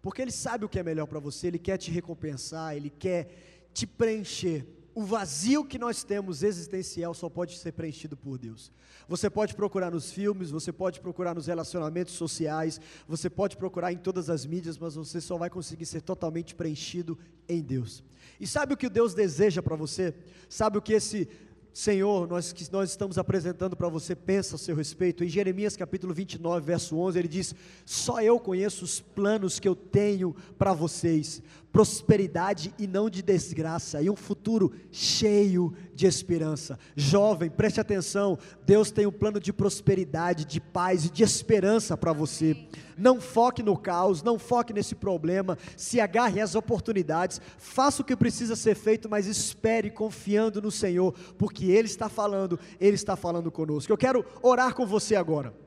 porque 0.00 0.22
Ele 0.22 0.32
sabe 0.32 0.64
o 0.64 0.70
que 0.70 0.78
é 0.78 0.82
melhor 0.82 1.06
para 1.06 1.20
você, 1.20 1.48
Ele 1.48 1.58
quer 1.58 1.76
te 1.76 1.90
recompensar, 1.90 2.74
Ele 2.74 2.88
quer 2.88 3.68
te 3.74 3.86
preencher. 3.86 4.66
O 4.96 5.04
vazio 5.04 5.62
que 5.62 5.78
nós 5.78 6.02
temos 6.02 6.42
existencial 6.42 7.12
só 7.12 7.28
pode 7.28 7.58
ser 7.58 7.72
preenchido 7.72 8.16
por 8.16 8.38
Deus. 8.38 8.72
Você 9.06 9.28
pode 9.28 9.54
procurar 9.54 9.90
nos 9.90 10.10
filmes, 10.10 10.50
você 10.50 10.72
pode 10.72 11.00
procurar 11.00 11.34
nos 11.34 11.48
relacionamentos 11.48 12.14
sociais, 12.14 12.80
você 13.06 13.28
pode 13.28 13.58
procurar 13.58 13.92
em 13.92 13.98
todas 13.98 14.30
as 14.30 14.46
mídias, 14.46 14.78
mas 14.78 14.94
você 14.94 15.20
só 15.20 15.36
vai 15.36 15.50
conseguir 15.50 15.84
ser 15.84 16.00
totalmente 16.00 16.54
preenchido 16.54 17.18
em 17.46 17.60
Deus. 17.60 18.02
E 18.40 18.46
sabe 18.46 18.72
o 18.72 18.76
que 18.76 18.88
Deus 18.88 19.12
deseja 19.12 19.62
para 19.62 19.76
você? 19.76 20.14
Sabe 20.48 20.78
o 20.78 20.82
que 20.82 20.94
esse 20.94 21.28
Senhor, 21.76 22.26
nós 22.26 22.54
que 22.54 22.72
nós 22.72 22.88
estamos 22.88 23.18
apresentando 23.18 23.76
para 23.76 23.90
você, 23.90 24.16
pensa 24.16 24.56
a 24.56 24.58
seu 24.58 24.74
respeito. 24.74 25.22
Em 25.22 25.28
Jeremias 25.28 25.76
capítulo 25.76 26.14
29, 26.14 26.64
verso 26.64 26.96
11, 26.96 27.18
ele 27.18 27.28
diz: 27.28 27.54
Só 27.84 28.22
eu 28.22 28.40
conheço 28.40 28.82
os 28.82 28.98
planos 28.98 29.60
que 29.60 29.68
eu 29.68 29.76
tenho 29.76 30.34
para 30.56 30.72
vocês, 30.72 31.42
prosperidade 31.76 32.72
e 32.78 32.86
não 32.86 33.10
de 33.10 33.20
desgraça, 33.20 34.00
e 34.00 34.08
um 34.08 34.16
futuro 34.16 34.72
cheio 34.90 35.74
de 35.94 36.06
esperança. 36.06 36.78
Jovem, 36.96 37.50
preste 37.50 37.78
atenção, 37.78 38.38
Deus 38.64 38.90
tem 38.90 39.04
um 39.04 39.12
plano 39.12 39.38
de 39.38 39.52
prosperidade, 39.52 40.46
de 40.46 40.58
paz 40.58 41.04
e 41.04 41.10
de 41.10 41.22
esperança 41.22 41.94
para 41.94 42.14
você. 42.14 42.56
Não 42.96 43.20
foque 43.20 43.62
no 43.62 43.76
caos, 43.76 44.22
não 44.22 44.38
foque 44.38 44.72
nesse 44.72 44.94
problema, 44.94 45.58
se 45.76 46.00
agarre 46.00 46.40
às 46.40 46.54
oportunidades, 46.54 47.42
faça 47.58 48.00
o 48.00 48.04
que 48.06 48.16
precisa 48.16 48.56
ser 48.56 48.74
feito, 48.74 49.06
mas 49.06 49.26
espere 49.26 49.90
confiando 49.90 50.62
no 50.62 50.70
Senhor, 50.70 51.12
porque 51.36 51.66
Ele 51.66 51.88
está 51.88 52.08
falando, 52.08 52.58
Ele 52.80 52.94
está 52.94 53.16
falando 53.16 53.50
conosco. 53.50 53.92
Eu 53.92 53.98
quero 53.98 54.24
orar 54.40 54.74
com 54.74 54.86
você 54.86 55.14
agora 55.14 55.65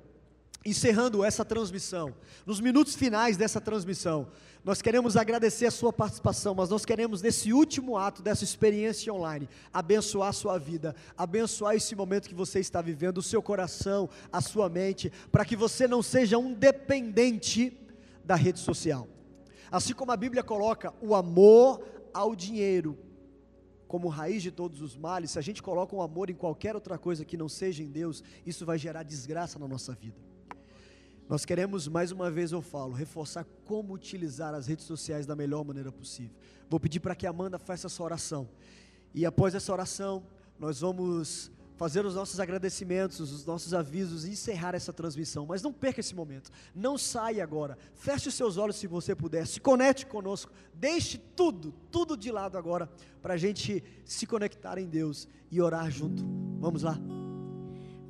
encerrando 0.66 1.24
essa 1.24 1.46
transmissão, 1.46 2.14
nos 2.46 2.60
minutos 2.60 2.96
finais 2.96 3.38
dessa 3.38 3.62
transmissão, 3.62 4.28
nós 4.64 4.82
queremos 4.82 5.16
agradecer 5.16 5.66
a 5.66 5.72
sua 5.72 5.94
participação, 5.94 6.54
mas 6.54 6.70
nós 6.70 6.86
queremos, 6.86 7.22
nesse 7.22 7.54
último 7.54 7.98
ato 7.98 8.22
dessa 8.22 8.44
experiência 8.44 9.14
online, 9.14 9.48
abençoar 9.74 10.30
a 10.30 10.34
sua 10.34 10.58
vida, 10.58 10.94
abençoar 11.18 11.76
esse 11.76 11.96
momento 11.96 12.28
que 12.28 12.36
você 12.36 12.60
está 12.60 12.82
vivendo, 12.82 13.20
o 13.20 13.24
seu 13.24 13.42
coração, 13.42 14.10
a 14.32 14.42
sua 14.42 14.68
mente, 14.68 15.12
para 15.32 15.46
que 15.46 15.56
você 15.56 15.88
não 15.88 16.04
seja 16.04 16.38
um 16.38 16.54
dependente 16.54 17.78
da 18.24 18.36
rede 18.36 18.60
social. 18.60 19.08
Assim 19.72 19.94
como 19.94 20.12
a 20.12 20.18
Bíblia 20.18 20.44
coloca 20.44 20.94
o 21.02 21.16
amor 21.16 21.82
ao 22.14 22.36
dinheiro 22.36 22.98
como 23.88 24.08
raiz 24.08 24.44
de 24.44 24.52
todos 24.52 24.82
os 24.82 24.96
males, 24.96 25.32
se 25.32 25.40
a 25.40 25.42
gente 25.42 25.64
coloca 25.64 25.96
o 25.96 26.00
um 26.00 26.02
amor 26.02 26.30
em 26.30 26.36
qualquer 26.36 26.76
outra 26.76 26.96
coisa 26.96 27.26
que 27.26 27.36
não 27.36 27.50
seja 27.50 27.82
em 27.82 27.90
Deus, 27.90 28.24
isso 28.46 28.64
vai 28.64 28.78
gerar 28.78 29.02
desgraça 29.02 29.58
na 29.58 29.68
nossa 29.68 29.96
vida. 29.96 30.30
Nós 31.30 31.46
queremos, 31.46 31.88
mais 31.88 32.12
uma 32.12 32.32
vez 32.32 32.52
eu 32.52 32.60
falo, 32.60 32.92
reforçar 32.92 33.46
como 33.64 33.94
utilizar 33.94 34.56
as 34.56 34.66
redes 34.66 34.86
sociais 34.86 35.28
da 35.28 35.36
melhor 35.36 35.64
maneira 35.64 35.92
possível. 35.92 36.36
Vou 36.68 36.80
pedir 36.80 37.00
para 37.00 37.14
que 37.14 37.28
a 37.28 37.30
Amanda 37.30 37.60
faça 37.60 37.86
essa 37.86 38.02
oração. 38.02 38.50
E 39.14 39.28
após 39.28 39.54
essa 39.54 39.72
oração, 39.72 40.24
nós 40.58 40.80
vamos 40.80 41.52
fazer 41.78 42.04
os 42.04 42.16
nossos 42.16 42.40
agradecimentos, 42.40 43.20
os 43.20 43.46
nossos 43.46 43.76
avisos 43.76 44.26
e 44.26 44.32
encerrar 44.32 44.74
essa 44.74 44.92
transmissão. 44.92 45.46
Mas 45.46 45.62
não 45.62 45.72
perca 45.72 46.00
esse 46.00 46.16
momento. 46.16 46.50
Não 46.74 46.98
saia 46.98 47.44
agora. 47.44 47.78
Feche 47.94 48.28
os 48.28 48.34
seus 48.34 48.58
olhos 48.58 48.78
se 48.78 48.88
você 48.88 49.14
puder. 49.14 49.46
Se 49.46 49.60
conecte 49.60 50.08
conosco. 50.08 50.52
Deixe 50.74 51.20
tudo, 51.36 51.76
tudo 51.92 52.18
de 52.18 52.32
lado 52.32 52.58
agora 52.58 52.90
para 53.22 53.36
a 53.36 53.38
gente 53.38 53.84
se 54.04 54.26
conectar 54.26 54.80
em 54.80 54.88
Deus 54.88 55.28
e 55.52 55.62
orar 55.62 55.92
junto. 55.92 56.26
Vamos 56.60 56.82
lá. 56.82 57.00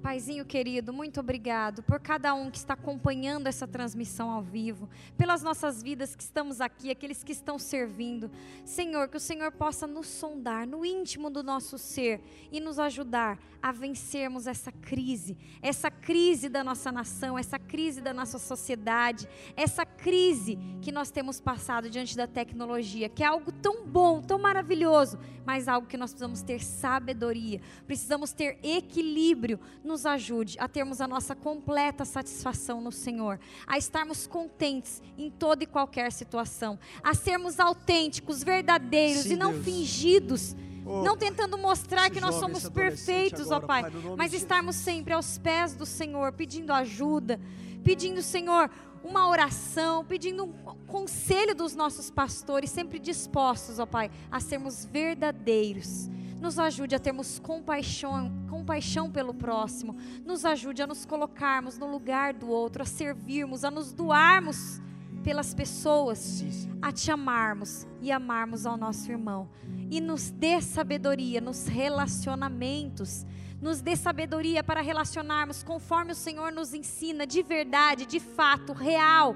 Paizinho 0.02 0.46
querido, 0.46 0.94
muito 0.94 1.20
obrigado 1.20 1.84
por 1.84 2.00
cada 2.00 2.34
um 2.34 2.50
que 2.50 2.58
está 2.58 2.74
acompanhando 2.74 3.48
essa 3.48 3.68
transmissão 3.68 4.32
ao 4.32 4.42
vivo, 4.42 4.90
pelas 5.18 5.44
nossas 5.44 5.84
vidas 5.84 6.16
que 6.16 6.24
estamos 6.24 6.62
aqui, 6.62 6.90
aqueles 6.90 7.22
que 7.22 7.34
estão 7.34 7.60
servindo. 7.60 8.32
Senhor, 8.64 9.10
que 9.10 9.18
o 9.18 9.20
Senhor 9.20 9.52
possa 9.52 9.86
nos 9.86 10.08
sondar 10.08 10.66
no 10.66 10.86
íntimo 10.86 11.30
do 11.30 11.44
nosso 11.44 11.78
ser 11.78 12.22
e 12.50 12.62
nos 12.62 12.80
ajudar 12.80 13.38
a 13.62 13.74
vencermos 13.74 14.48
essa 14.48 14.72
crise, 14.72 15.38
essa 15.62 15.92
crise 15.92 16.48
da 16.48 16.64
nossa 16.64 16.92
nação, 16.92 17.38
essa 17.38 17.60
crise 17.60 18.00
da 18.00 18.14
nossa 18.14 18.40
sociedade, 18.40 19.28
essa 19.56 19.86
crise 19.86 20.58
que 20.82 20.94
nós 20.94 21.12
temos 21.12 21.42
passado 21.42 21.90
diante 21.90 22.16
da 22.16 22.26
tecnologia, 22.26 23.10
que 23.10 23.22
é 23.22 23.28
algo 23.28 23.52
tão 23.52 23.86
bom, 23.86 24.22
tão 24.22 24.40
maravilhoso, 24.40 25.20
mas 25.46 25.68
algo 25.68 25.88
que 25.88 25.98
nós 25.98 26.12
precisamos 26.12 26.42
ter 26.42 26.62
sabedoria, 26.62 27.60
precisamos 27.86 28.32
ter 28.32 28.58
equilíbrio 28.64 29.60
nos 29.90 30.06
ajude 30.06 30.56
a 30.60 30.68
termos 30.68 31.02
a 31.02 31.08
nossa 31.08 31.36
completa 31.36 32.06
satisfação 32.06 32.80
no 32.80 32.92
Senhor, 32.92 33.40
a 33.66 33.78
estarmos 33.78 34.28
contentes 34.28 35.02
em 35.18 35.32
toda 35.32 35.64
e 35.64 35.68
qualquer 35.68 36.12
situação, 36.12 36.78
a 37.04 37.16
sermos 37.16 37.60
autênticos, 37.60 38.44
verdadeiros 38.44 39.24
Sim, 39.24 39.34
e 39.34 39.36
não 39.36 39.52
Deus. 39.52 39.66
fingidos. 39.66 40.56
Oh, 40.86 41.04
não 41.04 41.18
tentando 41.18 41.58
mostrar 41.58 42.10
que 42.10 42.22
nós 42.22 42.36
somos 42.36 42.70
perfeitos, 42.70 43.52
agora, 43.52 43.64
ó 43.64 43.68
Pai, 43.68 43.82
pai 43.84 44.16
mas 44.16 44.34
estarmos 44.34 44.76
sempre 44.76 45.14
aos 45.14 45.38
pés 45.38 45.76
do 45.76 45.86
Senhor, 45.86 46.32
pedindo 46.34 46.72
ajuda, 46.72 47.40
pedindo, 47.84 48.22
Senhor, 48.22 48.72
uma 49.04 49.28
oração, 49.28 50.06
pedindo 50.06 50.46
um 50.46 50.54
conselho 50.88 51.56
dos 51.56 51.76
nossos 51.76 52.10
pastores, 52.10 52.70
sempre 52.70 53.00
dispostos, 53.00 53.80
ó 53.80 53.86
Pai, 53.86 54.10
a 54.32 54.40
sermos 54.40 54.86
verdadeiros 54.86 56.10
nos 56.40 56.58
ajude 56.58 56.96
a 56.96 57.00
termos 57.00 57.40
compaixão, 57.40 58.32
compaixão 58.50 59.12
pelo 59.12 59.34
próximo. 59.34 59.96
Nos 60.26 60.46
ajude 60.46 60.82
a 60.82 60.88
nos 60.88 61.06
colocarmos 61.06 61.78
no 61.78 61.86
lugar 61.86 62.34
do 62.34 62.48
outro, 62.50 62.82
a 62.82 62.86
servirmos, 62.86 63.64
a 63.64 63.72
nos 63.72 63.92
doarmos 63.92 64.82
pelas 65.24 65.54
pessoas, 65.54 66.42
a 66.82 66.92
te 66.92 67.12
amarmos 67.12 67.86
e 68.02 68.12
amarmos 68.12 68.66
ao 68.66 68.78
nosso 68.78 69.12
irmão. 69.12 69.50
E 69.92 70.00
nos 70.00 70.32
dê 70.32 70.62
sabedoria 70.62 71.42
nos 71.42 71.68
relacionamentos. 71.68 73.26
Nos 73.62 73.82
dê 73.82 73.96
sabedoria 73.96 74.64
para 74.64 74.82
relacionarmos 74.82 75.62
conforme 75.62 76.14
o 76.14 76.16
Senhor 76.16 76.52
nos 76.52 76.74
ensina, 76.74 77.28
de 77.28 77.44
verdade, 77.44 78.06
de 78.06 78.20
fato, 78.20 78.72
real, 78.72 79.36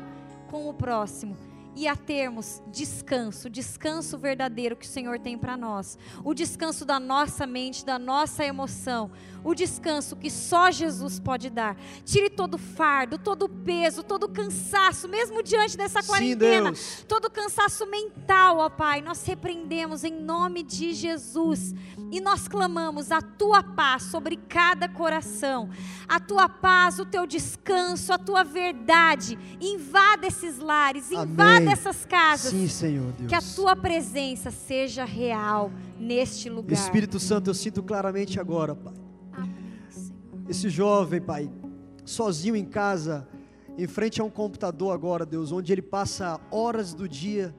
com 0.50 0.70
o 0.70 0.74
próximo 0.74 1.53
e 1.76 1.88
a 1.88 1.96
termos 1.96 2.62
descanso, 2.68 3.50
descanso 3.50 4.18
verdadeiro 4.18 4.76
que 4.76 4.86
o 4.86 4.90
Senhor 4.90 5.20
tem 5.20 5.38
para 5.38 5.58
nós, 5.58 5.98
o 6.24 6.34
descanso 6.34 6.86
da 6.86 7.00
nossa 7.00 7.48
mente, 7.48 7.86
da 7.86 7.98
nossa 7.98 8.46
emoção, 8.46 9.12
o 9.44 9.54
descanso 9.54 10.16
que 10.16 10.30
só 10.30 10.72
Jesus 10.72 11.20
pode 11.20 11.50
dar. 11.50 11.76
Tire 12.06 12.30
todo 12.30 12.56
o 12.56 12.58
fardo, 12.58 13.18
todo 13.18 13.44
o 13.44 13.50
peso, 13.50 14.04
todo 14.04 14.26
o 14.26 14.30
cansaço, 14.30 15.08
mesmo 15.10 15.44
diante 15.44 15.76
dessa 15.76 16.02
quarentena, 16.02 16.74
Sim, 16.76 17.04
todo 17.08 17.26
o 17.26 17.32
cansaço 17.32 17.86
mental, 17.88 18.60
ó 18.60 18.70
Pai, 18.70 19.02
nós 19.02 19.26
repreendemos 19.26 20.04
em 20.04 20.14
nome 20.14 20.64
de 20.64 20.94
Jesus. 20.94 21.74
E 22.12 22.22
nós 22.22 22.48
clamamos 22.48 23.12
a 23.12 23.22
tua 23.22 23.64
paz 23.64 24.04
sobre 24.04 24.38
cada 24.38 24.88
coração, 24.88 25.70
a 26.08 26.20
tua 26.20 26.48
paz, 26.48 27.00
o 27.00 27.06
teu 27.06 27.26
descanso, 27.26 28.14
a 28.14 28.20
tua 28.20 28.44
verdade, 28.44 29.38
invada 29.60 30.28
esses 30.28 30.60
lares, 30.60 31.12
invada 31.12 31.63
essas 31.70 32.06
casas. 32.06 32.52
Sim, 32.52 32.68
Senhor 32.68 33.12
Deus. 33.14 33.30
Que 33.30 33.36
a 33.36 33.42
tua 33.42 33.76
presença 33.76 34.52
seja 34.52 35.06
real 35.06 35.72
neste 36.00 36.50
lugar. 36.50 36.74
Espírito 36.74 37.20
Santo, 37.20 37.50
eu 37.50 37.54
sinto 37.54 37.82
claramente 37.82 38.40
agora, 38.40 38.76
Pai 38.76 38.94
esse 40.48 40.70
jovem, 40.70 41.22
Pai, 41.22 41.50
sozinho 42.06 42.56
em 42.56 42.66
casa, 42.66 43.28
em 43.78 43.88
frente 43.88 44.22
a 44.22 44.24
um 44.24 44.30
computador 44.30 44.94
agora, 44.94 45.26
Deus, 45.26 45.52
onde 45.52 45.72
ele 45.72 45.82
passa 45.82 46.40
horas 46.52 46.94
do 46.94 47.08
dia 47.08 47.56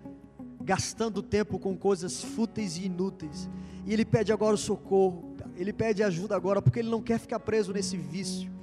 gastando 0.62 1.22
tempo 1.22 1.58
com 1.58 1.76
coisas 1.76 2.22
fúteis 2.22 2.76
e 2.76 2.86
inúteis. 2.86 3.48
E 3.86 3.92
ele 3.92 4.04
pede 4.04 4.32
agora 4.32 4.54
o 4.54 4.58
socorro, 4.58 5.34
ele 5.56 5.72
pede 5.72 6.02
ajuda 6.02 6.34
agora, 6.34 6.62
porque 6.62 6.78
ele 6.78 6.90
não 6.90 7.02
quer 7.02 7.18
ficar 7.18 7.40
preso 7.40 7.72
nesse 7.72 7.96
vício 7.96 8.53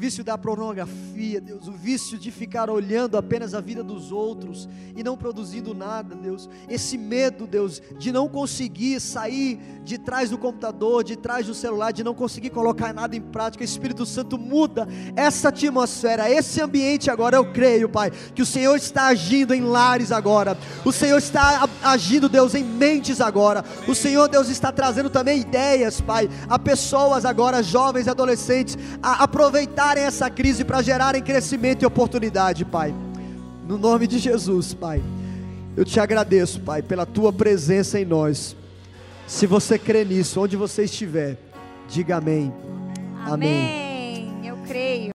vício 0.00 0.24
da 0.24 0.38
pornografia, 0.38 1.42
Deus, 1.42 1.68
o 1.68 1.72
vício 1.72 2.18
de 2.18 2.30
ficar 2.30 2.70
olhando 2.70 3.18
apenas 3.18 3.52
a 3.52 3.60
vida 3.60 3.84
dos 3.84 4.10
outros 4.10 4.66
e 4.96 5.04
não 5.04 5.14
produzindo 5.14 5.74
nada, 5.74 6.14
Deus, 6.14 6.48
esse 6.70 6.96
medo, 6.96 7.46
Deus, 7.46 7.82
de 7.98 8.10
não 8.10 8.26
conseguir 8.26 8.98
sair 8.98 9.60
de 9.84 9.98
trás 9.98 10.30
do 10.30 10.38
computador, 10.38 11.04
de 11.04 11.16
trás 11.16 11.46
do 11.46 11.54
celular, 11.54 11.92
de 11.92 12.02
não 12.02 12.14
conseguir 12.14 12.48
colocar 12.48 12.94
nada 12.94 13.14
em 13.14 13.20
prática, 13.20 13.62
Espírito 13.62 14.06
Santo 14.06 14.38
muda 14.38 14.88
essa 15.14 15.50
atmosfera, 15.50 16.30
esse 16.30 16.62
ambiente 16.62 17.10
agora, 17.10 17.36
eu 17.36 17.52
creio, 17.52 17.86
Pai, 17.86 18.10
que 18.34 18.40
o 18.40 18.46
Senhor 18.46 18.76
está 18.76 19.08
agindo 19.08 19.52
em 19.52 19.60
lares 19.60 20.10
agora, 20.10 20.56
o 20.82 20.92
Senhor 20.92 21.18
está 21.18 21.68
agindo, 21.82 22.26
Deus, 22.26 22.54
em 22.54 22.64
mentes 22.64 23.20
agora, 23.20 23.62
o 23.86 23.94
Senhor, 23.94 24.28
Deus, 24.28 24.48
está 24.48 24.72
trazendo 24.72 25.10
também 25.10 25.40
ideias, 25.40 26.00
Pai, 26.00 26.30
a 26.48 26.58
pessoas 26.58 27.26
agora, 27.26 27.62
jovens 27.62 28.06
e 28.06 28.10
adolescentes, 28.10 28.78
a 29.02 29.24
aproveitar 29.24 29.89
usarem 29.90 30.04
essa 30.04 30.30
crise 30.30 30.64
para 30.64 30.82
gerarem 30.82 31.20
crescimento 31.20 31.82
e 31.82 31.86
oportunidade, 31.86 32.64
Pai. 32.64 32.94
No 33.66 33.76
nome 33.76 34.06
de 34.06 34.18
Jesus, 34.20 34.72
Pai. 34.72 35.02
Eu 35.76 35.84
te 35.84 35.98
agradeço, 35.98 36.60
Pai, 36.60 36.80
pela 36.80 37.04
tua 37.04 37.32
presença 37.32 37.98
em 37.98 38.04
nós. 38.04 38.54
Se 39.26 39.46
você 39.46 39.78
crê 39.78 40.04
nisso, 40.04 40.40
onde 40.40 40.56
você 40.56 40.84
estiver, 40.84 41.36
diga 41.88 42.16
amém. 42.16 42.52
Amém. 43.24 44.30
amém. 44.36 44.46
Eu 44.46 44.56
creio. 44.58 45.10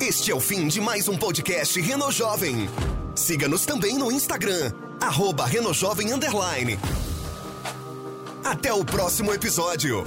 Este 0.00 0.30
é 0.30 0.34
o 0.34 0.40
fim 0.40 0.66
de 0.66 0.80
mais 0.80 1.06
um 1.06 1.16
podcast 1.18 1.78
Reno 1.78 2.10
Jovem. 2.10 2.68
Siga-nos 3.14 3.66
também 3.66 3.98
no 3.98 4.10
Instagram, 4.10 4.72
arroba 5.00 5.44
Reno 5.44 5.74
Jovem 5.74 6.12
Underline. 6.12 6.78
Até 8.42 8.72
o 8.72 8.82
próximo 8.84 9.32
episódio. 9.32 10.04